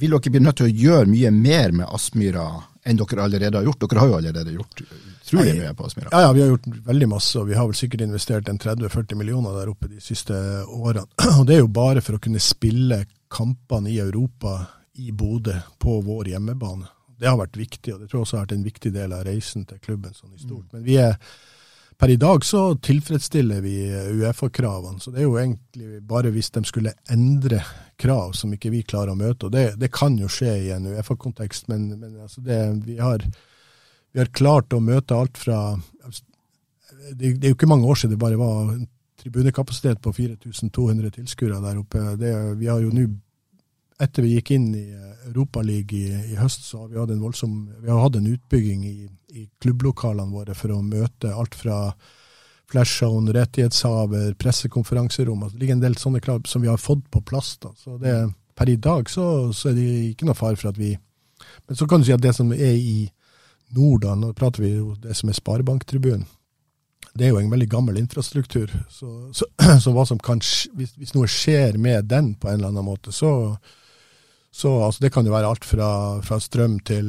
vil 0.02 0.15
dere 0.15 0.34
bli 0.34 0.41
nødt 0.41 0.62
til 0.62 0.70
å 0.70 0.76
gjøre 0.86 1.12
mye 1.12 1.32
mer 1.36 1.74
med 1.76 1.89
Aspmyra 1.91 2.48
enn 2.88 2.98
dere 2.98 3.26
allerede 3.26 3.60
har 3.60 3.67
gjort? 3.67 3.84
Dere 3.84 4.02
har 4.02 4.10
jo 4.10 4.17
allerede 4.17 4.56
gjort 4.56 4.82
utrolig 4.82 5.56
mye 5.60 5.74
på 5.78 5.88
Aspmyra. 5.88 6.12
Ja, 6.12 6.22
ja, 6.26 6.32
vi 6.34 6.44
har 6.44 6.54
gjort 6.56 6.70
veldig 6.88 7.10
masse, 7.12 7.34
og 7.39 7.50
vi 7.52 7.58
har 7.60 7.67
vel 7.70 7.78
sikkert 7.78 8.06
investert 8.08 8.50
en 8.50 8.60
30-40 8.62 9.20
millioner 9.20 9.60
der 9.60 9.74
oppe 9.74 9.91
de 9.91 10.02
siste 10.02 10.36
årene. 10.65 11.06
Og 11.39 11.46
det 11.48 11.60
er 11.60 11.62
jo 11.62 11.74
bare 11.74 12.02
for 12.02 12.17
å 12.17 12.24
kunne 12.24 12.41
spille 12.41 13.04
kampene 13.32 13.91
i 13.94 14.00
Europa 14.02 14.58
i 15.00 15.13
Bodø 15.15 15.56
på 15.80 16.00
vår 16.04 16.34
hjemmebane. 16.34 16.89
Det 17.22 17.30
har 17.30 17.38
vært 17.38 17.60
viktig, 17.60 17.94
og 17.94 18.02
det 18.02 18.10
tror 18.10 18.20
jeg 18.20 18.26
også 18.26 18.38
har 18.40 18.46
vært 18.48 18.58
en 18.58 18.68
viktig 18.68 18.92
del 18.96 19.16
av 19.16 19.26
reisen 19.28 19.66
til 19.70 19.82
klubben 19.84 20.16
sånn 20.18 20.34
i 20.34 20.42
stort. 20.42 20.72
Men 20.74 20.86
vi 20.88 20.98
er 21.02 21.18
Per 22.02 22.10
i 22.10 22.16
dag 22.18 22.42
så 22.46 22.76
tilfredsstiller 22.82 23.60
vi 23.62 23.76
Uefa-kravene, 23.86 24.98
så 24.98 25.12
det 25.14 25.20
er 25.22 25.28
jo 25.28 25.36
egentlig 25.38 26.00
bare 26.10 26.32
hvis 26.34 26.48
de 26.56 26.64
skulle 26.66 26.96
endre 27.14 27.60
krav 28.02 28.32
som 28.34 28.56
ikke 28.56 28.72
vi 28.74 28.80
klarer 28.82 29.14
å 29.14 29.20
møte. 29.20 29.46
og 29.46 29.54
Det, 29.54 29.76
det 29.78 29.92
kan 29.94 30.16
jo 30.18 30.26
skje 30.26 30.56
i 30.64 30.72
en 30.74 30.88
Uefa-kontekst, 30.90 31.68
men, 31.70 31.92
men 32.00 32.16
altså 32.24 32.42
det, 32.42 32.58
vi, 32.88 32.98
har, 32.98 33.22
vi, 33.22 34.18
har, 34.18 34.32
klart 34.34 34.74
å 34.74 34.82
møte 34.82 35.14
alt 35.14 35.38
fra 35.38 35.60
det, 35.78 37.36
det, 37.36 37.46
er 37.46 37.54
jo 37.54 37.60
ikke 37.60 37.70
mange 37.70 37.86
år 37.86 38.02
siden 38.02 38.16
det 38.16 38.24
bare 38.26 38.42
var 38.42 38.74
tribunekapasitet 39.22 40.02
på 40.02 40.16
4200 40.18 41.14
tilskuere 41.20 41.62
der 41.62 41.84
oppe. 41.84 42.02
Vi 42.58 42.66
har 42.66 42.82
jo 42.82 42.90
nå 42.98 43.06
etter 44.02 44.26
vi 44.26 44.36
gikk 44.36 44.54
inn 44.56 44.72
i 44.76 44.88
eh, 44.96 45.28
Europaligaen 45.30 46.26
i, 46.26 46.34
i 46.34 46.40
høst, 46.40 46.66
så 46.68 46.84
har 46.84 46.92
vi 46.92 47.00
hatt 47.00 47.14
en 47.14 47.24
voldsom 47.24 47.56
vi 47.82 47.92
har 47.92 48.02
hatt 48.02 48.18
en 48.18 48.32
utbygging 48.32 48.84
i, 48.88 48.96
i 49.38 49.46
klubblokalene 49.62 50.34
våre 50.34 50.58
for 50.58 50.74
å 50.74 50.82
møte 50.86 51.34
alt 51.34 51.56
fra 51.58 51.84
flashzone, 52.72 53.34
rettighetshaver, 53.36 54.34
pressekonferanserom. 54.39 55.43
Altså, 55.43 55.58
det 55.58 55.66
ligger 55.66 55.78
en 55.78 55.86
del 55.86 55.97
sånne 55.99 56.22
krav 56.24 56.45
som 56.47 56.64
vi 56.64 56.70
har 56.72 56.80
fått 56.80 57.04
på 57.12 57.22
plass. 57.28 57.58
Da. 57.62 57.74
Så 57.78 57.97
det, 57.99 58.16
per 58.56 58.72
i 58.72 58.78
dag 58.80 59.10
så, 59.12 59.26
så, 59.54 59.72
er 59.72 59.80
det 59.80 59.88
ikke 60.12 60.30
noe 60.30 60.38
fare 60.39 60.60
for 60.60 60.72
at 60.72 60.80
vi 60.80 60.95
Men 61.66 61.76
så 61.76 61.88
kan 61.89 61.99
du 61.99 62.06
si 62.06 62.14
at 62.14 62.22
det 62.22 62.36
som 62.38 62.52
er 62.54 62.76
i 62.78 63.10
nord, 63.76 64.04
da, 64.04 64.14
nå 64.16 64.30
prater 64.38 64.62
vi 64.62 64.76
jo 64.76 64.93
det 65.02 65.16
som 65.18 65.30
er 65.32 65.36
Sparebanktribunen. 65.36 66.28
Det 67.18 67.26
er 67.26 67.34
jo 67.34 67.39
en 67.41 67.52
veldig 67.52 67.68
gammel 67.70 67.97
infrastruktur. 67.97 68.72
Så, 68.89 69.32
så, 69.36 69.47
så 69.84 69.93
hva 69.95 70.06
som 70.08 70.20
kan, 70.22 70.39
hvis, 70.39 70.93
hvis, 70.95 71.16
noe 71.16 71.28
skjer 71.28 71.80
med 71.82 72.08
den 72.12 72.36
på 72.39 72.47
en 72.47 72.60
eller 72.60 72.72
annen 72.72 72.88
måte, 72.88 73.12
så, 73.16 73.58
Så 74.54 74.84
altså, 74.84 75.04
det 75.04 75.14
kan 75.16 75.26
jo 75.26 75.32
være 75.32 75.47
alt 75.47 75.64
fra, 75.66 75.89
fra, 76.26 76.38
strøm 76.43 76.82
til 76.84 77.08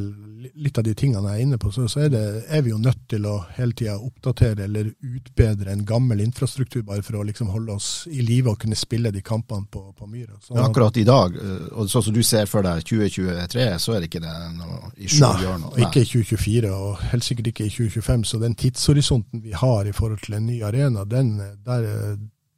litt 0.63 0.77
av 0.79 0.85
de 0.87 0.93
tingene 0.95 1.33
jeg 1.33 1.41
er 1.41 1.47
inne 1.47 1.59
på. 1.59 1.73
Så, 1.75 1.89
så 1.91 2.05
er, 2.05 2.13
det, 2.13 2.23
er, 2.47 2.63
vi 2.63 2.71
jo 2.71 2.79
nødt 2.79 3.01
til 3.11 3.27
å 3.27 3.35
hele 3.57 3.75
tida 3.79 3.97
oppdatere 3.99 4.69
eller 4.69 4.93
utbedre 5.03 5.75
en 5.75 5.83
gammel 5.87 6.23
infrastruktur, 6.23 6.85
bare 6.87 7.03
for 7.03 7.19
å 7.19 7.25
liksom 7.27 7.51
holde 7.51 7.75
oss 7.75 7.89
i 8.07 8.23
live 8.23 8.53
og 8.53 8.61
kunne 8.63 8.79
spille 8.79 9.11
de 9.15 9.25
kampene 9.27 9.67
på, 9.67 9.83
på 9.99 10.07
Myra. 10.07 10.39
Så, 10.39 10.55
Men 10.55 10.69
akkurat 10.69 11.01
i 11.03 11.07
dag, 11.09 11.35
eh, 11.35 11.65
og 11.73 11.91
sånn 11.91 12.07
som 12.07 12.15
du 12.15 12.23
ser 12.27 12.47
for 12.51 12.63
deg 12.67 12.87
2023, 12.87 13.67
så 13.83 13.97
er 13.97 14.05
det 14.05 14.11
ikke 14.13 14.23
det 14.23 14.37
noe 14.61 14.93
i 14.95 15.11
nå. 15.11 15.73
Nei, 15.75 15.89
ikke 15.89 16.05
i 16.05 16.11
2024, 16.13 16.75
og 16.79 17.07
helt 17.11 17.27
sikkert 17.27 17.51
ikke 17.51 17.67
i 17.67 17.75
2025. 17.75 18.29
Så 18.31 18.43
den 18.43 18.55
tidshorisonten 18.63 19.43
vi 19.43 19.57
har 19.59 19.91
i 19.91 19.97
forhold 19.97 20.23
til 20.23 20.39
en 20.39 20.47
ny 20.47 20.61
arena, 20.63 21.03
den 21.11 21.35
der 21.67 21.91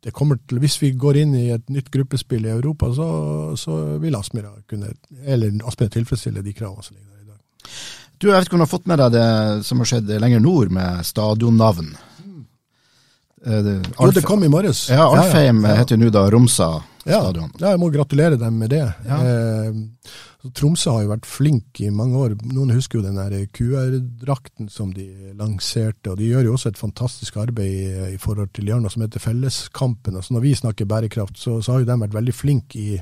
det 0.04 0.12
kommer 0.12 0.36
til, 0.48 0.60
Hvis 0.60 0.76
vi 0.82 0.90
går 0.92 1.16
inn 1.22 1.34
i 1.38 1.46
et 1.54 1.70
nytt 1.72 1.90
gruppespill 1.92 2.44
i 2.44 2.52
Europa, 2.52 2.90
så, 2.92 3.08
så 3.56 3.98
vil 4.02 4.16
Aspmyra 4.18 4.52
kunne 4.68 4.92
eller 5.24 5.54
Aspmyra 5.64 5.94
tilfredsstille 5.94 6.44
de 6.44 6.52
kravene 6.52 6.84
som 6.84 6.96
ligger 6.96 7.10
der 7.14 7.22
i 7.22 7.30
dag. 7.30 7.70
Du, 8.18 8.28
Jeg 8.28 8.36
vet 8.36 8.48
ikke 8.48 8.58
om 8.58 8.60
du 8.60 8.66
har 8.66 8.74
fått 8.74 8.90
med 8.90 9.00
deg 9.00 9.14
det 9.16 9.28
som 9.64 9.80
har 9.80 9.88
skjedd 9.88 10.12
lenger 10.20 10.44
nord 10.44 10.74
med 10.76 11.06
stadionnavn? 11.08 11.94
Eh, 13.46 13.60
det, 13.64 13.78
jo, 13.96 14.10
det 14.12 14.24
kom 14.28 14.44
i 14.44 14.52
morges. 14.52 14.86
Ja, 14.92 15.08
Alfheim 15.08 15.64
ja, 15.64 15.72
ja. 15.72 15.80
heter 15.80 16.00
nå 16.00 16.12
da 16.12 16.26
Romsa 16.32 16.70
stadion. 17.04 17.50
Ja, 17.60 17.72
jeg 17.74 17.80
må 17.80 17.90
gratulere 17.92 18.38
dem 18.40 18.60
med 18.60 18.72
det. 18.72 18.84
Eh, 19.08 19.80
Tromsø 20.52 20.92
har 20.92 21.04
jo 21.04 21.12
vært 21.14 21.28
flink 21.28 21.80
i 21.80 21.88
mange 21.94 22.18
år. 22.20 22.34
Noen 22.52 22.74
husker 22.76 22.98
jo 22.98 23.04
den 23.06 23.16
QR-drakten 23.56 24.68
som 24.68 24.90
de 24.92 25.32
lanserte. 25.38 26.12
og 26.12 26.18
De 26.20 26.28
gjør 26.28 26.50
jo 26.50 26.56
også 26.58 26.72
et 26.74 26.80
fantastisk 26.80 27.38
arbeid 27.40 28.10
i, 28.12 28.18
forhold 28.20 28.52
til 28.52 28.68
gjøre 28.68 28.92
som 28.92 29.06
heter 29.06 29.24
Felleskampen. 29.24 30.18
Altså 30.20 30.36
når 30.36 30.44
vi 30.44 30.54
snakker 30.60 30.90
bærekraft, 30.90 31.38
så, 31.40 31.62
så 31.64 31.72
har 31.72 31.84
jo 31.84 31.88
de 31.88 31.98
vært 32.04 32.18
veldig 32.18 32.36
flinke 32.36 32.80
i 32.80 33.00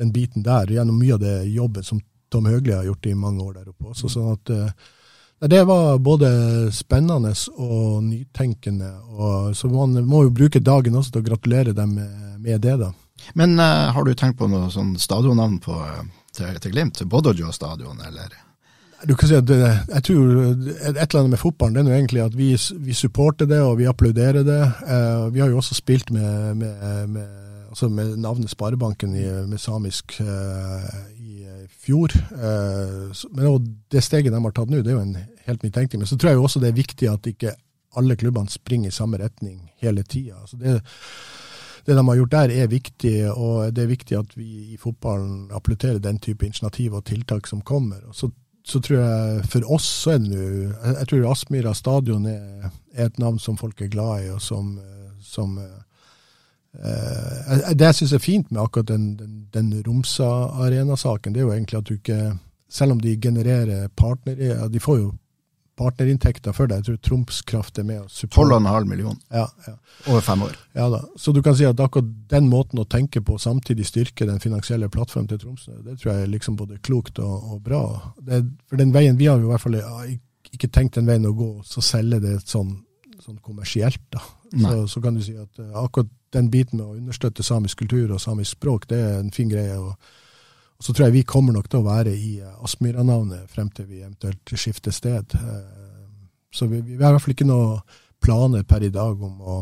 den 0.00 0.12
biten 0.12 0.44
der, 0.44 0.72
gjennom 0.72 0.96
mye 1.00 1.16
av 1.16 1.22
det 1.24 1.36
jobben 1.52 1.84
som 1.84 2.00
Tom 2.32 2.48
Høgli 2.48 2.74
har 2.74 2.84
gjort 2.88 3.06
i 3.06 3.14
mange 3.16 3.44
år 3.44 3.58
der 3.60 3.70
oppe 3.70 3.92
også. 3.92 4.10
sånn 4.12 4.32
at 4.32 4.52
uh, 4.52 5.48
det 5.52 5.62
var 5.68 5.98
både 6.00 6.28
spennende 6.72 7.34
og 7.60 8.02
nytenkende. 8.04 8.94
Og, 9.12 9.56
så 9.56 9.68
man 9.68 9.98
må 10.08 10.24
jo 10.24 10.36
bruke 10.36 10.64
dagen 10.64 10.96
også 10.96 11.12
til 11.14 11.24
å 11.24 11.28
gratulere 11.30 11.76
dem 11.76 11.98
med, 11.98 12.60
det. 12.64 12.78
da. 12.80 12.94
Men 13.36 13.58
uh, 13.60 13.92
har 13.92 14.04
du 14.04 14.14
tenkt 14.16 14.40
på 14.40 14.48
noe 14.48 14.70
sånn 14.72 14.96
stadionnavn 15.00 15.60
på 15.64 15.76
uh, 15.76 16.06
til, 16.36 16.60
til 16.60 16.74
Glimt? 16.74 17.02
Bodojo 17.08 17.52
stadion, 17.54 18.00
eller? 18.06 18.34
Du 19.04 19.12
kan 19.14 19.28
si 19.28 19.36
at 19.36 19.44
det, 19.44 19.58
jeg 19.60 20.04
tror 20.08 20.30
Et 20.32 20.96
eller 20.96 21.18
annet 21.20 21.34
med 21.34 21.40
fotballen 21.40 21.76
det 21.76 21.82
er 21.82 21.90
jo 21.90 21.98
egentlig 21.98 22.22
at 22.24 22.36
vi, 22.36 22.48
vi 22.80 22.94
supporter 22.96 23.48
det 23.48 23.58
og 23.60 23.76
vi 23.78 23.88
applauderer 23.90 24.46
det. 24.46 24.62
Eh, 24.86 25.26
vi 25.34 25.42
har 25.42 25.52
jo 25.52 25.60
også 25.60 25.76
spilt 25.76 26.10
med, 26.10 26.54
med, 26.54 27.06
med, 27.12 27.26
altså 27.68 27.88
med 27.92 28.16
navnet 28.16 28.50
Sparebanken 28.50 29.16
i, 29.16 29.26
med 29.50 29.60
samisk 29.60 30.16
eh, 30.20 30.88
i 31.20 31.44
fjor. 31.68 32.16
Eh, 32.16 33.26
men 33.36 33.76
det 33.92 34.04
steget 34.04 34.32
de 34.32 34.42
har 34.42 34.56
tatt 34.56 34.72
nå, 34.72 34.80
det 34.80 34.94
er 34.94 34.98
jo 34.98 35.04
en 35.04 35.18
helt 35.46 35.62
ny 35.62 35.70
tenkning. 35.70 36.00
Men 36.00 36.10
så 36.10 36.16
tror 36.16 36.32
jeg 36.32 36.40
jo 36.40 36.48
også 36.48 36.64
det 36.64 36.72
er 36.72 36.80
viktig 36.80 37.12
at 37.12 37.28
ikke 37.30 37.54
alle 37.96 38.16
klubbene 38.16 38.52
springer 38.52 38.88
i 38.88 38.96
samme 38.96 39.20
retning 39.20 39.60
hele 39.80 40.02
tida. 40.08 40.40
Altså 40.40 40.56
det 40.60 40.80
det 41.86 41.94
de 41.94 42.08
har 42.08 42.16
gjort 42.18 42.32
der, 42.32 42.50
er 42.50 42.66
viktig, 42.70 43.30
og 43.30 43.74
det 43.74 43.84
er 43.84 43.92
viktig 43.92 44.18
at 44.18 44.36
vi 44.36 44.74
i 44.74 44.76
fotballen 44.80 45.52
applauderer 45.54 45.98
den 46.02 46.18
type 46.18 46.46
initiativ 46.46 46.94
og 46.98 47.04
tiltak 47.06 47.46
som 47.46 47.62
kommer. 47.62 48.00
Og 48.08 48.14
så, 48.14 48.30
så 48.66 48.80
tror 48.82 48.98
jeg 48.98 49.44
for 49.52 49.72
oss 49.76 49.86
så 50.02 50.16
er 50.16 50.24
det 50.24 50.32
nå 50.32 50.42
Jeg 50.98 51.08
tror 51.10 51.30
Aspmyra 51.30 51.74
stadion 51.74 52.26
er, 52.26 52.70
er, 52.94 53.06
et 53.06 53.18
navn 53.22 53.38
som 53.38 53.56
folk 53.56 53.80
er 53.80 53.92
glad 53.92 54.24
i, 54.24 54.30
og 54.34 54.42
som, 54.42 54.80
som 55.22 55.58
eh, 55.58 55.82
Det 57.72 57.86
jeg 57.86 57.94
syns 58.00 58.16
er 58.18 58.24
fint 58.24 58.50
med 58.50 58.62
akkurat 58.62 58.90
den, 58.90 59.16
den, 59.16 59.46
den 59.54 59.82
Romsa-arenasaken, 59.86 61.34
det 61.34 61.40
er 61.40 61.46
jo 61.46 61.54
egentlig 61.54 61.78
at 61.78 61.88
du 61.88 61.94
ikke 61.94 62.38
Selv 62.68 62.92
om 62.92 63.00
de 63.00 63.16
genererer 63.16 63.88
partnere 63.88 64.68
De 64.68 64.80
får 64.80 64.98
jo 64.98 65.12
partnerinntekter 65.76 66.54
for 66.56 66.70
det. 66.70 66.80
Jeg 66.80 66.86
tror 66.88 67.00
Troms 67.04 67.40
Kraft 67.46 67.78
er 67.78 67.86
med 67.88 68.00
og 68.04 68.10
supporter. 68.10 68.58
12,5 68.58 68.88
millioner 68.90 69.18
ja, 69.30 69.46
ja. 69.66 69.74
over 70.08 70.24
fem 70.24 70.42
år. 70.46 70.56
Ja 70.78 70.88
da. 70.92 71.02
Så 71.20 71.32
du 71.36 71.42
kan 71.44 71.56
si 71.56 71.66
at 71.68 71.80
akkurat 71.80 72.08
den 72.30 72.48
måten 72.52 72.80
å 72.80 72.86
tenke 72.88 73.20
på, 73.24 73.38
samtidig 73.38 73.88
styrke 73.88 74.28
den 74.28 74.40
finansielle 74.42 74.88
plattformen 74.92 75.28
til 75.30 75.42
Tromsø, 75.42 75.76
det 75.84 75.98
tror 76.00 76.14
jeg 76.14 76.26
er 76.26 76.32
liksom 76.32 76.56
både 76.56 76.80
klokt 76.84 77.20
og, 77.22 77.52
og 77.52 77.62
bra. 77.64 77.82
Det, 78.20 78.42
for 78.68 78.80
den 78.80 78.94
veien, 78.94 79.18
Vi 79.18 79.28
har 79.28 79.40
jo 79.40 79.48
i 79.48 79.52
hvert 79.52 79.64
fall 79.64 79.78
ikke 80.52 80.72
tenkt 80.72 80.96
den 80.96 81.08
veien 81.08 81.28
å 81.28 81.36
gå, 81.36 81.50
så 81.64 81.84
selge 81.84 82.20
det 82.24 82.36
sånn, 82.44 82.72
sånn 83.20 83.40
kommersielt. 83.44 84.02
da. 84.10 84.22
Så, 84.56 84.86
så, 84.88 85.00
kan 85.02 85.16
du 85.16 85.22
si 85.24 85.34
at 85.36 85.58
uh, 85.58 85.82
akkurat 85.82 86.08
den 86.32 86.50
biten 86.52 86.78
med 86.78 86.86
å 86.86 86.94
understøtte 86.96 87.44
samisk 87.44 87.82
kultur 87.82 88.14
og 88.14 88.22
samisk 88.22 88.56
språk, 88.56 88.86
det 88.88 89.00
er 89.02 89.18
en 89.20 89.32
fin 89.34 89.50
greie. 89.50 89.76
og 89.76 89.96
og 90.78 90.84
Så 90.84 90.92
tror 90.92 91.06
jeg 91.06 91.12
vi 91.12 91.22
kommer 91.22 91.56
nok 91.56 91.70
til 91.70 91.80
å 91.80 91.86
være 91.86 92.12
i 92.12 92.36
eh, 92.40 92.64
Aspmyra-navnet 92.64 93.48
frem 93.52 93.70
til 93.72 93.88
vi 93.88 94.02
eventuelt 94.02 94.52
skifter 94.54 94.92
sted. 94.92 95.34
Eh, 95.34 96.20
så 96.52 96.68
vi, 96.68 96.80
vi 96.80 97.02
har 97.02 97.10
i 97.10 97.16
hvert 97.16 97.24
fall 97.24 97.36
ikke 97.36 97.48
noen 97.48 97.80
planer 98.22 98.62
per 98.68 98.84
i 98.84 98.92
dag 98.92 99.22
om 99.22 99.40
å 99.40 99.56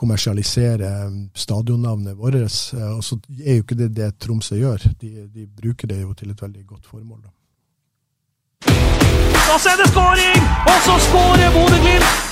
kommersialisere 0.00 0.90
stadionnavnet 1.36 2.16
vårt. 2.16 2.40
Eh, 2.40 2.90
og 2.96 3.04
så 3.04 3.20
er 3.44 3.60
jo 3.60 3.66
ikke 3.66 3.78
det 3.78 3.92
det 3.96 4.10
Tromsø 4.18 4.56
gjør. 4.56 4.88
De, 5.00 5.28
de 5.28 5.46
bruker 5.46 5.92
det 5.92 6.00
jo 6.00 6.16
til 6.16 6.32
et 6.32 6.42
veldig 6.42 6.66
godt 6.66 6.88
formål. 6.88 7.20
Da, 7.24 7.30
Og 9.54 9.60
så 9.60 9.74
er 9.74 9.82
det 9.82 9.90
skåring, 9.92 10.52
og 10.64 10.78
så 10.88 11.00
skårer 11.08 11.52
Bodø-Glimt! 11.54 12.22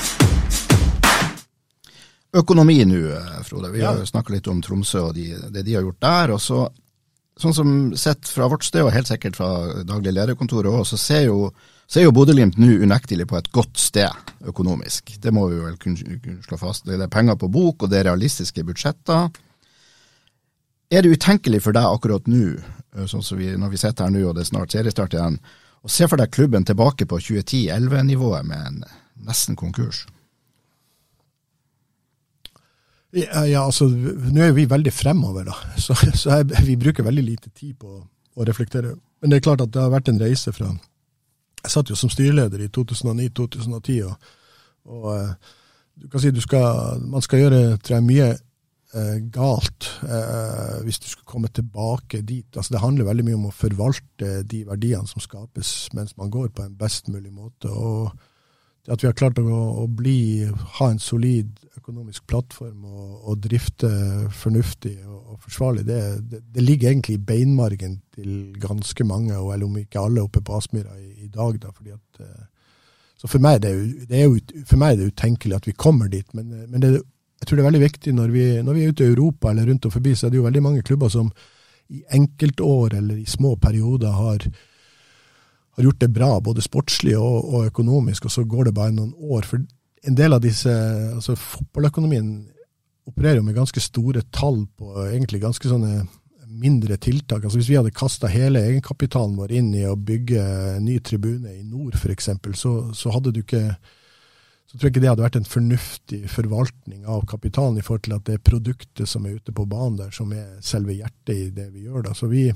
Økonomi 2.33 2.79
nå, 2.89 2.97
Frode. 3.45 3.69
Vi 3.69 3.83
har 3.85 3.99
jo 4.01 4.05
snakka 4.09 4.33
litt 4.33 4.47
om 4.49 4.61
Tromsø 4.65 5.11
og 5.11 5.13
de, 5.13 5.27
det 5.53 5.61
de 5.67 5.75
har 5.77 5.85
gjort 5.85 6.01
der. 6.01 6.33
og 6.33 6.41
så 6.41 6.63
sånn 7.39 7.55
som 7.55 7.69
sett 7.97 8.29
fra 8.29 8.47
vårt 8.51 8.65
sted, 8.65 8.83
og 8.85 8.93
helt 8.93 9.09
sikkert 9.09 9.37
fra 9.39 9.49
daglig 9.87 10.13
lederkontoret 10.15 10.71
òg, 10.71 10.85
så 10.87 10.99
ser 11.01 11.25
jo, 11.27 11.49
ser 11.89 12.05
jo 12.05 12.13
Bodø-Glimt 12.15 12.59
nå 12.61 12.75
unektelig 12.85 13.27
på 13.29 13.39
et 13.39 13.49
godt 13.55 13.79
sted 13.81 14.31
økonomisk. 14.49 15.15
Det 15.21 15.33
må 15.33 15.47
vi 15.51 15.61
vel 15.63 15.79
kunne 15.81 16.37
slå 16.45 16.59
fast. 16.61 16.85
Det 16.85 16.99
er 16.99 17.11
penger 17.11 17.39
på 17.41 17.49
bok, 17.53 17.83
og 17.83 17.91
det 17.91 18.01
er 18.01 18.09
realistiske 18.11 18.65
budsjetter. 18.67 19.33
Er 20.93 21.01
det 21.01 21.15
utenkelig 21.17 21.63
for 21.65 21.73
deg 21.73 21.89
akkurat 21.89 22.27
nå, 22.29 22.45
eh, 22.95 23.05
sånn 23.09 23.25
som 23.25 23.39
vi, 23.39 23.49
når 23.57 23.73
vi 23.73 23.81
sitter 23.81 24.05
her 24.05 24.13
nå 24.13 24.27
og 24.27 24.35
det 24.37 24.45
er 24.45 24.51
snart 24.51 24.75
seriestart 24.75 25.15
igjen, 25.17 25.39
å 25.83 25.89
se 25.91 26.07
for 26.07 26.21
deg 26.21 26.31
klubben 26.31 26.65
tilbake 26.67 27.07
på 27.09 27.17
2010-11-nivået 27.19 28.45
med 28.47 28.67
en 28.67 28.83
nesten 29.25 29.57
konkurs? 29.59 30.05
Ja, 33.13 33.43
ja, 33.45 33.61
altså, 33.61 33.87
Nå 33.89 34.41
er 34.41 34.55
vi 34.57 34.65
veldig 34.69 34.93
fremover, 34.93 35.45
da. 35.45 35.57
Så, 35.83 35.95
så 36.17 36.39
jeg, 36.39 36.65
vi 36.65 36.79
bruker 36.81 37.05
veldig 37.05 37.25
lite 37.25 37.51
tid 37.53 37.75
på 37.79 37.99
å 38.33 38.47
reflektere. 38.47 38.95
Men 39.21 39.31
det 39.31 39.39
er 39.39 39.45
klart 39.45 39.61
at 39.61 39.73
det 39.73 39.81
har 39.81 39.93
vært 39.93 40.09
en 40.09 40.21
reise 40.21 40.53
fra 40.55 40.71
Jeg 41.63 41.71
satt 41.71 41.91
jo 41.91 41.95
som 41.95 42.11
styreleder 42.11 42.65
i 42.65 42.71
2009-2010, 42.73 43.99
og, 44.09 44.31
og, 44.89 45.05
eh, 45.13 45.59
du 46.01 46.09
kan 46.09 46.23
si 46.23 46.33
du 46.33 46.41
skal, 46.41 46.99
man 47.07 47.23
skal 47.23 47.43
gjøre 47.43 47.61
tror 47.77 47.95
jeg, 47.95 48.07
mye 48.07 48.25
eh, 48.33 49.19
galt 49.31 49.87
eh, 50.03 50.81
hvis 50.83 50.99
du 50.99 51.07
skulle 51.07 51.29
komme 51.29 51.51
tilbake 51.53 52.23
dit. 52.25 52.49
Altså, 52.57 52.73
det 52.73 52.81
handler 52.83 53.07
veldig 53.07 53.27
mye 53.29 53.37
om 53.37 53.47
å 53.51 53.55
forvalte 53.55 54.41
de 54.49 54.63
verdiene 54.67 55.07
som 55.07 55.23
skapes 55.23 55.71
mens 55.93 56.17
man 56.17 56.33
går, 56.33 56.49
på 56.49 56.65
en 56.65 56.75
best 56.79 57.13
mulig 57.13 57.31
måte. 57.31 57.69
og 57.69 58.11
at 58.91 59.03
vi 59.03 59.07
har 59.07 59.15
klart 59.15 59.39
å, 59.39 59.59
å 59.83 59.85
bli, 59.87 60.43
ha 60.79 60.89
en 60.91 60.99
solid 60.99 61.53
økonomisk 61.77 62.25
plattform 62.27 62.83
og, 62.83 63.11
og 63.31 63.37
drifte 63.45 63.89
fornuftig 64.35 64.97
og, 65.07 65.19
og 65.33 65.37
forsvarlig, 65.45 65.85
det, 65.87 65.99
det, 66.31 66.41
det, 66.55 66.65
ligger 66.65 66.91
egentlig 66.91 67.15
i 67.15 67.23
beinmargen 67.31 68.01
til 68.15 68.51
ganske 68.59 69.07
mange, 69.07 69.37
og 69.37 69.53
eller 69.53 69.69
om 69.69 69.77
ikke 69.79 70.03
alle 70.03 70.25
oppe 70.25 70.43
på 70.43 70.57
Aspmyra 70.57 70.97
i, 70.99 71.25
i, 71.25 71.29
dag. 71.31 71.61
Da, 71.63 71.71
fordi 71.71 71.95
at, 71.95 72.21
eh, 72.25 72.75
så 73.19 73.31
for 73.31 73.43
meg, 73.43 73.61
det 73.63 73.71
er 74.19 74.27
jo, 74.27 74.35
for 74.67 74.81
meg 74.81 74.93
er 74.93 75.01
det 75.01 75.13
utenkelig 75.15 75.59
at 75.61 75.71
vi 75.71 75.77
kommer 75.79 76.11
dit, 76.11 76.27
men, 76.35 76.51
men 76.67 76.83
det, 76.83 76.91
jeg 77.43 77.47
tror 77.47 77.59
det 77.59 77.63
er 77.63 77.71
veldig 77.71 77.85
viktig 77.87 78.13
når 78.15 78.35
vi, 78.35 78.45
når 78.63 78.75
vi 78.77 78.83
er 78.83 78.91
ute 78.91 79.07
i 79.07 79.13
Europa 79.15 79.51
eller 79.51 79.71
rundt 79.71 79.87
og 79.87 79.95
forbi, 79.95 80.15
så 80.15 80.27
er 80.27 80.31
det 80.31 80.39
jo 80.39 80.45
veldig 80.47 80.63
mange 80.63 80.83
klubber 80.87 81.11
som 81.11 81.31
i 81.91 82.03
enkeltår 82.15 82.99
eller 82.99 83.17
i 83.19 83.25
små 83.27 83.55
perioder 83.59 84.15
har 84.15 84.45
har 85.75 85.87
gjort 85.87 86.01
det 86.03 86.11
bra, 86.13 86.31
både 86.43 86.63
sportslig 86.65 87.15
og, 87.17 87.37
og, 87.43 87.69
økonomisk, 87.71 88.27
og 88.27 88.33
så 88.35 88.43
går 88.45 88.69
det 88.69 88.75
bare 88.77 88.93
noen 88.93 89.13
år. 89.17 89.47
For 89.49 89.61
en 90.03 90.17
del 90.17 90.35
av 90.35 90.43
disse 90.43 90.71
altså 91.13 91.35
Fotballøkonomien 91.39 92.33
opererer 93.09 93.41
jo 93.41 93.47
med 93.47 93.57
ganske 93.57 93.81
store 93.83 94.23
tall 94.31 94.63
på 94.79 94.93
egentlig 95.09 95.41
ganske 95.43 95.67
sånne 95.69 96.05
mindre 96.53 96.97
tiltak. 97.01 97.43
Altså 97.43 97.57
Hvis 97.57 97.71
vi 97.71 97.79
hadde 97.79 97.95
kasta 97.95 98.29
hele 98.29 98.61
egenkapitalen 98.61 99.35
vår 99.39 99.55
inn 99.57 99.73
i 99.75 99.87
å 99.89 99.97
bygge 99.97 100.43
ny 100.83 100.99
tribune 101.01 101.55
i 101.57 101.65
nord 101.65 101.97
f.eks., 101.97 102.29
så, 102.59 102.73
så 102.93 103.13
hadde 103.15 103.33
du 103.33 103.41
ikke 103.41 103.65
så 104.73 104.79
tror 104.79 104.87
jeg 104.87 104.93
ikke 104.95 105.01
det 105.03 105.09
hadde 105.11 105.25
vært 105.25 105.35
en 105.37 105.45
fornuftig 105.45 106.19
forvaltning 106.33 107.03
av 107.05 107.27
kapitalen 107.29 107.75
i 107.77 107.83
forhold 107.85 108.07
til 108.07 108.15
at 108.15 108.23
det 108.25 108.37
er 108.39 108.47
produktet 108.47 109.09
som 109.09 109.27
er 109.29 109.35
ute 109.37 109.53
på 109.53 109.67
banen 109.69 109.99
der, 109.99 110.13
som 110.15 110.31
er 110.33 110.55
selve 110.65 110.95
hjertet 110.97 111.33
i 111.35 111.51
det 111.53 111.67
vi 111.75 111.83
gjør. 111.85 112.07
da. 112.07 112.13
Så 112.17 112.25
vi, 112.31 112.47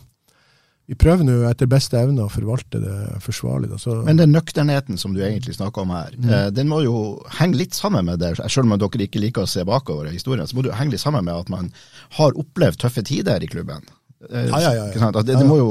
vi 0.88 0.96
prøver 0.96 1.28
nå 1.28 1.42
etter 1.50 1.68
beste 1.68 2.00
evne 2.00 2.24
å 2.24 2.32
forvalte 2.32 2.80
det 2.80 2.98
forsvarlig. 3.20 3.68
Da, 3.74 3.96
Men 4.08 4.22
den 4.22 4.32
nøkternheten 4.32 5.00
som 5.00 5.12
du 5.16 5.20
egentlig 5.20 5.58
snakker 5.58 5.84
om 5.84 5.92
her, 5.92 6.16
mm. 6.16 6.30
eh, 6.32 6.48
den 6.56 6.70
må 6.72 6.80
jo 6.86 6.96
henge 7.42 7.60
litt 7.60 7.76
sammen 7.76 8.08
med 8.08 8.22
det. 8.24 8.38
Selv 8.40 8.64
om 8.64 8.78
dere 8.80 9.08
ikke 9.08 9.20
liker 9.20 9.44
å 9.44 9.52
se 9.52 9.66
bakover 9.68 10.08
i 10.08 10.16
historien, 10.16 10.48
så 10.48 10.56
må 10.56 10.64
det 10.64 10.72
jo 10.72 10.78
henge 10.80 10.96
litt 10.96 11.04
sammen 11.04 11.28
med 11.28 11.36
at 11.36 11.52
man 11.52 11.68
har 12.16 12.40
opplevd 12.40 12.80
tøffe 12.86 13.04
tider 13.04 13.44
i 13.44 13.52
klubben. 13.52 13.84
Eh, 14.32 14.48
Ja, 14.48 14.64
ja, 14.64 14.88
ja, 14.88 15.12
Det, 15.12 15.36
det 15.36 15.46
må 15.46 15.60
jo 15.60 15.70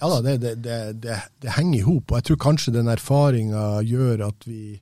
Ja 0.00 0.08
da, 0.08 0.22
det, 0.24 0.38
det, 0.40 0.56
det, 0.64 0.80
det, 1.04 1.20
det 1.44 1.52
henger 1.60 1.78
i 1.78 1.84
hop. 1.84 2.10
Og 2.10 2.16
jeg 2.16 2.30
tror 2.30 2.42
kanskje 2.48 2.76
den 2.80 2.88
erfaringa 2.88 3.82
gjør 3.84 4.28
at 4.30 4.48
vi, 4.48 4.80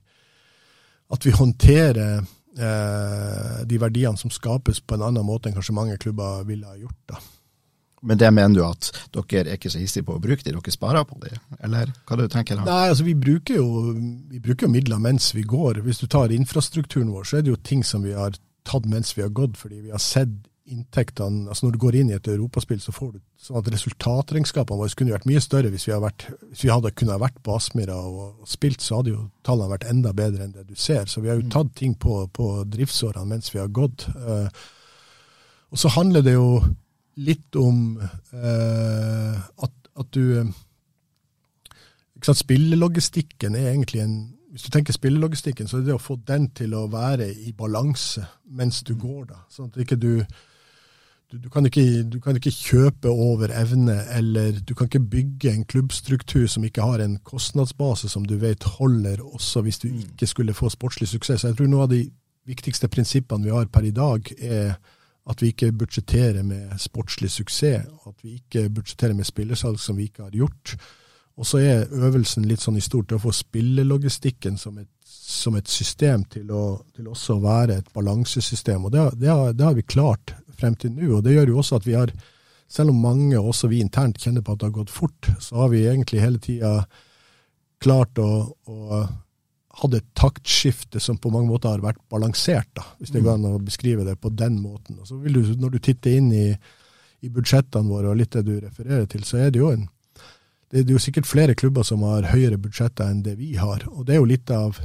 at 1.11 1.27
vi 1.27 1.35
håndterer 1.35 2.23
eh, 2.23 3.63
de 3.67 3.83
verdiene 3.83 4.15
som 4.15 4.31
skapes 4.31 4.79
på 4.79 4.95
en 4.95 5.09
annen 5.11 5.27
måte 5.27 5.51
enn 5.51 5.59
kanskje 5.59 5.75
mange 5.75 5.99
klubber 5.99 6.47
ville 6.47 6.63
ha 6.63 6.79
gjort. 6.79 7.01
da. 7.11 7.19
Men 8.05 8.21
det 8.21 8.31
mener 8.33 8.55
du 8.55 8.63
at 8.65 8.89
dere 9.15 9.45
er 9.49 9.57
ikke 9.57 9.71
så 9.73 9.81
hissige 9.81 10.05
på 10.07 10.17
å 10.17 10.21
bruke 10.21 10.43
de, 10.45 10.53
dere 10.53 10.73
sparer 10.73 11.05
på 11.09 11.17
de? 11.23 11.33
Eller 11.65 11.91
hva 12.05 12.19
du 12.19 12.25
tenker 12.31 12.59
da? 12.59 12.65
Nei, 12.67 12.89
altså 12.93 13.05
vi 13.07 13.15
bruker, 13.17 13.57
jo, 13.57 13.93
vi 14.31 14.41
bruker 14.43 14.67
jo 14.67 14.73
midler 14.75 15.01
mens 15.01 15.31
vi 15.35 15.45
går. 15.47 15.81
Hvis 15.85 16.03
du 16.03 16.09
tar 16.11 16.33
infrastrukturen 16.35 17.13
vår, 17.13 17.25
så 17.29 17.39
er 17.39 17.45
det 17.45 17.55
jo 17.55 17.61
ting 17.65 17.85
som 17.85 18.05
vi 18.05 18.13
har 18.17 18.37
tatt 18.65 18.85
mens 18.89 19.13
vi 19.17 19.25
har 19.25 19.33
gått, 19.33 19.57
fordi 19.57 19.81
vi 19.87 19.93
har 19.93 20.01
sett 20.01 20.33
inntektene 20.65 21.49
altså 21.51 21.67
Når 21.67 21.75
du 21.75 21.79
går 21.83 21.95
inn 21.99 22.07
i 22.09 22.15
et 22.15 22.27
europaspill, 22.27 22.79
så 22.81 22.93
får 22.93 23.11
du 23.13 23.19
sånn 23.37 23.59
at 23.59 23.67
resultatregnskapene 23.69 24.79
våre 24.79 24.97
kunne 24.97 25.13
vært 25.13 25.27
mye 25.29 25.41
større 25.43 25.69
hvis 25.69 25.85
vi, 25.85 25.93
vært, 26.01 26.25
hvis 26.49 26.63
vi 26.65 26.71
hadde 26.73 26.93
kunnet 26.97 27.21
vært 27.21 27.37
på 27.45 27.53
Aspmyra 27.53 27.97
og, 28.01 28.47
spilt, 28.49 28.81
så 28.81 28.99
hadde 28.99 29.13
jo 29.13 29.27
tallene 29.45 29.75
vært 29.75 29.85
enda 29.91 30.13
bedre 30.17 30.47
enn 30.47 30.55
det 30.55 30.65
du 30.65 30.73
ser. 30.73 31.05
Så 31.05 31.21
vi 31.21 31.29
har 31.29 31.37
jo 31.37 31.51
tatt 31.53 31.75
ting 31.77 31.93
på, 32.01 32.23
på 32.33 32.49
driftsårene 32.73 33.29
mens 33.29 33.53
vi 33.53 33.61
har 33.61 33.69
gått. 33.69 34.07
Eh, 34.09 34.65
og 35.69 35.81
så 35.81 35.91
handler 35.93 36.25
det 36.25 36.33
jo 36.33 36.47
litt 37.15 37.55
om 37.55 37.99
eh, 38.01 39.35
at, 39.63 39.75
at 39.95 40.09
du 40.15 40.23
eh, 40.39 40.49
ikke 42.15 42.29
sant, 42.29 42.41
Spillelogistikken 42.43 43.55
er 43.55 43.71
egentlig 43.73 44.03
en 44.03 44.15
Hvis 44.55 44.63
du 44.63 44.71
tenker 44.71 44.95
spillelogistikken, 44.95 45.67
så 45.67 45.77
er 45.77 45.81
det 45.81 45.89
det 45.89 45.95
å 45.97 45.99
få 45.99 46.15
den 46.27 46.45
til 46.55 46.71
å 46.79 46.85
være 46.87 47.25
i 47.27 47.51
balanse 47.51 48.23
mens 48.55 48.77
du 48.87 48.93
går, 48.95 49.25
da. 49.27 49.41
Sånn 49.51 49.67
at 49.67 49.81
ikke 49.83 49.97
du 49.99 50.21
du, 51.31 51.39
du, 51.41 51.49
kan 51.49 51.65
ikke, 51.65 52.03
du 52.07 52.19
kan 52.21 52.37
ikke 52.37 52.53
kjøpe 52.53 53.09
over 53.09 53.51
evne, 53.51 53.97
eller 54.13 54.59
du 54.61 54.75
kan 54.77 54.87
ikke 54.87 55.01
bygge 55.11 55.51
en 55.51 55.65
klubbstruktur 55.65 56.45
som 56.47 56.63
ikke 56.63 56.85
har 56.85 57.01
en 57.03 57.17
kostnadsbase 57.25 58.07
som 58.09 58.23
du 58.29 58.37
vet 58.39 58.63
holder, 58.77 59.23
også 59.25 59.65
hvis 59.65 59.81
du 59.81 59.87
ikke 59.89 60.29
skulle 60.29 60.55
få 60.55 60.69
sportslig 60.69 61.09
suksess. 61.09 61.43
Jeg 61.43 61.57
tror 61.57 61.67
noe 61.71 61.87
av 61.87 61.91
de 61.91 62.03
viktigste 62.45 62.87
prinsippene 62.87 63.47
vi 63.47 63.55
har 63.55 63.67
per 63.73 63.89
i 63.89 63.91
dag, 63.95 64.29
er 64.37 64.77
at 65.25 65.41
vi 65.41 65.49
ikke 65.53 65.71
budsjetterer 65.73 66.43
med 66.45 66.75
sportslig 66.81 67.31
suksess, 67.33 67.87
at 68.07 68.17
vi 68.21 68.37
ikke 68.37 68.67
budsjetterer 68.69 69.17
med 69.17 69.25
spillersalg 69.25 69.79
som 69.81 69.97
vi 69.97 70.09
ikke 70.09 70.27
har 70.27 70.35
gjort. 70.37 70.75
Og 71.35 71.47
så 71.49 71.59
er 71.59 71.89
øvelsen 71.91 72.45
litt 72.47 72.63
sånn 72.63 72.77
i 72.79 72.83
stort 72.83 73.11
å 73.11 73.19
få 73.19 73.33
spillelogistikken 73.35 74.59
som 74.61 74.77
et, 74.79 74.91
som 75.05 75.57
et 75.57 75.67
system 75.67 76.23
til 76.31 76.51
å, 76.53 76.63
til 76.95 77.09
også 77.11 77.35
å 77.35 77.43
være 77.43 77.79
et 77.81 77.89
balansesystem. 77.95 78.85
Og 78.85 78.93
det, 78.93 79.07
det, 79.19 79.31
har, 79.33 79.51
det 79.57 79.65
har 79.65 79.75
vi 79.75 79.83
klart 79.83 80.35
frem 80.55 80.77
til 80.79 80.93
nå. 80.95 81.17
Og 81.17 81.25
det 81.25 81.35
gjør 81.35 81.51
jo 81.51 81.59
også 81.63 81.81
at 81.81 81.89
vi 81.89 81.97
har, 81.97 82.13
selv 82.71 82.93
om 82.93 83.01
mange, 83.03 83.39
også 83.39 83.67
vi 83.71 83.81
internt, 83.83 84.21
kjenner 84.21 84.45
på 84.45 84.55
at 84.55 84.61
det 84.61 84.69
har 84.69 84.77
gått 84.77 84.93
fort, 84.93 85.31
så 85.43 85.65
har 85.65 85.73
vi 85.73 85.83
egentlig 85.89 86.23
hele 86.23 86.39
tida 86.39 86.77
klart 87.83 88.21
å, 88.21 88.29
å 88.71 89.03
hadde 89.81 89.99
et 89.99 90.07
taktskifte 90.15 91.01
som 91.03 91.17
på 91.19 91.31
mange 91.33 91.49
måter 91.49 91.73
har 91.73 91.83
vært 91.83 91.99
balansert, 92.11 92.69
da, 92.77 92.85
hvis 92.99 93.11
det 93.11 93.23
går 93.25 93.35
an 93.35 93.49
å 93.49 93.57
beskrive 93.59 94.05
det 94.07 94.15
på 94.21 94.31
den 94.31 94.61
måten. 94.63 95.01
Og 95.01 95.09
så 95.09 95.17
vil 95.19 95.35
du, 95.35 95.55
Når 95.59 95.75
du 95.75 95.79
titter 95.79 96.15
inn 96.15 96.31
i, 96.31 96.47
i 97.21 97.29
budsjettene 97.29 97.91
våre 97.91 98.13
og 98.13 98.19
litt 98.19 98.31
det 98.37 98.45
du 98.47 98.55
refererer 98.59 99.05
til, 99.11 99.25
så 99.27 99.43
er 99.43 99.51
det 99.51 99.63
jo 99.63 99.73
en 99.73 99.87
det 100.71 100.81
er 100.81 100.91
jo 100.91 100.99
sikkert 100.99 101.27
flere 101.29 101.53
klubber 101.55 101.85
som 101.87 102.01
har 102.03 102.25
høyere 102.33 102.57
budsjetter 102.59 103.07
enn 103.07 103.21
det 103.23 103.37
vi 103.39 103.53
har. 103.55 103.85
Og 103.93 104.03
det 104.05 104.15
er 104.15 104.19
jo 104.19 104.29
litt 104.29 104.51
av 104.51 104.79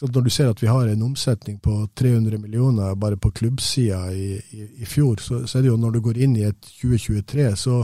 Når 0.00 0.22
du 0.24 0.30
ser 0.30 0.48
at 0.48 0.62
vi 0.62 0.66
har 0.66 0.88
en 0.88 1.02
omsetning 1.02 1.58
på 1.60 1.74
300 1.94 2.38
millioner 2.38 2.94
bare 2.96 3.18
på 3.20 3.30
klubbsida 3.36 4.12
i, 4.12 4.38
i, 4.50 4.68
i 4.80 4.86
fjor, 4.88 5.20
så, 5.20 5.42
så 5.46 5.58
er 5.58 5.62
det 5.62 5.68
jo 5.68 5.76
når 5.76 5.90
du 5.92 6.00
går 6.00 6.16
inn 6.24 6.36
i 6.36 6.46
et 6.48 6.56
2023, 6.80 7.50
så, 7.56 7.82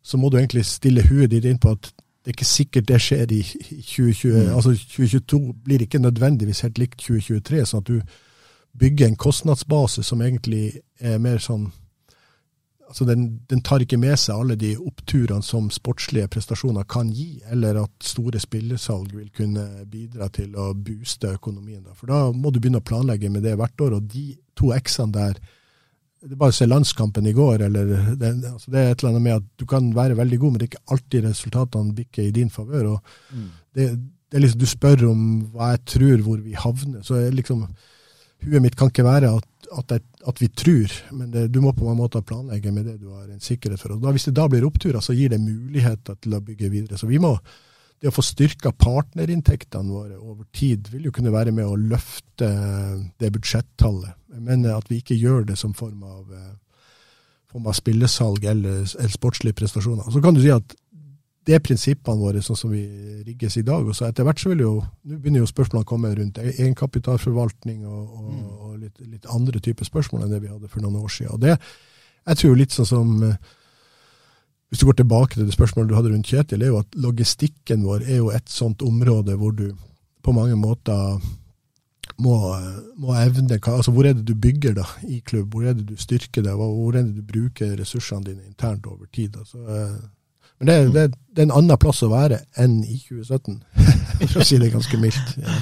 så 0.00 0.16
må 0.16 0.30
du 0.30 0.38
egentlig 0.38 0.64
stille 0.64 1.04
huet 1.04 1.28
ditt 1.30 1.44
inn 1.44 1.58
på 1.60 1.74
at 1.76 1.90
det 2.20 2.30
er 2.30 2.36
ikke 2.36 2.44
sikkert 2.44 2.88
det 2.88 3.00
skjer 3.00 3.30
i, 3.32 3.40
i 3.40 3.82
2020. 3.82 4.50
Altså 4.52 4.74
2022 4.76 5.54
blir 5.64 5.84
ikke 5.84 6.02
nødvendigvis 6.02 6.60
helt 6.66 6.78
likt 6.78 6.98
2023, 7.00 7.62
sånn 7.66 7.84
at 7.84 7.88
du 7.88 8.00
bygger 8.80 9.08
en 9.08 9.16
kostnadsbase 9.16 10.04
som 10.06 10.20
egentlig 10.22 10.82
er 11.00 11.18
mer 11.18 11.40
sånn 11.42 11.70
altså 12.90 13.06
den, 13.06 13.24
den 13.50 13.62
tar 13.62 13.82
ikke 13.84 13.98
med 14.02 14.18
seg 14.18 14.34
alle 14.34 14.56
de 14.58 14.72
oppturene 14.76 15.46
som 15.46 15.68
sportslige 15.72 16.28
prestasjoner 16.32 16.88
kan 16.90 17.12
gi, 17.14 17.38
eller 17.50 17.78
at 17.84 17.92
store 18.04 18.40
spillesalg 18.42 19.14
vil 19.14 19.30
kunne 19.34 19.86
bidra 19.90 20.26
til 20.34 20.56
å 20.58 20.72
booste 20.74 21.30
økonomien. 21.38 21.86
For 21.94 22.10
da 22.10 22.20
må 22.34 22.50
du 22.50 22.58
begynne 22.58 22.82
å 22.82 22.86
planlegge 22.86 23.30
med 23.30 23.46
det 23.46 23.54
hvert 23.60 23.86
år, 23.86 23.96
og 24.00 24.10
de 24.10 24.34
to 24.58 24.72
x-ene 24.74 25.14
der 25.14 25.38
det 26.20 26.34
er 26.34 26.40
bare 26.40 26.52
å 26.52 26.56
se 26.56 26.66
landskampen 26.68 27.26
i 27.30 27.32
går, 27.36 27.62
eller 27.64 27.92
det, 28.20 28.30
altså 28.50 28.72
det 28.72 28.80
er 28.80 28.90
et 28.90 29.02
eller 29.02 29.14
annet 29.14 29.24
med 29.24 29.36
at 29.38 29.46
du 29.60 29.64
kan 29.68 29.86
være 29.96 30.18
veldig 30.18 30.38
god, 30.42 30.52
men 30.52 30.60
det 30.60 30.66
er 30.66 30.72
ikke 30.74 30.96
alltid 30.96 31.28
resultatene 31.30 31.94
bikker 31.96 32.26
i 32.26 32.34
din 32.36 32.50
favør. 32.52 32.90
og 32.94 32.98
det, 33.76 33.86
det 34.28 34.36
er 34.38 34.44
liksom, 34.44 34.60
Du 34.60 34.66
spør 34.68 35.06
om 35.10 35.22
hva 35.54 35.72
jeg 35.72 35.84
tror 35.94 36.26
hvor 36.26 36.42
vi 36.44 36.52
havner. 36.58 37.00
så 37.06 37.22
jeg 37.22 37.38
liksom, 37.38 37.64
Huet 38.40 38.62
mitt 38.64 38.76
kan 38.76 38.88
ikke 38.88 39.04
være 39.04 39.30
at, 39.36 39.48
at, 39.76 39.90
jeg, 39.92 40.00
at 40.28 40.38
vi 40.40 40.46
tror, 40.48 40.92
men 41.12 41.32
det, 41.32 41.42
du 41.52 41.58
må 41.60 41.74
på 41.76 41.88
en 41.90 41.98
måte 41.98 42.22
planlegge 42.24 42.72
med 42.72 42.86
det 42.88 42.94
du 43.00 43.10
har 43.12 43.26
en 43.28 43.40
sikkerhet 43.40 43.80
for. 43.82 43.92
og 43.92 44.04
da, 44.04 44.12
Hvis 44.16 44.30
det 44.30 44.36
da 44.38 44.46
blir 44.48 44.64
oppturer, 44.64 45.00
så 45.04 45.12
gir 45.12 45.28
det 45.28 45.40
muligheter 45.42 46.16
til 46.20 46.36
å 46.36 46.40
bygge 46.40 46.70
videre. 46.72 46.96
Så 46.96 47.08
vi 47.10 47.20
må, 47.20 47.34
det 48.00 48.08
å 48.08 48.14
få 48.14 48.24
styrka 48.24 48.72
partnerinntektene 48.80 49.92
våre 49.92 50.16
over 50.16 50.46
tid 50.56 50.88
vil 50.92 51.08
jo 51.08 51.12
kunne 51.12 51.32
være 51.34 51.52
med 51.52 51.68
å 51.68 51.76
løfte 51.76 52.48
det 53.20 53.32
budsjettallet. 53.34 54.16
mener 54.40 54.76
at 54.76 54.88
vi 54.88 55.02
ikke 55.02 55.18
gjør 55.20 55.44
det 55.50 55.58
som 55.58 55.74
form 55.74 56.02
av, 56.02 56.32
eh, 56.32 56.54
form 57.52 57.66
av 57.66 57.76
spillesalg 57.76 58.44
eller, 58.44 58.86
eller 58.98 59.12
sportslige 59.12 59.58
prestasjoner. 59.60 60.10
Så 60.10 60.22
kan 60.22 60.34
du 60.34 60.40
si 60.40 60.50
at 60.50 60.76
det 61.44 61.54
er 61.56 61.62
prinsippene 61.64 62.20
våre 62.20 62.40
sånn 62.44 62.56
som 62.56 62.72
vi 62.72 62.82
rigges 63.26 63.56
i 63.56 63.62
dag. 63.66 63.86
og 63.86 63.94
så 63.96 64.08
Etter 64.08 64.24
hvert 64.24 64.40
så 64.40 64.52
vil 64.52 64.64
jo, 64.64 64.74
nå 65.04 65.18
begynner 65.18 65.40
jo 65.40 65.50
spørsmålene 65.50 65.84
å 65.84 65.88
komme 65.88 66.12
rundt 66.14 66.38
egenkapitalforvaltning 66.38 67.86
og, 67.88 68.02
og, 68.16 68.34
og 68.66 68.74
litt, 68.80 69.00
litt 69.00 69.26
andre 69.26 69.60
typer 69.60 69.88
spørsmål 69.88 70.24
enn 70.24 70.34
det 70.34 70.42
vi 70.44 70.52
hadde 70.52 70.68
for 70.68 70.84
noen 70.84 71.00
år 71.00 71.08
siden. 71.08 71.32
Og 71.36 71.40
det, 71.40 71.56
jeg 72.28 72.42
tror 72.42 72.60
litt 72.60 72.76
sånn 72.76 72.88
som 72.88 73.16
eh, 73.24 73.36
Hvis 74.70 74.80
du 74.80 74.86
går 74.86 75.00
tilbake 75.00 75.34
til 75.34 75.48
det 75.48 75.54
spørsmålet 75.54 75.90
du 75.90 75.96
hadde 75.98 76.12
rundt 76.12 76.30
Kjetil, 76.30 76.62
er 76.62 76.70
jo 76.70 76.78
at 76.78 76.94
logistikken 76.94 77.82
vår 77.84 78.04
er 78.06 78.20
jo 78.20 78.30
et 78.30 78.50
sånt 78.50 78.84
område 78.86 79.34
hvor 79.38 79.50
du 79.50 79.72
på 80.22 80.34
mange 80.36 80.54
måter 80.56 81.18
må, 82.20 82.36
må 83.00 83.14
evne 83.16 83.58
altså 83.58 83.90
Hvor 83.90 84.06
er 84.06 84.12
det 84.12 84.26
du 84.28 84.34
bygger 84.34 84.74
da 84.76 84.84
i 85.08 85.20
klubb? 85.26 85.54
Hvor 85.54 85.66
er 85.66 85.74
det 85.74 85.88
du 85.88 85.96
styrker 85.96 86.44
det? 86.44 86.52
Hvor 86.52 86.94
er 86.94 87.02
det 87.02 87.16
du 87.16 87.22
bruker 87.22 87.76
ressursene 87.80 88.24
dine 88.24 88.46
internt 88.46 88.86
over 88.86 89.06
tid? 89.14 89.36
Altså, 89.36 89.58
eh, 89.58 89.98
men 90.60 90.68
det, 90.68 90.94
det, 90.94 91.04
det 91.36 91.42
er 91.42 91.48
en 91.48 91.56
annen 91.56 91.80
plass 91.80 92.02
å 92.04 92.10
være 92.12 92.42
enn 92.60 92.82
i 92.84 92.98
2017, 93.08 93.62
for 94.28 94.42
å 94.42 94.44
si 94.44 94.58
det 94.60 94.74
ganske 94.74 95.00
mildt. 95.00 95.38
Ja. 95.40 95.54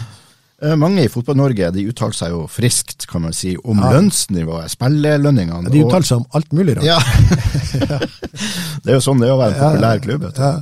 Eh, 0.63 0.75
Mange 0.75 1.05
i 1.07 1.09
Fotball-Norge 1.13 1.69
de 1.71 1.85
uttaler 1.87 2.17
seg 2.19 2.33
jo 2.35 2.41
friskt, 2.51 3.07
kan 3.07 3.23
man 3.23 3.33
si, 3.37 3.53
om 3.63 3.79
Ja. 3.79 3.93
lønnsnivået, 3.95 4.73
spillelønningene. 4.75 5.71
De 5.71 5.85
uttaler 5.85 6.07
seg 6.09 6.17
om 6.19 6.27
alt 6.35 6.51
mulig 6.53 6.75
rart. 6.77 6.85
Ja. 6.85 6.99
det 8.83 8.91
er 8.91 8.97
jo 8.99 9.05
sånn 9.05 9.21
det 9.23 9.29
er 9.29 9.37
å 9.37 9.39
være 9.39 9.55
en 9.55 9.61
populær 9.63 10.01
klubb. 10.03 10.25
Ja. 10.37 10.53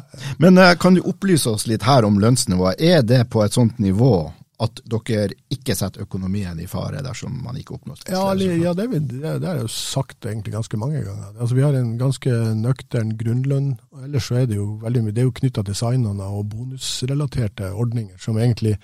Men 0.43 0.59
eh, 0.61 0.75
kan 0.81 0.99
du 0.99 1.01
opplyse 1.01 1.49
oss 1.49 1.65
litt 1.71 1.87
her 1.89 2.05
om 2.05 2.19
lønnsnivået? 2.21 2.81
Er 2.81 3.01
det 3.09 3.23
på 3.33 3.41
et 3.45 3.57
sånt 3.57 3.79
nivå 3.81 4.33
at 4.61 4.81
dere 4.89 5.35
ikke 5.53 5.75
setter 5.77 6.05
økonomien 6.07 6.57
i 6.61 6.69
fare 6.69 7.03
dersom 7.05 7.35
man 7.45 7.57
ikke 7.61 7.75
oppnår 7.77 7.99
Ja, 8.09 8.23
ja 8.33 8.73
det, 8.73 8.87
vil- 8.89 9.03
det, 9.05 9.21
det 9.41 9.45
har 9.49 9.59
jeg 9.59 9.67
jo 9.67 9.73
sagt 9.73 10.25
egentlig 10.25 10.55
ganske 10.55 10.79
mange 10.81 11.03
ganger. 11.05 11.33
Altså, 11.41 11.55
vi 11.59 11.65
har 11.65 11.77
en 11.77 11.99
ganske 12.01 12.37
nøktern 12.57 13.17
grunnlønn. 13.21 13.75
og 13.93 14.05
Ellers 14.09 14.29
så 14.31 14.43
er 14.43 14.47
det 14.49 14.57
jo 14.57 14.79
veldig 14.85 15.03
mye, 15.05 15.13
det 15.17 15.25
er 15.25 15.29
jo 15.29 15.35
knytta 15.41 15.65
til 15.69 15.77
signene 15.77 16.25
og 16.25 16.49
bonusrelaterte 16.55 17.69
ordninger, 17.73 18.17
som 18.21 18.39
egentlig 18.41 18.77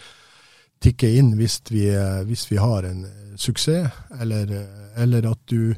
tikker 0.83 1.19
inn 1.19 1.35
hvis 1.39 1.61
vi, 1.71 1.87
hvis 2.29 2.47
vi 2.51 2.61
har 2.61 2.87
en 2.89 3.05
suksess, 3.41 3.91
eller, 4.21 4.51
eller 5.01 5.31
at 5.31 5.41
du 5.51 5.73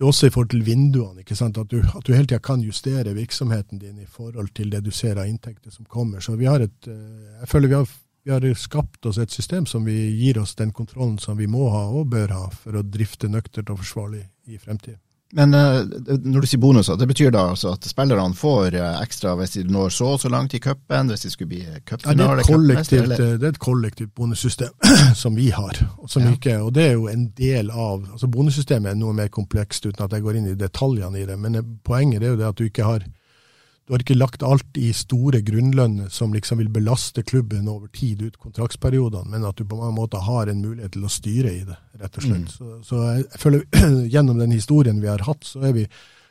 også 0.00 0.26
i 0.26 0.32
forhold 0.32 0.50
til 0.54 0.64
vinduene. 0.64 1.20
ikke 1.20 1.36
sant? 1.36 1.58
At 1.58 1.70
du, 1.70 1.80
at 1.80 2.06
du 2.06 2.14
hele 2.14 2.26
tida 2.26 2.40
kan 2.42 2.62
justere 2.64 3.14
virksomheten 3.14 3.78
din 3.78 3.98
i 3.98 4.06
forhold 4.08 4.48
til 4.56 4.70
det 4.72 4.84
du 4.84 4.90
ser 4.90 5.18
av 5.20 5.28
inntekter 5.28 5.70
som 5.70 5.84
kommer. 5.84 6.20
Så 6.20 6.36
vi 6.40 6.48
har 6.48 6.60
et, 6.60 6.88
eh, 6.88 7.40
jeg 7.40 7.48
føler 7.48 7.68
vi 7.68 7.74
har, 7.74 7.92
vi 8.24 8.32
har 8.32 8.54
skapt 8.54 9.06
oss 9.06 9.18
et 9.18 9.30
system 9.30 9.66
som 9.66 9.86
gir 9.88 10.38
oss 10.40 10.54
den 10.54 10.72
kontrollen 10.72 11.18
som 11.18 11.38
vi 11.38 11.46
må 11.46 11.68
ha 11.70 11.86
og 11.88 12.10
bør 12.12 12.32
ha 12.36 12.48
for 12.50 12.76
å 12.76 12.82
drifte 12.82 13.28
nøkternt 13.28 13.70
og 13.70 13.80
forsvarlig 13.84 14.24
i 14.46 14.58
fremtiden. 14.58 15.00
Men 15.32 15.54
eh, 15.54 15.84
når 16.24 16.42
du 16.42 16.46
sier 16.50 16.60
bonuser, 16.62 16.96
det 16.98 17.06
betyr 17.06 17.30
da 17.34 17.44
altså 17.52 17.74
at 17.76 17.86
spillerne 17.86 18.34
får 18.34 18.74
eh, 18.74 18.96
ekstra 19.04 19.36
hvis 19.38 19.52
de 19.54 19.62
når 19.70 19.92
så 19.94 20.08
og 20.16 20.20
så 20.24 20.30
langt 20.32 20.56
i 20.58 20.60
cupen, 20.62 21.12
hvis 21.12 21.22
de 21.22 21.30
skulle 21.30 21.52
bli 21.52 21.60
Ja, 21.62 21.76
det, 21.78 22.26
et 22.26 22.48
kollektivt, 22.48 23.14
det 23.14 23.46
er 23.46 23.52
et 23.52 23.62
kollektivt 23.62 24.10
bonussystem 24.18 24.74
som 25.22 25.38
vi 25.38 25.50
har. 25.54 25.78
Som 26.10 26.26
Ja. 26.26 26.32
ikke, 26.34 26.58
og 26.58 26.74
det 26.74 26.88
er 26.88 26.92
jo 26.98 27.06
en 27.08 27.28
del 27.38 27.70
av 27.70 28.02
altså 28.10 28.26
Bonussystemet 28.26 28.90
er 28.90 28.98
noe 28.98 29.14
mer 29.14 29.28
komplekst, 29.30 29.86
uten 29.86 30.04
at 30.04 30.12
jeg 30.12 30.22
går 30.26 30.40
inn 30.40 30.50
i 30.50 30.58
detaljene 30.58 31.22
i 31.22 31.26
det. 31.30 31.38
Men 31.38 31.54
eh, 31.54 31.70
poenget 31.84 32.22
er 32.22 32.34
jo 32.34 32.40
det 32.42 32.50
at 32.50 32.58
du 32.58 32.66
ikke 32.66 32.84
har 32.84 33.06
du 33.90 33.96
har 33.96 34.04
ikke 34.04 34.14
lagt 34.14 34.44
alt 34.46 34.76
i 34.78 34.92
store 34.94 35.40
grunnlønner 35.42 36.12
som 36.14 36.30
liksom 36.30 36.60
vil 36.60 36.68
belaste 36.70 37.24
klubben 37.26 37.66
over 37.66 37.88
tid 37.90 38.20
ut 38.22 38.36
kontraktsperiodene, 38.38 39.26
men 39.32 39.46
at 39.48 39.58
du 39.58 39.64
på 39.66 39.80
mange 39.80 39.96
måter 39.96 40.22
har 40.22 40.46
en 40.46 40.60
mulighet 40.62 40.92
til 40.94 41.08
å 41.08 41.10
styre 41.10 41.50
i 41.50 41.64
det, 41.66 41.74
rett 41.98 42.20
og 42.20 42.22
slett. 42.28 42.52
Så, 42.54 42.76
så 42.86 43.00
jeg, 43.08 43.24
jeg 43.24 43.40
føler 43.42 43.64
gjennom 44.14 44.38
den 44.38 44.54
historien 44.54 45.00
vi 45.02 45.10
har 45.10 45.24
hatt, 45.26 45.42
så 45.42 45.64
er 45.66 45.74
vi 45.74 45.88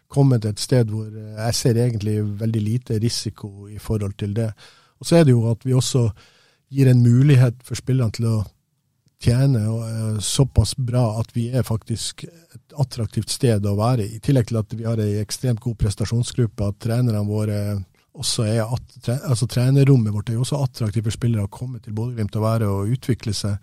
kommet 0.08 0.46
til 0.46 0.56
et 0.56 0.64
sted 0.64 0.94
hvor 0.94 1.12
jeg 1.12 1.58
ser 1.60 1.82
egentlig 1.84 2.16
veldig 2.40 2.62
lite 2.64 3.02
risiko 3.04 3.68
i 3.68 3.76
forhold 3.84 4.16
til 4.24 4.40
det. 4.40 4.48
Og 5.04 5.12
så 5.12 5.20
er 5.20 5.28
det 5.28 5.36
jo 5.36 5.44
at 5.52 5.68
vi 5.68 5.76
også 5.76 6.06
gir 6.72 6.88
en 6.88 7.04
mulighet 7.04 7.60
for 7.68 7.76
spillerne 7.76 8.16
til 8.16 8.32
å 8.32 8.38
tjene 9.20 9.62
såpass 10.24 10.76
bra 10.78 11.20
at 11.20 11.32
vi 11.36 11.50
er 11.52 11.66
faktisk 11.68 12.24
et 12.24 12.76
attraktivt 12.80 13.32
sted 13.34 13.66
å 13.68 13.76
være 13.78 14.06
i. 14.08 14.20
Tillegg 14.24 14.50
til 14.50 14.60
at 14.62 14.76
vi 14.76 14.88
har 14.88 15.02
ei 15.04 15.20
ekstremt 15.20 15.62
god 15.64 15.78
prestasjonsgruppe, 15.82 16.70
at 16.72 16.80
trenerne 16.84 17.26
våre 17.28 17.60
også 18.20 18.46
er 18.48 18.64
at, 18.64 19.10
altså 19.20 19.48
Trenerrommet 19.48 20.14
vårt 20.14 20.32
er 20.32 20.40
jo 20.40 20.44
også 20.44 20.64
attraktivt 20.64 21.08
for 21.08 21.16
spillere 21.16 21.46
å 21.46 21.52
komme 21.52 21.80
til 21.84 21.96
Bodø-Glimt 21.96 22.36
og 22.40 22.46
være 22.46 22.70
og 22.72 22.96
utvikle 22.96 23.36
seg. 23.38 23.60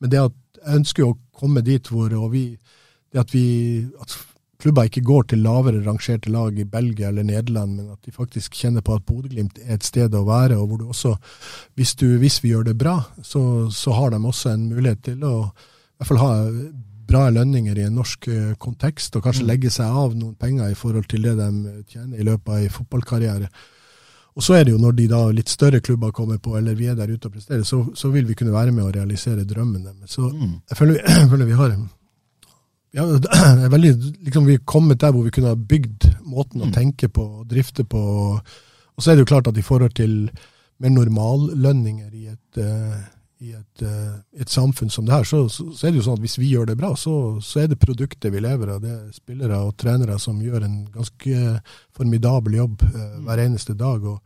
Men 0.00 0.12
det 0.12 0.22
at 0.22 0.38
jeg 0.60 0.80
ønsker 0.80 1.06
å 1.06 1.18
komme 1.36 1.62
dit 1.64 1.90
hvor 1.90 2.12
vi, 2.32 2.44
det 3.12 3.22
at 3.22 3.34
vi 3.34 3.44
at 4.00 4.16
klubber 4.60 4.88
ikke 4.88 5.02
går 5.06 5.26
til 5.30 5.42
lavere 5.44 5.82
rangerte 5.84 6.30
lag 6.32 6.58
i 6.58 6.66
Belgia 6.68 7.08
eller 7.08 7.26
Nederland, 7.26 7.76
men 7.76 7.94
at 7.94 8.04
de 8.06 8.14
faktisk 8.14 8.58
kjenner 8.58 8.84
på 8.84 8.94
at 8.96 9.06
Bodø-Glimt 9.08 9.58
er 9.64 9.78
et 9.78 9.86
sted 9.86 10.14
å 10.14 10.26
være, 10.28 10.58
og 10.58 10.68
hvor 10.68 10.82
du 10.82 10.86
også, 10.92 11.16
hvis, 11.78 11.94
du, 12.00 12.06
hvis 12.20 12.40
vi 12.44 12.52
gjør 12.52 12.70
det 12.70 12.76
bra, 12.78 12.98
så, 13.22 13.42
så, 13.74 13.96
har 13.96 14.14
de 14.14 14.20
også 14.20 14.54
en 14.54 14.68
mulighet 14.70 15.02
til 15.10 15.26
å 15.26 15.34
i 15.50 16.00
hvert 16.00 16.12
fall 16.12 16.22
ha 16.22 16.32
bra 17.10 17.26
lønninger 17.34 17.78
i 17.78 17.84
en 17.88 17.98
norsk 17.98 18.28
eh, 18.30 18.54
kontekst, 18.60 19.16
og 19.18 19.26
kanskje 19.26 19.44
mm. 19.44 19.50
legge 19.50 19.72
seg 19.74 20.00
av 20.02 20.14
noen 20.16 20.36
penger 20.38 20.70
i 20.70 20.78
forhold 20.78 21.08
til 21.10 21.26
det 21.26 21.36
de 21.40 21.76
tjener 21.90 22.20
i 22.20 22.26
løpet 22.26 22.54
av 22.54 22.64
en 22.64 22.74
fotballkarriere. 22.78 23.50
Og 24.38 24.44
så 24.46 24.56
er 24.56 24.66
det 24.66 24.74
jo 24.74 24.80
når 24.80 24.94
de 24.96 25.06
da 25.10 25.20
litt 25.34 25.50
større 25.50 25.80
klubber 25.84 26.14
kommer 26.14 26.38
på, 26.42 26.54
eller 26.58 26.76
vi 26.78 26.86
er 26.88 26.98
der 26.98 27.10
ute 27.10 27.28
og 27.28 27.34
presterer, 27.34 27.64
så, 27.66 27.82
så 27.98 28.12
vil 28.14 28.28
vi 28.28 28.36
kunne 28.38 28.54
være 28.54 28.72
med 28.72 28.86
å 28.86 28.92
realisere 28.94 29.44
drømmen 29.48 29.88
deres. 29.88 30.14
Så 30.14 30.28
mm. 30.30 30.52
jeg, 30.70 30.78
føler, 30.78 31.00
jeg, 31.18 31.30
føler, 31.32 31.50
vi 31.50 31.58
har 31.58 31.74
ja, 32.96 33.04
er 33.64 33.70
veldig, 33.70 33.92
liksom 34.26 34.48
Vi 34.48 34.58
er 34.58 34.66
kommet 34.68 35.00
der 35.02 35.14
hvor 35.14 35.26
vi 35.26 35.34
kunne 35.34 35.52
ha 35.52 35.58
bygd 35.58 36.08
måten 36.26 36.64
å 36.64 36.70
mm. 36.70 36.74
tenke 36.74 37.10
på 37.12 37.26
og 37.40 37.46
drifte 37.50 37.84
på. 37.86 38.02
Og 38.38 39.00
så 39.02 39.12
er 39.12 39.18
det 39.18 39.26
jo 39.26 39.30
klart 39.32 39.50
at 39.50 39.58
i 39.58 39.66
forhold 39.66 39.94
til 39.98 40.28
mer 40.80 40.94
normallønninger 40.94 42.12
i 42.16 42.28
et 42.32 42.60
uh, 42.60 43.00
i 43.40 43.54
et, 43.56 43.82
uh, 43.82 44.18
et, 44.36 44.50
samfunn 44.52 44.90
som 44.92 45.06
det 45.08 45.14
her, 45.14 45.24
så, 45.24 45.46
så, 45.48 45.86
er 45.86 45.94
det 45.94 46.02
jo 46.02 46.04
sånn 46.04 46.18
at 46.18 46.24
hvis 46.26 46.36
vi 46.36 46.50
gjør 46.50 46.66
det 46.68 46.76
bra, 46.76 46.90
så, 46.98 47.38
så, 47.40 47.62
er 47.62 47.70
det 47.70 47.78
produktet 47.80 48.32
vi 48.34 48.42
lever 48.42 48.74
av. 48.74 48.82
Det 48.82 48.90
er 48.92 49.14
spillere 49.16 49.62
og 49.64 49.78
trenere 49.80 50.18
som 50.20 50.42
gjør 50.44 50.66
en 50.66 50.74
ganske 50.92 51.54
formidabel 51.96 52.58
jobb 52.58 52.84
uh, 52.84 53.16
hver 53.24 53.44
eneste 53.46 53.76
dag. 53.80 54.04
og, 54.04 54.20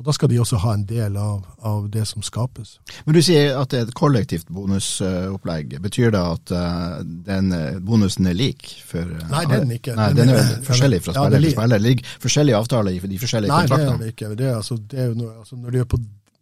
og 0.00 0.06
Da 0.06 0.14
skal 0.16 0.30
de 0.32 0.38
også 0.40 0.56
ha 0.62 0.72
en 0.74 0.86
del 0.88 1.16
av, 1.20 1.42
av, 1.60 1.88
det 1.92 2.06
som 2.08 2.24
skapes. 2.24 2.78
Men 3.04 3.18
Du 3.18 3.20
sier 3.22 3.58
at 3.60 3.68
det 3.72 3.80
er 3.82 3.88
et 3.88 3.96
kollektivt 3.98 4.48
bonusopplegg. 4.48 5.76
Betyr 5.84 6.14
det 6.14 6.22
at 6.22 6.54
uh, 6.56 7.02
den 7.04 7.52
bonusen 7.84 8.30
er 8.30 8.38
lik? 8.38 8.64
For, 8.88 9.04
nei, 9.04 9.44
den 9.44 9.58
er 9.58 9.66
den 9.66 9.74
ikke. 9.76 9.98
Nei, 9.98 10.08
den, 10.16 10.32
er 10.32 10.54
forskjellig 10.64 11.02
fra 11.04 11.16
spiller 11.18 11.36
ja, 11.36 11.42
til 11.44 11.52
spiller. 11.52 11.76
Det 11.76 11.84
ligger 11.84 12.16
forskjellige 12.24 12.62
avtaler 12.62 12.96
i 12.96 13.12
de 13.12 13.20
forskjellige 13.20 13.52
nei, 13.52 13.66
kontraktene? 13.66 13.90
Nei, 13.90 13.98
det 14.00 14.00
er 14.00 14.06
det 14.06 14.14
ikke. 14.16 14.32
Det 14.40 14.48
er, 14.48 14.56
altså, 14.62 14.78
det 14.90 15.04
er 15.04 15.12
jo 15.12 15.20
noe, 15.20 15.34
altså, 15.44 15.60
når 15.60 15.76
du 15.76 15.80
er 15.82 15.92
på 15.92 16.00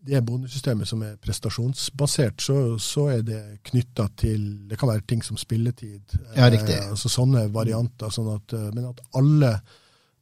det 0.08 0.20
bonussystemet 0.24 0.88
som 0.88 1.02
er 1.04 1.18
prestasjonsbasert, 1.20 2.42
så, 2.42 2.56
så 2.80 3.08
er 3.12 3.24
det 3.26 3.40
knytta 3.68 4.08
til 4.18 4.44
Det 4.70 4.78
kan 4.78 4.92
være 4.92 5.04
ting 5.08 5.24
som 5.24 5.36
spilletid. 5.40 6.16
Ja, 6.36 6.48
riktig. 6.48 6.76
Eh, 6.76 6.90
altså 6.92 7.10
Sånne 7.12 7.48
varianter. 7.52 8.12
Sånn 8.14 8.30
at, 8.32 8.54
eh, 8.56 8.70
men 8.76 8.88
at 8.92 9.02
alle, 9.18 9.52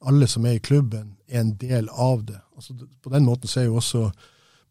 alle, 0.01 0.27
som 0.29 0.47
er 0.47 0.59
i 0.59 0.63
klubben, 0.63 1.17
er 1.29 1.41
en 1.41 1.55
del 1.61 1.89
av 1.93 2.25
det. 2.29 2.41
Altså, 2.57 2.75
på 3.03 3.13
den 3.13 3.25
måten 3.25 3.49
så 3.49 3.61
er 3.61 3.69
jo 3.71 3.79
også 3.81 4.11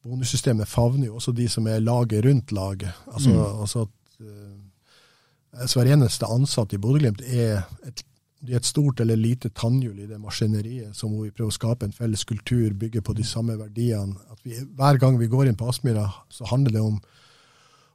bonussystemet 0.05 0.69
favner 0.69 1.07
jo 1.07 1.15
også 1.17 1.33
de 1.33 1.47
som 1.49 1.67
er 1.67 1.81
laget 1.81 2.25
rundt 2.25 2.51
laget. 2.51 2.93
Altså, 3.11 3.29
mm. 3.29 3.61
altså 3.61 3.85
at 3.87 4.19
uh, 4.21 5.71
hver 5.73 5.93
eneste 5.93 6.29
ansatt 6.29 6.73
i 6.73 6.81
Bodø-Glimt 6.81 7.23
er 7.25 7.63
et 7.87 8.05
det 8.45 8.53
er 8.53 8.61
et 8.61 8.67
stort 8.67 8.99
eller 9.01 9.17
lite 9.17 9.49
tannhjul 9.57 9.99
i 10.03 10.07
det 10.09 10.19
maskineriet, 10.21 10.93
som 10.93 11.13
vi 11.17 11.31
prøver 11.33 11.49
å 11.49 11.55
skape 11.55 11.87
en 11.87 11.95
felles 11.95 12.25
kultur, 12.29 12.75
bygge 12.77 13.01
på 13.05 13.15
de 13.17 13.23
samme 13.25 13.55
verdiene. 13.57 14.17
Vi, 14.43 14.59
hver 14.77 14.99
gang 15.01 15.17
vi 15.17 15.29
går 15.31 15.49
inn 15.49 15.57
på 15.57 15.69
Aspmyra, 15.71 16.05
så 16.29 16.45
handler 16.51 16.75
det 16.75 16.83
om 16.83 16.99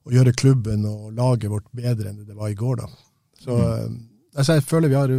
å 0.09 0.15
gjøre 0.15 0.35
klubben 0.35 0.87
og 0.89 1.13
laget 1.15 1.53
vårt 1.53 1.69
bedre 1.77 2.11
enn 2.11 2.25
det 2.25 2.37
var 2.37 2.51
i 2.51 2.59
går. 2.59 2.83
da. 2.83 2.89
Så 3.45 3.57
mm. 3.57 3.99
altså, 4.35 4.59
Jeg 4.59 4.67
føler 4.67 4.91
vi 4.91 4.99
har 4.99 5.15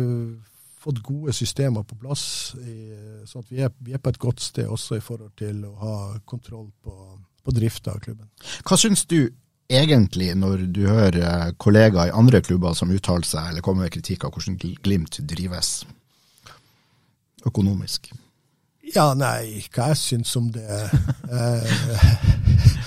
fått 0.82 1.02
gode 1.06 1.34
systemer 1.36 1.86
på 1.86 1.98
plass, 2.02 2.24
i, 2.58 2.78
sånn 3.30 3.44
at 3.46 3.52
vi 3.54 3.62
er, 3.62 3.74
vi 3.86 3.94
er, 3.94 4.02
på 4.02 4.14
et 4.14 4.22
godt 4.22 4.42
sted 4.42 4.70
også 4.70 4.98
i 4.98 5.04
forhold 5.06 5.36
til 5.38 5.62
å 5.68 5.76
ha 5.82 5.96
kontroll 6.26 6.72
på, 6.82 6.96
på 7.46 7.54
drifta 7.54 7.94
av 7.94 8.02
klubben. 8.02 8.30
Hva 8.66 8.80
syns 8.82 9.06
du 9.06 9.20
egentlig, 9.72 10.32
når 10.36 10.66
du 10.74 10.82
hører 10.88 11.22
eh, 11.22 11.54
kollegaer 11.62 12.10
i 12.10 12.18
andre 12.18 12.42
klubber 12.44 12.76
som 12.78 12.92
uttaler 12.92 13.28
seg 13.28 13.52
eller 13.52 13.66
kommer 13.66 13.86
med 13.86 13.94
kritikk 13.94 14.26
av 14.26 14.36
hvordan 14.36 14.58
Glimt 14.84 15.22
drives 15.30 15.86
økonomisk? 17.48 18.12
Ja, 18.92 19.14
nei, 19.16 19.62
hva 19.72 19.92
jeg 19.94 20.00
syns 20.02 20.34
om 20.36 20.50
det 20.52 20.66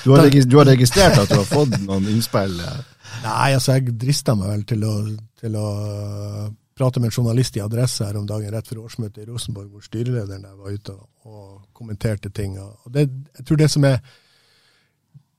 du, 0.05 0.11
har 0.13 0.29
du, 0.51 0.59
har 0.59 0.69
registrert 0.69 1.23
at 1.23 1.31
du 1.31 1.39
har 1.39 1.49
fått 1.49 1.79
noen 1.87 2.11
innspill? 2.13 2.59
Eh? 2.61 2.83
Nei, 3.25 3.55
altså 3.55 3.79
jeg 3.79 3.95
drista 4.01 4.35
meg 4.37 4.53
vel 4.53 4.67
til 4.69 4.85
å, 4.85 4.95
til 5.41 5.57
å, 5.57 5.69
prate 6.75 7.01
med 7.01 7.11
en 7.11 7.17
journalist 7.17 7.57
i 7.57 7.63
Adresse 7.63 8.07
her 8.07 8.19
om 8.19 8.27
dagen 8.27 8.51
rett 8.53 8.69
før 8.69 8.85
årsmøtet 8.89 9.23
i 9.23 9.29
Rosenborg, 9.31 9.71
hvor 9.71 9.85
styrelederen 9.85 10.43
der 10.43 10.59
var 10.59 10.75
ute 10.75 10.97
og 11.25 11.65
kommenterte 11.73 12.33
ting. 12.35 12.59
Og 12.59 12.91
det, 12.93 13.09
jeg 13.39 13.47
tror 13.47 13.61
det 13.61 13.71
som 13.71 13.87
er 13.89 13.99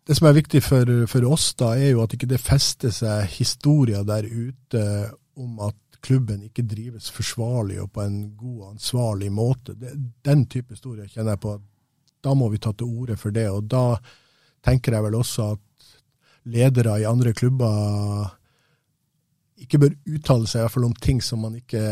det 0.05 0.13
som 0.19 0.27
er 0.29 0.35
viktig 0.37 0.61
for, 0.61 0.89
for, 1.09 1.25
oss, 1.25 1.47
da, 1.57 1.71
er 1.81 1.95
jo 1.95 2.03
at 2.03 2.11
ikke 2.13 2.29
det 2.29 2.37
fester 2.37 2.91
seg 2.93 3.25
historier 3.39 4.03
der 4.05 4.27
ute 4.29 4.83
om 5.41 5.57
at 5.65 5.79
klubben 6.05 6.43
ikke 6.45 6.67
drives 6.69 7.07
forsvarlig 7.09 7.79
og 7.81 7.89
på 7.95 8.03
en 8.03 8.19
god 8.37 8.59
og 8.59 8.67
ansvarlig 8.75 9.31
måte. 9.33 9.73
Det, 9.73 9.95
den 10.25 10.45
type 10.45 10.75
historier 10.77 11.09
kjenner 11.09 11.33
jeg 11.33 11.41
på 11.47 11.55
da 12.25 12.33
må 12.37 12.49
vi 12.49 12.61
ta 12.61 12.73
til 12.73 12.89
orde 12.89 13.17
for 13.21 13.33
det. 13.35 13.47
Og 13.53 13.67
da 13.69 13.97
tenker 14.65 14.95
jeg 14.95 15.05
vel 15.05 15.17
også 15.19 15.51
at 15.55 15.91
ledere 16.49 16.99
i 17.01 17.09
andre 17.09 17.33
klubber 17.37 18.33
ikke 19.63 19.79
bør 19.81 19.93
uttale 20.17 20.47
seg 20.49 20.61
i 20.61 20.65
hvert 20.65 20.75
fall 20.75 20.87
om 20.89 20.95
ting 21.01 21.21
som 21.23 21.43
man 21.45 21.55
ikke 21.59 21.83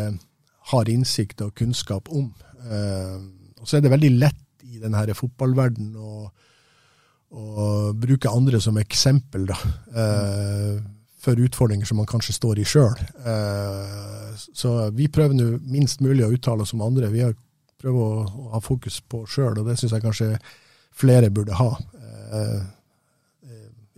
har 0.72 0.90
innsikt 0.92 1.44
og 1.46 1.54
kunnskap 1.60 2.10
om. 2.12 2.32
Eh, 2.64 3.20
og 3.60 3.68
så 3.68 3.78
er 3.78 3.86
det 3.86 3.94
veldig 3.94 4.12
lett 4.18 4.42
i 4.68 4.82
denne 4.82 5.16
fotballverdenen 5.18 5.96
å 6.00 6.32
å 7.34 7.94
bruke 7.98 8.30
andre 8.30 8.60
som 8.62 8.78
eksempel 8.78 9.48
da, 9.50 9.56
eh, 9.98 10.82
for 11.24 11.40
utfordringer 11.40 11.88
som 11.88 11.98
man 11.98 12.10
kanskje 12.10 12.36
står 12.36 12.60
i 12.62 12.66
sjøl. 12.68 12.94
Eh, 13.26 14.36
så 14.54 14.74
vi 14.94 15.08
prøver 15.08 15.34
nå 15.34 15.48
minst 15.66 16.04
mulig 16.04 16.26
å 16.26 16.34
uttale 16.36 16.62
oss 16.62 16.76
om 16.76 16.84
andre. 16.86 17.10
Vi 17.10 17.24
har 17.24 17.34
prøvd 17.82 18.04
å, 18.04 18.10
å 18.28 18.50
ha 18.54 18.62
fokus 18.62 19.00
på 19.02 19.24
sjøl, 19.26 19.58
og 19.58 19.66
det 19.66 19.80
syns 19.80 19.96
jeg 19.96 20.06
kanskje 20.06 20.30
flere 20.94 21.32
burde 21.34 21.58
ha. 21.58 21.72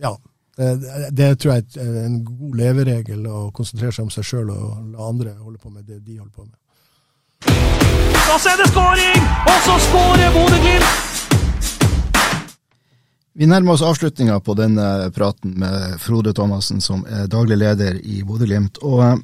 Ja, 0.00 0.10
det, 0.56 1.08
det, 1.12 1.38
tror 1.38 1.58
jeg 1.58 1.66
er 1.82 1.96
en 2.06 2.22
god 2.24 2.54
leveregel 2.56 3.26
å 3.28 3.50
konsentrere 3.56 3.92
seg 3.92 4.06
om 4.06 4.12
seg 4.14 4.24
sjøl 4.24 4.54
og 4.54 4.94
la 4.94 5.08
andre 5.10 5.34
holde 5.36 5.60
på 5.60 5.68
med 5.68 5.84
det 5.84 6.00
de 6.00 6.16
holder 6.16 6.32
på 6.32 6.46
med. 6.46 6.56
Da 8.26 8.38
er 8.40 8.62
det 8.62 8.70
skåring, 8.72 9.28
og 9.52 9.60
så 9.66 9.76
skårer 9.90 10.32
Bodø-Glimt! 10.34 11.04
Vi 13.36 13.46
nærmer 13.46 13.74
oss 13.74 13.82
avslutninga 13.84 14.38
på 14.40 14.54
denne 14.56 15.10
praten 15.12 15.58
med 15.60 15.98
Frode 16.00 16.32
Thomassen, 16.32 16.80
som 16.80 17.04
er 17.04 17.28
daglig 17.28 17.58
leder 17.60 17.98
i 18.00 18.22
Bodø-Glimt. 18.24 18.80
Og 18.80 19.02
eh, 19.04 19.18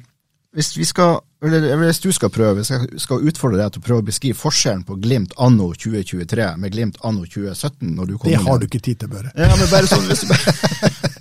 hvis, 0.53 0.69
vi 0.77 0.85
skal, 0.85 1.17
eller 1.41 1.81
hvis 1.81 2.03
du 2.03 2.11
skal 2.13 2.29
prøve, 2.29 2.59
hvis 2.59 2.69
jeg 2.69 3.01
skal 3.01 3.25
utfordre 3.25 3.57
deg 3.63 3.73
til 3.73 3.81
å 3.81 3.87
prøve 3.87 4.03
å 4.03 4.07
beskrive 4.11 4.37
forskjellen 4.37 4.85
på 4.85 4.99
Glimt 5.01 5.33
anno 5.41 5.71
2023 5.73 6.51
med 6.61 6.75
Glimt 6.77 7.01
anno 7.01 7.25
2017 7.25 7.89
når 7.89 8.11
du 8.11 8.15
Det 8.29 8.37
har 8.45 8.61
du 8.61 8.69
ikke 8.69 8.83
tid 8.85 9.01
til, 9.01 9.09
Børre. 9.15 9.33
Ja, 9.33 9.49
men 9.57 9.71
bare 9.73 9.89
sånn, 9.89 10.05
hvis 10.05 10.29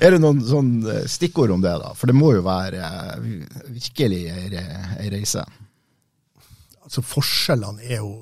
Er 0.00 0.14
det 0.14 0.20
noen 0.22 0.40
sånn 0.44 0.72
eh, 0.88 1.06
stikkord 1.10 1.52
om 1.52 1.60
det, 1.64 1.74
da? 1.82 1.92
For 1.96 2.08
det 2.08 2.16
må 2.16 2.32
jo 2.32 2.44
være 2.46 2.80
eh, 2.80 3.24
virkelig 3.68 4.20
ei 4.32 5.10
reise. 5.12 5.44
Altså, 6.80 7.04
forskjellene 7.04 7.84
er 7.84 8.00
jo 8.00 8.14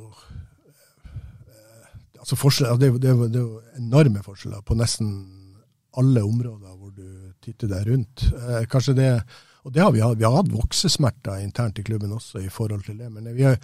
altså 2.29 2.77
det, 2.77 2.91
det, 3.01 3.13
det, 3.33 3.39
er 3.39 3.45
jo 3.45 3.61
enorme 3.79 4.21
forskjeller 4.21 4.61
på 4.67 4.77
nesten 4.77 5.13
alle 5.97 6.21
områder 6.23 6.75
hvor 6.75 6.91
du 6.93 7.33
titter 7.41 7.71
deg 7.71 7.87
rundt. 7.89 8.27
Eh, 8.29 8.65
kanskje 8.71 8.97
det, 8.99 9.11
og 9.65 9.73
det 9.73 9.83
har 9.83 9.95
vi, 9.95 10.03
hatt, 10.05 10.19
vi 10.19 10.27
har 10.27 10.37
hatt 10.37 10.53
voksesmerter 10.53 11.41
internt 11.45 11.79
i 11.79 11.87
klubben 11.87 12.13
også 12.13 12.43
i 12.43 12.51
forhold 12.53 12.85
til 12.85 12.99
det. 13.01 13.09
Men 13.15 13.31
vi 13.37 13.47
har, 13.47 13.57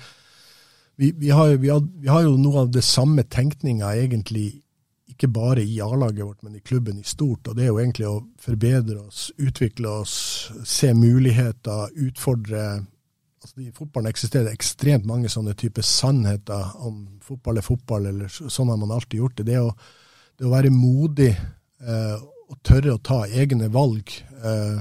vi, 0.97 1.13
vi 1.19 1.31
har, 1.35 1.57
har, 1.59 1.83
vi 1.83 2.09
har 2.09 2.25
jo 2.25 2.39
noe 2.41 2.65
av 2.65 2.73
det 2.73 2.85
samme 2.87 3.27
tenkninga 3.27 3.93
egentlig 4.01 4.64
ikke 5.15 5.31
bare 5.33 5.63
i 5.65 5.79
A-laget 5.83 6.27
vårt, 6.27 6.43
men 6.43 6.57
i 6.59 6.63
klubben 6.65 6.99
i 7.01 7.07
stort. 7.07 7.49
Og 7.49 7.57
det 7.57 7.65
er 7.65 7.73
jo 7.73 7.81
egentlig 7.81 8.09
å 8.11 8.19
forbedre 8.43 8.99
oss, 9.07 9.29
utvikle 9.39 9.93
oss, 10.03 10.17
se 10.69 10.93
muligheter, 10.95 11.95
utfordre 12.09 12.67
altså 13.45 13.61
I 13.61 13.73
fotballen 13.77 14.09
eksisterer 14.09 14.49
det 14.49 14.57
ekstremt 14.57 15.05
mange 15.05 15.29
sånne 15.29 15.53
typer 15.59 15.85
sannheter 15.85 16.79
om 16.81 17.03
fotball 17.25 17.61
er 17.61 17.67
fotball, 17.67 18.07
eller 18.09 18.31
sånn 18.33 18.71
har 18.73 18.79
man 18.81 18.95
alltid 18.95 19.21
gjort 19.21 19.37
det. 19.41 19.49
Det 19.51 19.59
å, 19.61 19.67
det 20.39 20.49
å 20.49 20.53
være 20.53 20.73
modig 20.73 21.31
eh, 21.35 22.17
og 22.49 22.61
tørre 22.65 22.95
å 22.97 23.03
ta 23.05 23.25
egne 23.29 23.69
valg. 23.73 24.11
Eh, 24.41 24.81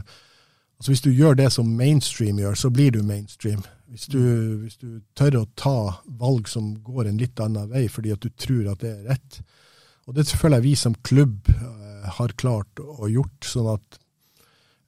altså 0.80 0.94
Hvis 0.94 1.04
du 1.04 1.12
gjør 1.12 1.36
det 1.40 1.50
som 1.56 1.76
mainstream 1.76 2.40
gjør, 2.40 2.56
så 2.60 2.72
blir 2.74 2.96
du 2.96 3.02
mainstream. 3.04 3.64
Hvis 3.94 4.08
du, 4.10 4.22
hvis 4.64 4.80
du 4.82 5.04
tør 5.14 5.44
å 5.44 5.48
ta 5.60 5.78
valg 6.08 6.48
som 6.50 6.72
går 6.84 7.12
en 7.12 7.20
litt 7.20 7.40
annen 7.44 7.70
vei 7.70 7.86
fordi 7.92 8.16
at 8.16 8.24
du 8.24 8.32
tror 8.32 8.72
at 8.72 8.82
det 8.82 8.94
er 8.96 9.12
rett. 9.12 9.44
Og 10.08 10.16
det 10.18 10.28
føler 10.28 10.60
jeg 10.60 10.68
vi 10.68 10.74
som 10.80 10.95
klubb 11.06 11.49
uh, 11.49 12.08
har 12.18 12.36
klart 12.39 12.82
og 12.84 13.08
gjort. 13.12 13.47
sånn 13.47 13.70
at 13.76 13.99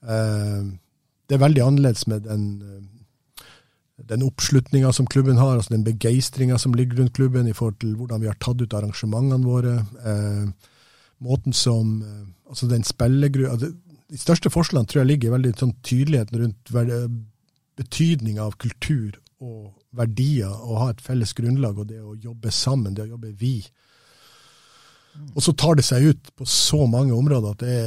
uh, 0.03 0.65
det 1.25 1.37
er 1.37 1.43
veldig 1.45 1.63
annerledes 1.63 2.05
med 2.11 2.27
den, 2.27 2.47
uh, 2.61 3.45
den 4.11 4.25
oppslutninga 4.27 4.91
som 4.93 5.07
klubben 5.07 5.39
har, 5.39 5.55
altså 5.55 5.75
den 5.75 5.87
begeistringa 5.87 6.59
som 6.61 6.75
ligger 6.75 6.99
rundt 6.99 7.15
klubben 7.15 7.47
i 7.47 7.55
forhold 7.55 7.79
til 7.83 7.95
hvordan 7.95 8.21
vi 8.23 8.29
har 8.31 8.39
tatt 8.39 8.61
ut 8.61 8.75
arrangementene 8.75 9.45
våre. 9.45 9.75
måten 11.19 11.53
som 11.53 12.03
altså 12.49 12.67
den 12.67 12.83
spillegru... 12.83 13.47
Altså, 13.49 13.71
de 14.05 14.19
største 14.21 14.51
forskjellene 14.53 14.85
tror 14.85 14.99
jeg 15.01 15.07
ligger 15.07 15.31
i 15.31 15.33
veldig 15.33 15.51
sånn 15.57 15.71
tydeligheten 15.81 16.37
rundt 16.37 16.69
betydninga 17.79 18.43
av 18.43 18.53
kultur 18.61 19.15
og 19.41 19.71
verdier, 19.95 20.51
og 20.51 20.79
ha 20.79 20.89
et 20.91 21.01
felles 21.01 21.33
grunnlag, 21.33 21.79
og 21.79 21.89
det 21.89 22.01
å 22.03 22.13
jobbe 22.15 22.51
sammen, 22.53 22.93
det 22.95 23.07
å 23.07 23.15
jobbe 23.15 23.33
vi. 23.39 23.57
Og 25.35 25.43
så 25.43 25.53
tar 25.57 25.77
det 25.79 25.85
seg 25.87 26.11
ut 26.11 26.31
på 26.35 26.47
så 26.49 26.85
mange 26.89 27.15
områder 27.15 27.55
at 27.55 27.65
det 27.65 27.79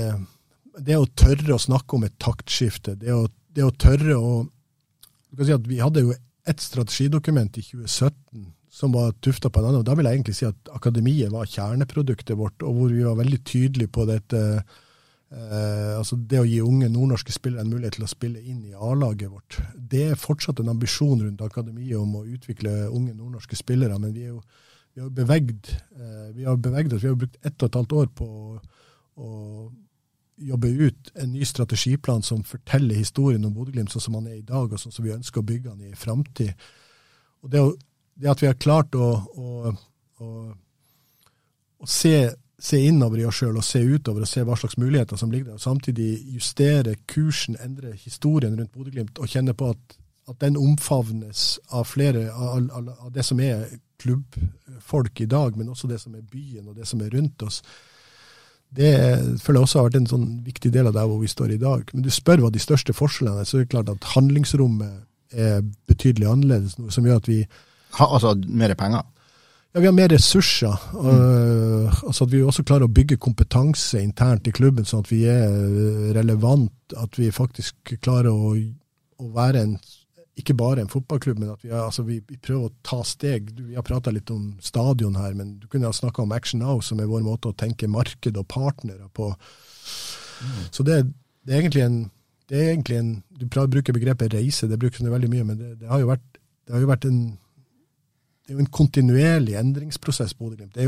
det 0.79 0.95
å 0.95 1.09
tørre 1.19 1.57
å 1.57 1.59
snakke 1.59 1.97
om 1.97 2.05
et 2.07 2.15
taktskifte, 2.23 2.93
det 3.01 3.11
å, 3.11 3.25
det 3.51 3.65
å 3.67 3.73
tørre 3.75 4.15
å 4.15 4.45
si 5.35 5.57
Vi 5.67 5.81
hadde 5.83 6.05
jo 6.05 6.13
et 6.49 6.63
strategidokument 6.63 7.59
i 7.59 7.65
2017 7.67 8.45
som 8.71 8.93
var 8.95 9.11
tufta 9.19 9.51
på 9.51 9.59
en 9.59 9.67
annen. 9.69 9.81
og 9.83 9.89
Da 9.89 9.97
vil 9.99 10.07
jeg 10.07 10.21
egentlig 10.21 10.37
si 10.39 10.47
at 10.47 10.71
akademiet 10.71 11.33
var 11.35 11.51
kjerneproduktet 11.51 12.39
vårt, 12.39 12.63
og 12.63 12.77
hvor 12.77 12.95
vi 12.95 13.03
var 13.03 13.19
veldig 13.19 13.41
tydelige 13.43 13.91
på 13.91 14.07
dette 14.07 14.39
Eh, 15.29 15.93
altså 15.99 16.17
Det 16.17 16.39
å 16.41 16.47
gi 16.49 16.61
unge 16.65 16.89
nordnorske 16.89 17.35
spillere 17.35 17.61
en 17.61 17.69
mulighet 17.69 17.99
til 17.99 18.07
å 18.07 18.09
spille 18.09 18.41
inn 18.41 18.63
i 18.65 18.73
A-laget 18.73 19.29
vårt, 19.29 19.59
det 19.77 20.07
er 20.13 20.21
fortsatt 20.21 20.63
en 20.63 20.73
ambisjon 20.73 21.21
rundt 21.21 21.43
akademiet 21.45 21.99
om 22.01 22.15
å 22.17 22.25
utvikle 22.25 22.87
unge 22.87 23.13
nordnorske 23.13 23.59
spillere. 23.59 23.99
Men 24.01 24.15
vi, 24.17 24.25
er 24.25 24.33
jo, 24.33 24.41
vi 24.95 25.03
har 25.03 25.11
bevegd 25.15 25.69
eh, 25.71 26.31
vi 26.37 26.47
har 26.47 26.57
bevegd 26.57 26.95
oss, 26.95 27.05
vi 27.05 27.11
har 27.11 27.19
brukt 27.19 27.39
ett 27.43 27.63
og 27.63 27.69
et 27.69 27.79
halvt 27.81 27.95
år 28.01 28.09
på 28.23 28.31
å, 29.19 29.29
jobbe 30.39 30.69
ut 30.71 31.09
en 31.19 31.33
ny 31.35 31.43
strategiplan 31.43 32.21
som 32.23 32.45
forteller 32.47 32.95
historien 32.95 33.43
om 33.43 33.57
Bodø-Glimt 33.57 33.91
sånn 33.91 34.05
som 34.05 34.15
han 34.21 34.29
er 34.31 34.37
i 34.37 34.45
dag, 34.47 34.71
og 34.71 34.79
sånn 34.79 34.95
som 34.95 35.03
vi 35.03 35.11
ønsker 35.11 35.43
å 35.43 35.49
bygge 35.49 35.73
han 35.73 35.81
i 35.83 35.97
framtid. 35.99 36.53
Det, 37.43 37.63
det, 38.15 38.29
at 38.31 38.45
vi 38.45 38.47
har 38.47 38.55
klart 38.55 38.95
å, 38.95 39.09
å, 39.19 39.73
å, 40.23 40.29
å 41.83 41.91
se 41.91 42.29
se 42.59 42.79
innover 42.83 43.21
i 43.23 43.27
oss 43.29 43.39
sjøl 43.39 43.59
og 43.59 43.67
se 43.67 43.81
utover 43.87 44.25
og 44.25 44.29
se 44.29 44.43
hva 44.47 44.57
slags 44.59 44.79
muligheter 44.81 45.19
som 45.19 45.31
ligger 45.31 45.53
der. 45.53 45.59
og 45.59 45.63
Samtidig 45.63 46.11
justere 46.35 46.97
kursen, 47.07 47.57
endre 47.63 47.95
historien 47.95 48.57
rundt 48.59 48.73
Bodø-Glimt 48.75 49.19
og 49.23 49.31
kjenne 49.31 49.55
på 49.55 49.71
at, 49.75 49.99
at, 50.29 50.41
den 50.41 50.59
omfavnes 50.59 51.61
av 51.71 51.87
flere 51.87 52.27
av, 52.33 52.67
av, 52.75 52.91
av, 52.99 53.13
det 53.15 53.25
som 53.25 53.41
er 53.41 53.69
klubbfolk 54.03 55.21
i 55.25 55.29
dag, 55.31 55.57
men 55.59 55.71
også 55.73 55.91
det 55.91 56.01
som 56.03 56.15
er 56.15 56.27
byen 56.27 56.69
og 56.69 56.77
det 56.79 56.87
som 56.89 57.03
er 57.03 57.13
rundt 57.15 57.43
oss. 57.47 57.63
Det 58.69 58.93
føler 59.41 59.59
jeg 59.59 59.65
også 59.65 59.79
har 59.79 59.87
vært 59.89 60.01
en 60.03 60.11
sånn 60.11 60.27
viktig 60.45 60.71
del 60.75 60.91
av 60.91 60.97
der 60.97 61.07
hvor 61.09 61.23
vi 61.23 61.31
står 61.31 61.55
i 61.55 61.61
dag. 61.61 61.89
Men 61.95 62.05
du 62.05 62.11
spør 62.13 62.45
hva 62.45 62.51
de 62.53 62.63
største 62.63 62.95
forskjellene 62.97 63.43
er, 63.43 63.49
så 63.49 63.59
er 63.59 63.65
det 63.65 63.73
klart 63.73 63.93
at 63.93 64.11
handlingsrommet 64.15 65.07
er 65.33 65.63
betydelig 65.89 66.29
annerledes, 66.29 66.77
noe 66.81 66.93
som 66.93 67.07
gjør 67.07 67.23
at 67.23 67.29
vi 67.29 67.43
ha, 67.97 68.05
Altså 68.05 68.35
mer 68.45 68.75
penger? 68.77 69.07
Ja, 69.73 69.81
Vi 69.81 69.87
har 69.87 69.93
mer 69.97 70.09
ressurser. 70.13 70.77
Mm. 70.93 71.87
altså 72.07 72.25
At 72.25 72.33
vi 72.33 72.43
også 72.43 72.65
klarer 72.65 72.85
å 72.85 72.93
bygge 72.93 73.17
kompetanse 73.17 74.01
internt 74.03 74.49
i 74.49 74.53
klubben, 74.53 74.85
sånn 74.85 75.05
at 75.05 75.13
vi 75.13 75.23
er 75.29 75.49
eh, 75.49 76.11
relevant. 76.17 76.73
At 76.97 77.19
vi 77.19 77.31
faktisk 77.33 77.97
klarer 78.01 78.33
å, 78.33 78.53
å 79.19 79.31
være 79.35 79.65
en, 79.65 79.75
ikke 80.39 80.55
bare 80.59 80.83
en 80.83 80.91
fotballklubb, 80.91 81.41
men 81.43 81.53
at 81.53 81.65
vi, 81.65 81.71
er, 81.73 81.81
altså 81.83 82.05
vi, 82.07 82.21
vi 82.29 82.39
prøver 82.43 82.69
å 82.69 82.75
ta 82.87 83.01
steg. 83.07 83.51
Vi 83.59 83.75
har 83.77 83.87
prata 83.87 84.13
litt 84.15 84.31
om 84.35 84.53
stadion 84.63 85.19
her, 85.19 85.35
men 85.39 85.57
du 85.59 85.67
kunne 85.71 85.91
ha 85.91 85.95
snakka 85.95 86.23
om 86.23 86.35
Action 86.37 86.63
Now, 86.63 86.83
som 86.85 87.03
er 87.03 87.11
vår 87.11 87.25
måte 87.27 87.51
å 87.51 87.57
tenke 87.59 87.91
marked 87.91 88.39
og 88.39 88.47
partnere 88.51 89.11
på. 89.17 89.33
Mm. 89.33 90.63
Så 90.71 90.87
det, 90.87 91.03
det, 91.43 91.53
er 91.53 91.61
egentlig 91.65 91.85
en 91.87 91.99
det 92.49 92.57
er 92.57 92.71
egentlig 92.73 92.97
en, 92.97 93.11
Du 93.29 93.45
bruker 93.51 93.93
begrepet 93.93 94.33
reise, 94.33 94.69
det 94.71 94.79
brukes 94.81 95.03
veldig 95.05 95.31
mye, 95.33 95.45
men 95.45 95.59
det, 95.59 95.75
det 95.83 95.91
har 95.91 96.01
jo 96.01 96.09
vært, 96.09 96.25
det 96.65 96.77
har 96.77 96.85
jo 96.85 96.91
vært 96.95 97.09
en 97.11 97.21
det 98.49 98.55
er 98.55 98.57
jo 98.57 98.65
en 98.65 98.73
kontinuerlig 98.73 99.59
endringsprosess 99.61 100.31
på 100.33 100.47
Bodø-Glimt. 100.47 100.73
Det, 100.73 100.87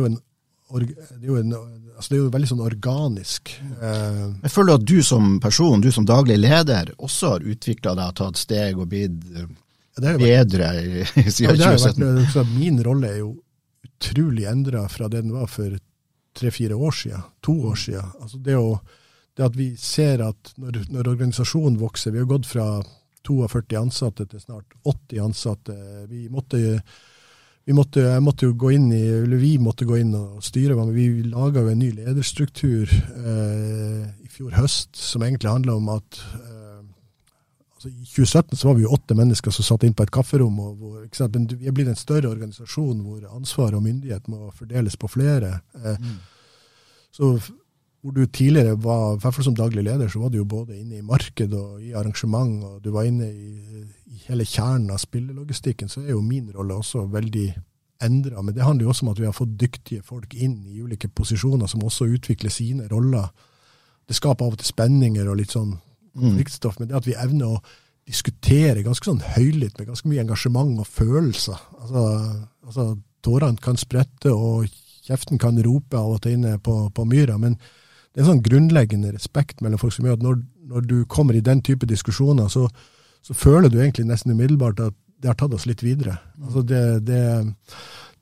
det, 0.78 0.94
er 1.18 1.26
jo 1.26 1.36
en, 1.40 1.54
altså 1.96 2.12
det 2.12 2.16
er 2.16 2.22
jo 2.22 2.30
veldig 2.34 2.50
sånn 2.52 2.62
organisk. 2.64 3.52
Eh. 3.82 4.22
Jeg 4.44 4.52
føler 4.54 4.78
at 4.78 4.86
du 4.86 4.98
som 5.06 5.34
person, 5.42 5.82
du 5.82 5.90
som 5.94 6.06
daglig 6.08 6.38
leder, 6.38 6.92
også 6.98 7.34
har 7.34 7.50
utvikla 7.54 7.96
deg 7.98 8.16
tatt 8.20 8.40
steg 8.40 8.78
og 8.78 8.90
blitt 8.92 9.18
ja, 9.34 10.14
bedre 10.20 10.72
i, 10.80 11.04
i 11.24 11.26
siden 11.32 11.58
ja, 11.58 11.74
2017. 11.74 12.54
Min 12.54 12.80
rolle 12.86 13.10
er 13.10 13.22
jo 13.24 13.34
utrolig 13.86 14.46
endra 14.48 14.86
fra 14.88 15.10
det 15.10 15.24
den 15.24 15.34
var 15.34 15.50
for 15.50 15.76
tre-fire 16.38 16.78
år 16.78 16.94
siden, 16.94 17.28
to 17.44 17.56
år 17.72 17.76
siden. 17.76 18.14
Altså 18.22 18.38
det, 18.38 18.56
å, 18.56 18.78
det 19.36 19.46
at 19.48 19.58
vi 19.58 19.70
ser 19.76 20.22
at 20.24 20.54
når, 20.56 20.84
når 20.94 21.14
organisasjonen 21.16 21.80
vokser 21.80 22.14
Vi 22.14 22.22
har 22.22 22.30
gått 22.30 22.48
fra 22.48 22.68
42 23.26 23.76
ansatte 23.80 24.26
til 24.30 24.40
snart 24.40 24.78
80 24.88 25.24
ansatte. 25.24 25.76
Vi 26.08 26.28
måtte 26.32 26.80
vi 27.68 27.76
måtte, 27.76 28.02
jeg 28.02 28.22
måtte 28.24 28.48
jo 28.48 28.56
gå 28.58 28.72
inn 28.74 28.88
i, 28.92 29.02
eller 29.20 29.40
vi 29.40 29.52
måtte 29.60 29.86
gå 29.86 29.98
inn 30.00 30.14
og 30.16 30.40
styre, 30.44 30.74
men 30.78 30.94
vi 30.94 31.08
laga 31.28 31.62
jo 31.64 31.72
en 31.72 31.82
ny 31.82 31.90
lederstruktur 31.98 32.90
eh, 32.90 34.06
i 34.24 34.30
fjor 34.32 34.56
høst 34.56 34.96
som 34.96 35.22
egentlig 35.26 35.52
handla 35.52 35.76
om 35.76 35.90
at 35.92 36.22
eh, 36.40 36.80
altså 37.76 37.92
I 37.92 38.08
2017 38.08 38.56
så 38.56 38.70
var 38.70 38.78
vi 38.78 38.86
jo 38.86 38.94
åtte 38.96 39.16
mennesker 39.18 39.54
som 39.54 39.68
satt 39.68 39.84
inn 39.86 39.94
på 39.96 40.06
et 40.06 40.14
kafferom. 40.14 40.58
og 40.58 40.80
hvor, 40.80 41.28
Men 41.36 41.46
vi 41.52 41.68
er 41.68 41.76
blitt 41.76 41.92
en 41.92 42.00
større 42.00 42.32
organisasjon 42.32 43.04
hvor 43.04 43.28
ansvar 43.28 43.76
og 43.76 43.84
myndighet 43.84 44.28
må 44.28 44.50
fordeles 44.56 44.96
på 44.96 45.12
flere. 45.12 45.60
Eh, 45.84 46.00
mm. 46.00 46.18
Så 47.12 47.34
hvor 48.00 48.14
du 48.16 48.22
tidligere 48.26 48.78
var, 48.80 49.16
i 49.16 49.20
hvert 49.20 49.34
fall 49.36 49.44
som 49.44 49.56
daglig 49.56 49.84
leder, 49.84 50.08
så 50.08 50.22
var 50.22 50.30
du 50.32 50.38
jo 50.38 50.44
både 50.48 50.78
inne 50.78 50.98
i 50.98 51.04
marked 51.04 51.52
og 51.52 51.82
i 51.84 51.92
arrangement, 51.92 52.62
og 52.64 52.84
du 52.84 52.90
var 52.94 53.08
inne 53.08 53.28
i, 53.28 53.50
i 54.08 54.22
hele 54.24 54.46
kjernen 54.48 54.92
av 54.94 55.02
spillelogistikken, 55.02 55.90
så 55.92 56.00
er 56.00 56.14
jo 56.14 56.22
min 56.24 56.48
rolle 56.54 56.78
også 56.80 57.04
veldig 57.12 57.48
endra. 58.00 58.40
Men 58.42 58.56
det 58.56 58.64
handler 58.64 58.86
jo 58.86 58.94
også 58.94 59.04
om 59.04 59.12
at 59.12 59.20
vi 59.20 59.28
har 59.28 59.36
fått 59.36 59.52
dyktige 59.60 60.04
folk 60.06 60.32
inn 60.34 60.62
i 60.64 60.80
ulike 60.80 61.10
posisjoner, 61.12 61.68
som 61.68 61.84
også 61.84 62.08
utvikler 62.08 62.52
sine 62.52 62.88
roller. 62.88 63.28
Det 64.08 64.16
skaper 64.16 64.48
av 64.48 64.56
og 64.56 64.62
til 64.62 64.70
spenninger 64.72 65.28
og 65.28 65.36
litt 65.42 65.52
sånn 65.52 65.74
mm. 66.16 66.40
men 66.80 66.88
det 66.88 66.96
at 66.96 67.06
vi 67.06 67.18
evner 67.20 67.52
å 67.52 67.60
diskutere 68.08 68.82
ganske 68.82 69.06
sånn 69.06 69.20
høylytt, 69.36 69.76
med 69.78 69.90
ganske 69.92 70.08
mye 70.08 70.24
engasjement 70.24 70.80
og 70.80 70.88
følelser. 70.88 71.60
Altså, 71.82 72.04
altså 72.66 72.86
Tårene 73.20 73.60
kan 73.60 73.76
sprette, 73.76 74.32
og 74.32 74.64
kjeften 75.04 75.38
kan 75.38 75.58
rope 75.60 75.98
av 75.98 76.14
og 76.14 76.22
til 76.24 76.38
inne 76.38 76.54
på, 76.64 76.88
på 76.96 77.04
myra. 77.04 77.36
men 77.36 77.58
det 78.10 78.20
er 78.20 78.24
en 78.24 78.32
sånn 78.32 78.42
grunnleggende 78.44 79.12
respekt 79.14 79.60
mellom 79.62 79.78
folk 79.78 79.94
som 79.94 80.06
gjør 80.06 80.18
at 80.18 80.24
når, 80.24 80.40
når 80.72 80.86
du 80.90 80.96
kommer 81.10 81.36
i 81.38 81.44
den 81.44 81.62
type 81.62 81.86
diskusjoner, 81.86 82.48
så, 82.50 82.66
så, 83.22 83.36
føler 83.36 83.70
du 83.70 83.78
egentlig 83.78 84.08
nesten 84.08 84.34
umiddelbart 84.34 84.82
at 84.82 84.96
det 85.20 85.30
har 85.30 85.38
tatt 85.38 85.54
oss 85.54 85.68
litt 85.68 85.84
videre. 85.84 86.16
Altså 86.40 86.64
det, 86.66 86.84
det, 87.06 87.20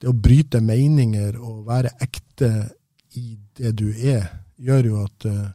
det, 0.00 0.10
å 0.10 0.16
bryte 0.16 0.60
meninger 0.60 1.38
og 1.38 1.62
være 1.68 1.94
ekte 2.04 2.50
i 3.16 3.38
det 3.56 3.72
du 3.78 3.86
er, 3.94 4.26
gjør 4.58 4.90
jo 4.90 5.00
at, 5.06 5.28
eh, 5.30 5.46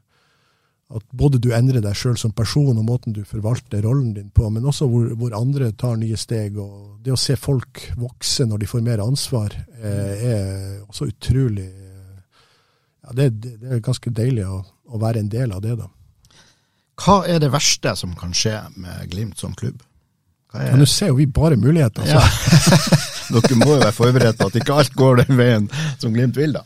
at 0.98 1.06
både 1.14 1.42
du 1.44 1.52
endrer 1.54 1.84
deg 1.84 1.98
sjøl 2.00 2.18
som 2.18 2.34
person 2.34 2.74
og 2.74 2.88
måten 2.88 3.14
du 3.14 3.22
forvalter 3.28 3.84
rollen 3.86 4.16
din 4.16 4.32
på, 4.34 4.48
men 4.50 4.66
også 4.66 4.88
hvor, 4.90 5.12
hvor, 5.20 5.36
andre 5.38 5.74
tar 5.78 6.00
nye 6.00 6.18
steg. 6.18 6.58
og 6.58 7.04
Det 7.06 7.14
å 7.14 7.20
se 7.20 7.38
folk 7.38 7.86
vokse 8.00 8.48
når 8.50 8.64
de 8.64 8.72
får 8.72 8.86
mer 8.88 9.04
ansvar, 9.04 9.54
eh, 9.78 10.26
er 10.32 10.48
også 10.88 11.12
utrolig 11.12 11.70
ja, 13.04 13.16
det, 13.18 13.30
det, 13.44 13.54
er 13.68 13.84
ganske 13.84 14.12
deilig 14.16 14.46
å, 14.48 14.62
å, 14.64 15.00
være 15.02 15.24
en 15.24 15.32
del 15.32 15.52
av 15.56 15.64
det, 15.64 15.76
da. 15.80 15.90
Hva 17.04 17.24
er 17.28 17.42
det 17.42 17.50
verste 17.52 17.96
som 18.00 18.14
kan 18.16 18.36
skje 18.38 18.56
med 18.80 19.10
Glimt 19.12 19.40
som 19.42 19.56
klubb? 19.58 19.82
Er... 20.54 20.70
Ja, 20.70 20.76
Nå 20.78 20.86
ser 20.86 21.10
jo 21.10 21.18
vi 21.18 21.26
bare 21.26 21.58
muligheter. 21.58 22.06
Altså. 22.06 22.22
Ja. 22.22 23.40
Dere 23.42 23.58
må 23.58 23.72
jo 23.72 23.80
være 23.82 23.96
forberedt 23.96 24.38
på 24.38 24.52
at 24.52 24.60
ikke 24.60 24.78
alt 24.78 24.94
går 24.96 25.24
den 25.24 25.40
veien 25.40 25.66
som 25.98 26.14
Glimt 26.14 26.38
vil, 26.38 26.54
da. 26.56 26.62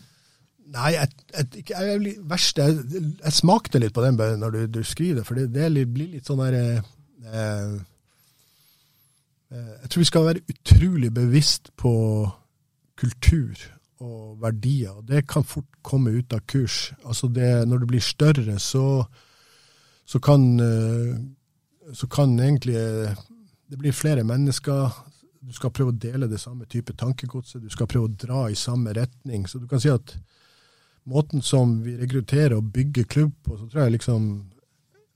Nei, 0.77 0.91
jeg, 0.97 1.09
jeg, 1.31 1.63
jeg, 1.71 2.15
verste, 2.27 2.65
jeg, 2.67 3.03
jeg, 3.23 3.33
smakte 3.33 3.79
litt 3.79 3.95
på 3.95 4.03
den 4.03 4.19
når 4.41 4.57
du, 4.57 4.59
du 4.77 4.81
skriver 4.85 5.21
det, 5.21 5.25
for 5.25 5.39
det, 5.39 5.47
det 5.55 5.85
blir 5.87 6.17
litt 6.17 6.27
sånn 6.27 6.41
der 6.43 6.57
eh, 6.59 6.81
eh, 7.31 7.71
Jeg 9.55 9.89
tror 9.89 10.03
vi 10.03 10.09
skal 10.11 10.27
være 10.27 10.43
utrolig 10.51 11.13
bevisst 11.15 11.71
på 11.79 11.93
kultur 12.99 13.63
og 13.99 14.37
verdier. 14.41 14.91
og 14.91 15.07
Det 15.07 15.27
kan 15.27 15.43
fort 15.43 15.69
komme 15.81 16.11
ut 16.11 16.33
av 16.33 16.43
kurs. 16.47 16.93
Altså 17.05 17.27
det, 17.27 17.67
når 17.67 17.79
det 17.83 17.87
blir 17.87 18.03
større, 18.03 18.59
så, 18.59 19.05
så, 20.05 20.19
kan, 20.19 20.59
eh, 20.59 21.93
så 21.93 22.07
kan 22.07 22.39
egentlig 22.39 22.75
eh, 22.75 23.15
Det 23.67 23.77
blir 23.77 23.91
flere 23.91 24.23
mennesker. 24.23 24.91
Du 25.43 25.51
skal 25.53 25.71
prøve 25.75 25.91
å 25.91 25.99
dele 25.99 26.29
det 26.31 26.39
samme 26.39 26.65
type 26.65 26.93
tankegodset. 26.95 27.61
Du 27.61 27.69
skal 27.69 27.87
prøve 27.87 28.07
å 28.07 28.15
dra 28.15 28.45
i 28.49 28.55
samme 28.55 28.93
retning. 28.95 29.47
Så 29.47 29.59
du 29.59 29.67
kan 29.67 29.81
si 29.83 29.89
at 29.91 30.13
måten 31.03 31.41
som 31.41 31.81
vi 31.83 31.97
rekrutterer 31.99 32.55
og 32.55 32.71
bygger 32.71 33.03
klubb 33.03 33.33
på, 33.43 33.57
så 33.57 33.67
tror 33.67 33.83
jeg 33.83 33.97
liksom 33.97 34.29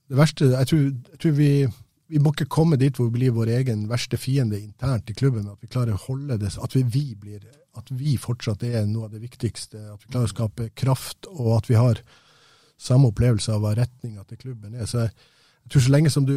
det 0.08 0.18
verste 0.18 0.44
Jeg 0.44 0.66
tror, 0.68 0.80
jeg 0.82 1.18
tror 1.22 1.32
vi, 1.32 1.66
vi 2.12 2.18
må 2.20 2.32
ikke 2.34 2.50
komme 2.52 2.76
dit 2.76 2.96
hvor 2.96 3.08
vi 3.08 3.16
blir 3.16 3.32
vår 3.32 3.48
egen 3.56 3.88
verste 3.88 4.18
fiende 4.20 4.60
internt 4.60 5.08
i 5.08 5.16
klubben. 5.16 5.48
At 5.48 5.62
vi 5.62 5.72
klarer 5.72 5.96
å 5.96 6.04
holde 6.10 6.36
det, 6.36 6.52
at 6.52 6.76
vi, 6.76 6.82
vi 6.82 7.14
blir 7.16 7.40
at 7.78 7.88
vi 7.96 8.16
fortsatt 8.20 8.64
er 8.68 8.84
noe 8.88 9.08
av 9.08 9.14
det 9.14 9.22
viktigste. 9.22 9.80
At 9.94 10.04
vi 10.04 10.12
klarer 10.12 10.28
å 10.28 10.32
skape 10.34 10.68
kraft, 10.78 11.28
og 11.30 11.54
at 11.56 11.70
vi 11.70 11.78
har 11.78 12.02
samme 12.82 13.12
opplevelse 13.12 13.52
av 13.54 13.62
hva 13.62 13.74
retninga 13.78 14.24
til 14.28 14.40
klubben 14.40 14.76
er. 14.76 14.88
Så 14.90 15.04
jeg, 15.04 15.12
jeg, 15.62 15.72
tror 15.72 15.86
så 15.86 15.94
lenge 15.94 16.12
som 16.12 16.28
du 16.28 16.36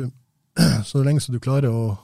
så 0.89 1.03
lenge 1.03 1.23
som 1.23 1.35
du 1.35 1.41
klarer 1.43 1.73
å 1.73 1.95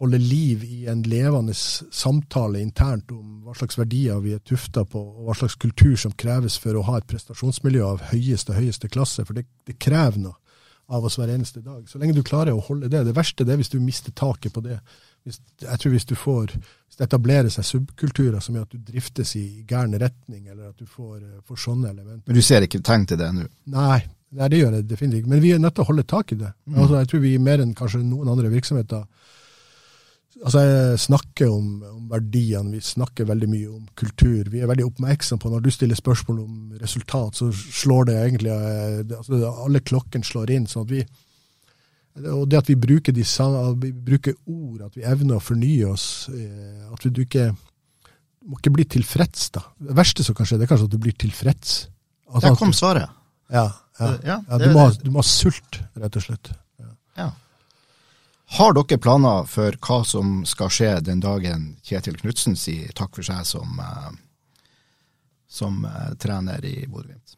holde 0.00 0.16
liv 0.20 0.62
i 0.64 0.86
en 0.88 1.02
levende 1.04 1.52
samtale 1.54 2.60
internt 2.60 3.12
om 3.12 3.42
hva 3.44 3.54
slags 3.56 3.76
verdier 3.76 4.20
vi 4.24 4.32
er 4.32 4.40
tufta 4.44 4.84
på, 4.88 5.00
og 5.00 5.26
hva 5.28 5.36
slags 5.36 5.58
kultur 5.60 5.96
som 6.00 6.14
kreves 6.16 6.56
for 6.60 6.76
å 6.76 6.84
ha 6.88 6.98
et 7.00 7.08
prestasjonsmiljø 7.08 7.84
av 7.84 8.06
høyeste 8.12 8.56
høyeste 8.56 8.88
klasse. 8.92 9.26
For 9.28 9.36
det, 9.36 9.44
det 9.68 9.76
krever 9.80 10.22
noe 10.24 10.36
av 10.90 11.04
oss 11.06 11.20
hver 11.20 11.30
eneste 11.30 11.60
dag. 11.62 11.84
Så 11.88 12.00
lenge 12.00 12.16
du 12.16 12.24
klarer 12.26 12.56
å 12.56 12.64
holde 12.64 12.88
det. 12.90 13.04
Det 13.06 13.16
verste 13.16 13.46
det 13.46 13.54
er 13.54 13.60
hvis 13.60 13.72
du 13.72 13.78
mister 13.80 14.14
taket 14.16 14.56
på 14.56 14.64
det. 14.64 14.80
Hvis, 15.26 15.40
jeg 15.62 15.80
tror 15.82 15.92
hvis 15.92 16.08
du 16.08 16.14
får 16.16 16.54
hvis 16.54 16.98
det 16.98 17.06
etablerer 17.06 17.52
seg 17.52 17.66
subkulturer 17.66 18.40
som 18.42 18.56
gjør 18.56 18.68
at 18.68 18.72
du 18.72 18.86
driftes 18.92 19.34
i 19.38 19.44
gæren 19.68 19.94
retning, 20.00 20.46
eller 20.48 20.70
at 20.70 20.80
du 20.80 20.88
får, 20.88 21.20
får 21.46 21.60
sånne 21.66 21.92
elementer. 21.92 22.24
Men 22.26 22.38
du 22.38 22.42
ser 22.44 22.66
ikke 22.66 22.80
tegn 22.86 23.04
til 23.10 23.20
det 23.20 23.28
nå? 23.36 23.44
Nei, 23.74 24.00
nei, 24.38 24.48
det 24.50 24.62
gjør 24.62 24.78
jeg 24.78 24.88
definitivt 24.90 25.22
ikke. 25.22 25.34
Men 25.34 25.44
vi 25.44 25.52
er 25.54 25.62
nødt 25.62 25.76
til 25.78 25.84
å 25.84 25.90
holde 25.92 26.06
tak 26.08 26.34
i 26.34 26.40
det. 26.40 26.50
Mm. 26.66 26.80
Altså, 26.80 26.96
jeg 26.98 27.12
tror 27.12 27.22
vi 27.26 27.36
mer 27.50 27.62
enn 27.62 27.76
kanskje 27.78 28.02
noen 28.04 28.32
andre 28.32 28.52
virksomheter 28.52 29.06
Altså, 30.40 30.60
Jeg 30.60 30.98
snakker 31.02 31.50
om, 31.50 31.64
om, 31.84 32.04
verdiene, 32.08 32.70
vi 32.72 32.80
snakker 32.80 33.26
veldig 33.28 33.48
mye 33.50 33.70
om 33.70 33.88
kultur. 33.98 34.46
Vi 34.48 34.62
er 34.62 34.70
veldig 34.70 34.86
oppmerksom 34.86 35.40
på 35.42 35.50
når 35.52 35.64
du 35.64 35.70
stiller 35.74 35.98
spørsmål 35.98 36.38
om 36.44 36.78
resultat, 36.80 37.36
så 37.36 37.50
slår 37.52 38.08
det 38.08 38.16
egentlig 38.20 38.54
eh, 38.54 39.16
altså, 39.18 39.40
Alle 39.50 39.82
klokkene 39.84 40.24
slår 40.24 40.54
inn. 40.54 40.68
sånn 40.70 40.86
at 40.86 40.94
vi 40.94 41.02
og 42.28 42.46
det 42.50 42.60
at 42.60 42.68
vi 42.70 42.76
bruker, 42.76 43.14
de, 43.16 43.24
vi 43.82 43.90
bruker 43.92 44.36
ord, 44.46 44.86
at 44.88 44.96
vi 44.96 45.04
evner 45.06 45.38
å 45.38 45.44
fornye 45.44 45.90
oss, 45.90 46.28
eh, 46.34 46.86
at 46.92 47.06
du 47.08 47.22
ikke 47.24 47.50
må 48.48 48.58
ikke 48.58 48.72
bli 48.74 48.86
tilfreds. 48.96 49.50
da. 49.56 49.64
Det 49.76 49.96
verste 49.96 50.24
som 50.24 50.36
kan 50.36 50.48
skje, 50.48 50.58
det 50.60 50.66
er 50.66 50.72
kanskje 50.72 50.88
at 50.88 50.94
du 50.94 51.00
blir 51.02 51.16
tilfreds. 51.18 51.76
At 52.30 52.46
Der 52.46 52.56
kom 52.56 52.72
svaret. 52.76 53.10
Ja, 53.50 53.66
ja, 53.98 54.10
ja, 54.24 54.36
ja 54.48 54.58
du, 54.58 54.70
må, 54.72 54.86
du, 54.94 55.10
må, 55.10 55.20
ha 55.20 55.26
sult, 55.26 55.80
rett 55.98 56.16
og 56.16 56.24
slett. 56.24 56.52
Ja. 57.18 57.32
Har 58.56 58.74
dere 58.74 58.98
planer 59.02 59.44
for 59.50 59.76
hva 59.86 60.00
som 60.06 60.40
skal 60.48 60.72
skje 60.72 60.94
den 61.06 61.20
dagen 61.22 61.74
Kjetil 61.86 62.16
Knutsen 62.18 62.56
sier 62.58 62.94
takk 62.96 63.12
for 63.18 63.26
seg 63.26 63.44
som, 63.46 63.76
uh, 63.78 64.10
som 65.50 65.84
uh, 65.84 66.14
trener 66.22 66.64
i 66.66 66.86
Bodø-Glimt? 66.86 67.36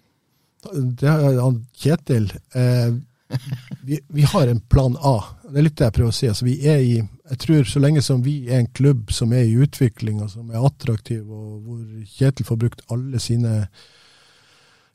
Kjetil 1.82 2.28
eh, 2.54 2.92
vi, 3.88 3.98
vi, 4.08 4.26
har 4.32 4.50
en 4.50 4.60
plan 4.60 4.96
A. 5.00 5.16
Det 5.48 5.58
er 5.58 5.66
litt 5.68 5.78
det 5.78 5.88
jeg 5.88 5.96
prøver 5.98 6.12
å 6.12 6.16
si. 6.16 6.28
Altså, 6.30 6.46
vi 6.48 6.58
er 6.68 6.84
i, 6.84 7.00
jeg 7.32 7.40
tror 7.44 7.64
Så 7.68 7.82
lenge 7.82 8.04
som 8.04 8.22
vi 8.24 8.36
er 8.48 8.62
en 8.62 8.70
klubb 8.74 9.12
som 9.14 9.32
er 9.32 9.48
i 9.48 9.58
utvikling, 9.64 10.22
og 10.22 10.30
som 10.32 10.50
er 10.50 10.64
attraktiv, 10.64 11.24
og 11.26 11.58
hvor 11.66 11.82
Kjetil 12.16 12.48
får 12.48 12.62
brukt 12.64 12.86
alle 12.92 13.20
sine 13.22 13.66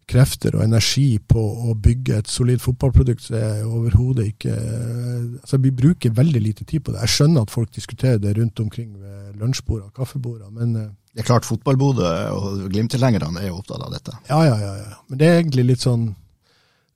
krefter 0.08 0.56
og 0.56 0.64
energi 0.64 1.18
på 1.20 1.42
å 1.68 1.74
bygge 1.84 2.22
et 2.22 2.30
solid 2.32 2.62
fotballprodukt, 2.64 3.26
så 3.26 3.36
er 3.40 3.66
overhodet 3.68 4.30
ikke 4.32 4.54
altså 4.56 5.60
Vi 5.64 5.74
bruker 5.76 6.14
veldig 6.16 6.42
lite 6.42 6.64
tid 6.64 6.86
på 6.86 6.94
det. 6.94 7.02
Jeg 7.04 7.16
skjønner 7.16 7.44
at 7.44 7.52
folk 7.52 7.74
diskuterer 7.76 8.22
det 8.24 8.38
rundt 8.38 8.60
omkring 8.64 8.94
ved 8.96 9.36
lunsjbord 9.42 9.90
og 9.90 9.92
kaffebord, 10.00 10.46
men 10.56 10.76
eh, 10.76 10.94
Det 11.14 11.26
er 11.26 11.28
klart 11.28 11.46
fotball 11.48 11.82
og 11.82 12.70
Glimt-tilhengerne 12.72 13.42
er 13.42 13.50
jo 13.50 13.60
opptatt 13.60 13.84
av 13.84 13.92
dette. 13.92 14.16
Ja, 14.30 14.40
ja, 14.48 14.56
ja, 14.62 14.74
ja. 14.80 14.96
Men 15.10 15.20
det 15.20 15.28
er 15.28 15.42
egentlig 15.42 15.68
litt 15.74 15.84
sånn 15.84 16.14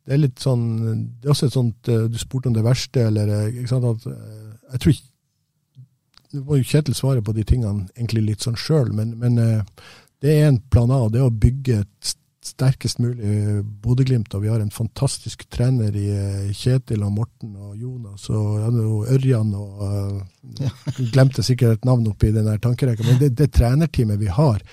det 0.02 0.16
er 0.16 0.22
litt 0.24 0.42
sånn 0.42 0.64
Det 1.22 1.28
er 1.28 1.34
også 1.34 1.48
et 1.48 1.54
sånt 1.54 1.90
eh, 1.94 2.08
Du 2.10 2.16
spurte 2.18 2.50
om 2.50 2.56
det 2.56 2.64
verste, 2.66 3.04
eller 3.06 3.30
eh, 3.30 3.60
ikke 3.62 3.70
sant, 3.70 3.86
at 3.86 4.08
Jeg 4.74 4.82
tror 4.82 4.96
ikke 4.96 5.10
Nå 6.32 6.42
må 6.48 6.58
jo 6.58 6.68
Kjetil 6.72 6.96
svare 6.96 7.22
på 7.22 7.36
de 7.36 7.44
tingene 7.46 7.86
egentlig 7.98 8.24
litt 8.24 8.46
sånn 8.46 8.56
sjøl, 8.56 8.94
men, 8.96 9.18
men, 9.20 9.36
det 10.24 10.32
er 10.32 10.46
en 10.48 10.62
plan 10.72 10.94
A. 10.96 11.02
Det 11.12 11.20
er 11.20 11.28
å 11.28 11.34
bygge 11.44 11.82
et 11.82 12.14
sterkest 12.46 13.00
mulig 13.02 13.62
Bodø-Glimt. 13.82 14.34
Og 14.34 14.44
vi 14.46 14.50
har 14.52 14.62
en 14.62 14.74
fantastisk 14.74 15.46
trener 15.54 15.96
i 15.98 16.08
eh, 16.14 16.54
Kjetil 16.58 17.04
og 17.06 17.14
Morten 17.16 17.56
og 17.56 17.76
Jonas 17.78 18.28
og, 18.34 18.62
ja, 18.62 18.70
Ørjan 19.16 19.52
og 19.58 19.84
uh, 19.84 20.72
Glemte 21.14 21.46
sikkert 21.46 21.80
et 21.80 21.90
navn 21.90 22.08
oppi 22.10 22.32
den 22.34 22.50
tankerekka. 22.62 23.06
Men 23.08 23.20
det, 23.22 23.34
det, 23.38 23.52
trenerteamet 23.58 24.22
vi 24.22 24.32
har, 24.32 24.64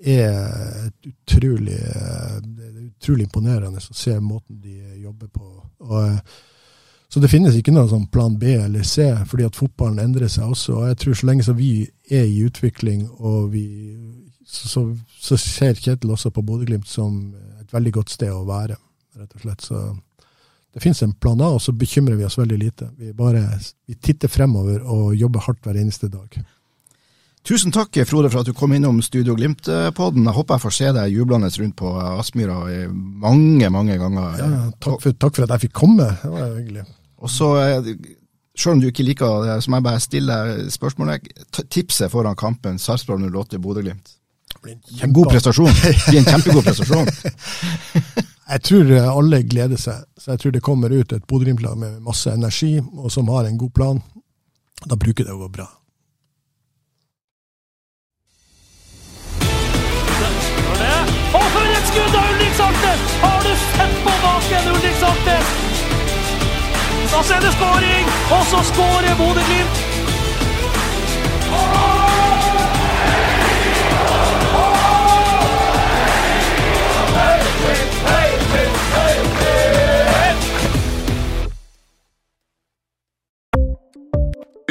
er 0.00 0.90
utrolig, 1.06 1.76
eh, 1.76 2.38
utrolig 2.86 3.26
imponerende 3.28 3.80
å 3.80 3.96
se 3.96 4.16
måten 4.20 4.60
de 4.60 4.78
jobber 5.02 5.28
på. 5.28 5.48
Og, 5.80 6.20
så 7.10 7.20
det 7.20 7.30
finnes 7.32 7.56
ikke 7.58 7.74
noe 7.74 7.88
sånn 7.90 8.06
plan 8.12 8.36
B 8.38 8.54
eller 8.54 8.82
C, 8.86 9.08
fordi 9.26 9.44
at 9.48 9.58
fotballen 9.58 9.98
endrer 9.98 10.28
seg 10.30 10.52
også. 10.52 10.76
og 10.76 10.88
jeg 10.88 10.96
tror 10.96 11.14
Så 11.14 11.26
lenge 11.26 11.44
så 11.44 11.52
vi 11.52 11.90
er 12.10 12.24
i 12.24 12.44
utvikling 12.46 13.08
og 13.18 13.50
vi 13.50 13.66
så, 14.46 14.96
så, 15.18 15.36
ser 15.36 15.74
Kjetil 15.74 16.10
også 16.10 16.30
på 16.30 16.42
Bodø-Glimt 16.42 16.88
som 16.88 17.34
et 17.60 17.72
veldig 17.72 17.92
godt 17.92 18.10
sted 18.10 18.32
å 18.34 18.46
være, 18.48 18.76
rett 19.18 19.34
og 19.34 19.44
slett. 19.44 19.60
Så 19.62 19.82
det 20.74 20.82
finnes 20.82 21.02
en 21.02 21.12
plan 21.12 21.40
A, 21.40 21.52
og 21.54 21.62
så 21.62 21.72
bekymrer 21.72 22.18
vi 22.18 22.26
oss 22.26 22.38
veldig 22.38 22.58
lite. 22.58 22.90
Vi 22.98 23.12
bare 23.12 23.44
vi 23.86 23.94
titter 23.94 24.28
fremover 24.28 24.82
og 24.82 25.14
jobber 25.14 25.46
hardt 25.46 25.62
hver 25.66 25.78
eneste 25.78 26.10
dag. 26.10 26.34
Tusen 27.46 27.72
takk, 27.72 27.96
Frode, 28.04 28.28
for 28.30 28.42
at 28.42 28.48
du 28.50 28.52
kom 28.56 28.74
innom 28.76 29.00
Studio 29.02 29.34
Glimt-podden. 29.34 30.26
Jeg 30.28 30.36
håper 30.36 30.58
jeg 30.58 30.64
får 30.66 30.74
se 30.76 30.90
deg 30.92 31.14
jublende 31.14 31.48
rundt 31.48 31.76
på 31.78 31.92
Aspmyra 31.96 32.58
mange, 32.92 33.70
mange 33.72 33.96
ganger. 33.98 34.36
Ja, 34.38 34.48
takk, 34.76 35.00
for, 35.02 35.16
takk 35.16 35.38
for 35.38 35.46
at 35.46 35.54
jeg 35.56 35.64
fikk 35.64 35.76
komme. 35.80 36.10
Det 36.20 36.32
var 36.34 36.52
hyggelig. 36.58 36.84
Og 37.20 37.32
så, 37.32 37.48
selv 38.56 38.76
om 38.76 38.82
du 38.82 38.90
ikke 38.90 39.06
liker 39.08 39.48
det, 39.48 39.56
så 39.64 39.72
må 39.72 39.80
jeg 39.80 39.88
bare 39.88 40.04
stille 40.04 40.38
spørsmålet. 40.72 41.32
Tipset 41.72 42.12
foran 42.12 42.36
kampen 42.38 42.78
Sarpsborg 42.78 43.24
08 43.24 43.60
Bodø-Glimt? 43.60 44.16
En 45.00 45.12
god 45.16 45.32
prestasjon. 45.32 45.72
Det 45.72 46.20
en 46.20 46.28
kjempegod 46.28 46.64
prestasjon. 46.68 47.08
jeg 48.52 48.64
tror 48.68 48.94
alle 49.00 49.42
gleder 49.48 49.80
seg. 49.80 50.04
Så 50.20 50.34
jeg 50.34 50.44
tror 50.44 50.56
det 50.58 50.64
kommer 50.64 50.92
ut 50.92 51.16
et 51.16 51.24
Bodø-Glimt-lag 51.24 51.80
med 51.80 52.00
masse 52.04 52.32
energi, 52.36 52.76
og 52.80 53.08
som 53.12 53.32
har 53.32 53.48
en 53.48 53.60
god 53.60 53.72
plan. 53.80 54.02
Da 54.84 55.00
bruker 55.00 55.24
det 55.24 55.32
å 55.32 55.40
gå 55.40 55.52
bra. 55.56 55.70
Skudd 61.90 62.16
av 62.16 62.30
Ulrik 62.32 62.54
Saltnes! 62.54 63.00
Har 63.22 63.40
du 63.42 63.54
sett 63.76 64.04
på 64.04 64.12
baken, 64.22 64.68
Ulrik 64.74 64.96
Saltnes? 65.00 65.46
Da 67.12 67.22
ser 67.22 67.40
det 67.40 67.52
skåring, 67.58 68.06
og 68.30 68.46
så 68.46 68.62
skårer 68.72 69.14
Bodø-Glimt! 69.18 69.86